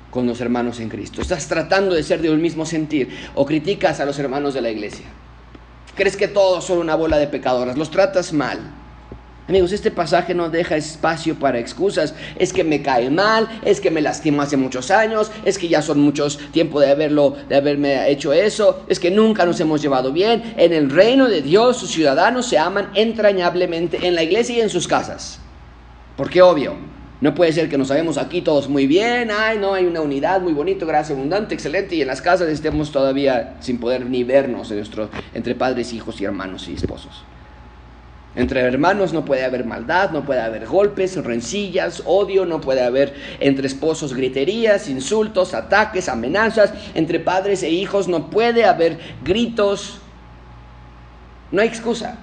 con 0.10 0.26
los 0.26 0.42
hermanos 0.42 0.80
en 0.80 0.90
Cristo? 0.90 1.22
¿Estás 1.22 1.48
tratando 1.48 1.94
de 1.94 2.02
ser 2.02 2.20
de 2.20 2.32
un 2.32 2.42
mismo 2.42 2.66
sentir? 2.66 3.10
¿O 3.36 3.46
criticas 3.46 4.00
a 4.00 4.06
los 4.06 4.18
hermanos 4.18 4.56
de 4.56 4.62
la 4.62 4.72
iglesia? 4.72 5.06
¿Crees 5.94 6.18
que 6.18 6.28
todos 6.28 6.66
son 6.66 6.80
una 6.80 6.96
bola 6.96 7.18
de 7.18 7.28
pecadoras? 7.28 7.78
¿Los 7.78 7.92
tratas 7.92 8.34
mal? 8.34 8.58
Amigos, 9.48 9.72
este 9.72 9.92
pasaje 9.92 10.34
no 10.34 10.50
deja 10.50 10.78
espacio 10.78 11.36
para 11.36 11.60
excusas. 11.60 12.16
Es 12.40 12.52
que 12.52 12.64
me 12.64 12.82
cae 12.82 13.12
mal, 13.12 13.48
es 13.64 13.80
que 13.80 13.92
me 13.92 14.02
lastimó 14.02 14.42
hace 14.42 14.58
muchos 14.58 14.90
años, 14.90 15.32
es 15.46 15.60
que 15.60 15.68
ya 15.68 15.84
son 15.84 16.00
muchos 16.00 16.40
tiempo 16.54 16.80
de 16.80 16.90
haberlo, 16.90 17.36
de 17.48 17.56
haberme 17.56 18.10
hecho 18.10 18.34
eso, 18.34 18.84
es 18.88 19.00
que 19.00 19.12
nunca 19.12 19.46
nos 19.46 19.60
hemos 19.60 19.80
llevado 19.80 20.12
bien. 20.12 20.56
En 20.58 20.74
el 20.74 20.90
reino 20.90 21.28
de 21.28 21.44
Dios, 21.44 21.78
sus 21.78 21.92
ciudadanos 21.92 22.48
se 22.48 22.58
aman 22.58 22.90
entrañablemente 22.96 24.08
en 24.08 24.16
la 24.16 24.24
iglesia 24.24 24.58
y 24.58 24.62
en 24.62 24.72
sus 24.72 24.88
casas. 24.88 25.40
Porque 26.18 26.42
obvio, 26.42 26.76
no 27.22 27.34
puede 27.34 27.52
ser 27.54 27.70
que 27.70 27.78
nos 27.78 27.90
sabemos 27.90 28.18
aquí 28.18 28.42
todos 28.42 28.70
muy 28.70 28.88
bien, 28.88 29.30
ay, 29.32 29.58
no, 29.58 29.74
hay 29.74 29.86
una 29.86 30.02
unidad 30.02 30.42
muy 30.42 30.54
bonito, 30.54 30.86
gracia 30.86 31.16
abundante, 31.16 31.56
excelente, 31.56 31.96
y 31.96 32.02
en 32.02 32.08
las 32.08 32.22
casas 32.22 32.50
estemos 32.50 32.92
todavía 32.92 33.56
sin 33.60 33.80
poder 33.80 34.06
ni 34.06 34.24
vernos 34.24 34.72
entre 35.34 35.56
padres, 35.56 35.94
hijos 35.94 36.20
y 36.22 36.26
hermanos 36.26 36.68
y 36.68 36.74
esposos. 36.74 37.24
Entre 38.36 38.60
hermanos 38.60 39.14
no 39.14 39.24
puede 39.24 39.46
haber 39.46 39.66
maldad, 39.66 40.12
no 40.12 40.26
puede 40.26 40.42
haber 40.42 40.66
golpes, 40.66 41.16
rencillas, 41.24 42.04
odio, 42.06 42.46
no 42.46 42.60
puede 42.60 42.84
haber 42.84 43.14
entre 43.40 43.66
esposos 43.66 44.14
griterías, 44.14 44.90
insultos, 44.90 45.54
ataques, 45.54 46.10
amenazas. 46.10 46.74
Entre 46.96 47.22
padres 47.22 47.64
e 47.64 47.70
hijos 47.70 48.10
no 48.10 48.30
puede 48.30 48.66
haber 48.66 49.00
gritos. 49.24 50.02
No 51.52 51.62
hay 51.62 51.70
excusa. 51.70 52.18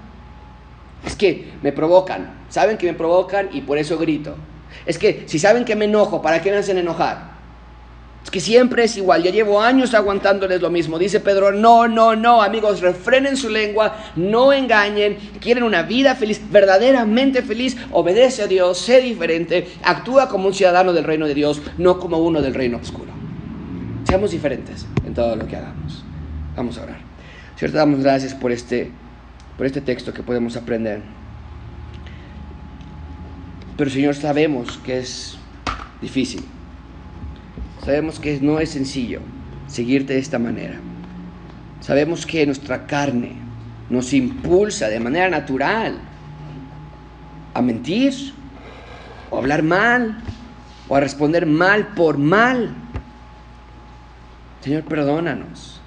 Es 1.07 1.16
que 1.16 1.51
me 1.62 1.72
provocan, 1.72 2.41
saben 2.53 2.76
que 2.76 2.86
me 2.86 2.92
provocan 2.92 3.48
y 3.50 3.62
por 3.62 3.78
eso 3.78 3.96
grito. 3.96 4.36
Es 4.84 4.98
que 4.98 5.24
si 5.26 5.38
saben 5.38 5.64
que 5.64 5.74
me 5.74 5.86
enojo, 5.86 6.20
¿para 6.20 6.42
qué 6.42 6.50
me 6.50 6.59
hacen 6.59 6.76
enojar? 6.76 7.32
Es 8.22 8.30
que 8.30 8.40
siempre 8.40 8.84
es 8.84 8.96
igual, 8.98 9.22
ya 9.22 9.30
llevo 9.30 9.62
años 9.62 9.94
aguantándoles 9.94 10.61
lo 10.61 10.68
mismo. 10.68 10.98
Dice 10.98 11.18
Pedro, 11.20 11.50
no, 11.50 11.88
no, 11.88 12.14
no, 12.14 12.42
amigos, 12.42 12.82
refrenen 12.82 13.38
su 13.38 13.48
lengua, 13.48 13.96
no 14.16 14.53
engañen, 14.53 15.16
quieren 15.40 15.64
una 15.64 15.82
vida 15.82 16.14
feliz, 16.14 16.42
verdaderamente 16.50 17.40
feliz, 17.40 17.74
obedece 17.90 18.42
a 18.42 18.46
Dios, 18.46 18.76
sé 18.76 19.00
diferente, 19.00 19.66
actúa 19.82 20.28
como 20.28 20.46
un 20.46 20.55
ciudadano 20.55 20.92
del 20.92 21.05
reino 21.05 21.26
de 21.26 21.34
Dios, 21.34 21.62
no 21.78 21.98
como 21.98 22.18
uno 22.18 22.42
del 22.42 22.53
reino 22.53 22.76
oscuro. 22.76 23.12
Seamos 24.07 24.30
diferentes 24.30 24.86
en 25.07 25.14
todo 25.14 25.36
lo 25.36 25.46
que 25.46 25.57
hagamos. 25.57 26.05
Vamos 26.55 26.76
a 26.76 26.82
orar. 26.82 26.98
Señor, 27.57 27.72
te 27.72 27.78
damos 27.78 28.00
gracias 28.00 28.34
por 28.34 28.53
este, 28.53 28.90
por 29.57 29.64
este 29.64 29.80
texto 29.80 30.12
que 30.12 30.22
podemos 30.22 30.55
aprender. 30.57 31.00
Pero 33.76 33.90
Señor, 33.90 34.14
sabemos 34.14 34.78
que 34.84 34.98
es 34.98 35.38
difícil. 36.00 36.44
Sabemos 37.84 38.20
que 38.20 38.38
no 38.40 38.60
es 38.60 38.70
sencillo 38.70 39.20
seguirte 39.66 40.12
de 40.12 40.18
esta 40.18 40.38
manera. 40.38 40.78
Sabemos 41.80 42.26
que 42.26 42.44
nuestra 42.44 42.86
carne 42.86 43.32
nos 43.88 44.12
impulsa 44.12 44.88
de 44.88 45.00
manera 45.00 45.28
natural 45.28 45.98
a 47.54 47.62
mentir 47.62 48.12
o 49.30 49.36
a 49.36 49.38
hablar 49.40 49.62
mal 49.62 50.22
o 50.88 50.94
a 50.94 51.00
responder 51.00 51.46
mal 51.46 51.88
por 51.94 52.18
mal. 52.18 52.74
Señor, 54.60 54.84
perdónanos. 54.84 55.80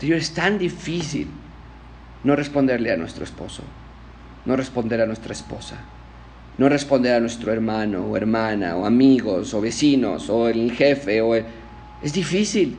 Señor, 0.00 0.18
es 0.18 0.32
tan 0.32 0.58
difícil 0.58 1.28
no 2.24 2.34
responderle 2.34 2.92
a 2.92 2.96
nuestro 2.96 3.24
esposo, 3.24 3.62
no 4.46 4.56
responder 4.56 5.00
a 5.00 5.06
nuestra 5.06 5.32
esposa 5.32 5.76
no 6.58 6.68
responder 6.68 7.14
a 7.14 7.20
nuestro 7.20 7.52
hermano 7.52 8.06
o 8.06 8.16
hermana 8.16 8.76
o 8.76 8.86
amigos 8.86 9.52
o 9.52 9.60
vecinos 9.60 10.30
o 10.30 10.48
el 10.48 10.72
jefe 10.72 11.20
o 11.20 11.34
es 11.34 12.12
difícil. 12.12 12.78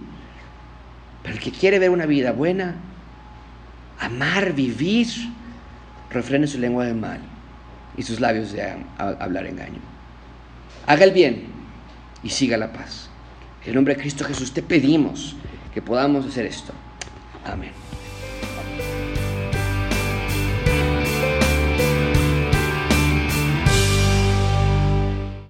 Pero 1.21 1.35
el 1.35 1.39
que 1.41 1.51
quiere 1.51 1.79
ver 1.79 1.89
una 1.89 2.05
vida 2.05 2.31
buena, 2.31 2.75
amar, 3.99 4.53
vivir, 4.53 5.07
refrene 6.09 6.47
su 6.47 6.59
lengua 6.59 6.85
de 6.85 6.93
mal 6.93 7.19
y 7.97 8.03
sus 8.03 8.19
labios 8.19 8.51
de 8.51 8.63
hablar 8.97 9.45
engaño. 9.45 9.79
Haga 10.85 11.03
el 11.03 11.11
bien 11.11 11.43
y 12.23 12.29
siga 12.29 12.57
la 12.57 12.71
paz. 12.71 13.09
En 13.63 13.69
el 13.69 13.75
nombre 13.75 13.95
de 13.95 14.01
Cristo 14.01 14.23
Jesús 14.23 14.53
te 14.53 14.63
pedimos 14.63 15.35
que 15.73 15.81
podamos 15.81 16.25
hacer 16.25 16.45
esto. 16.45 16.73
Amén. 17.45 17.86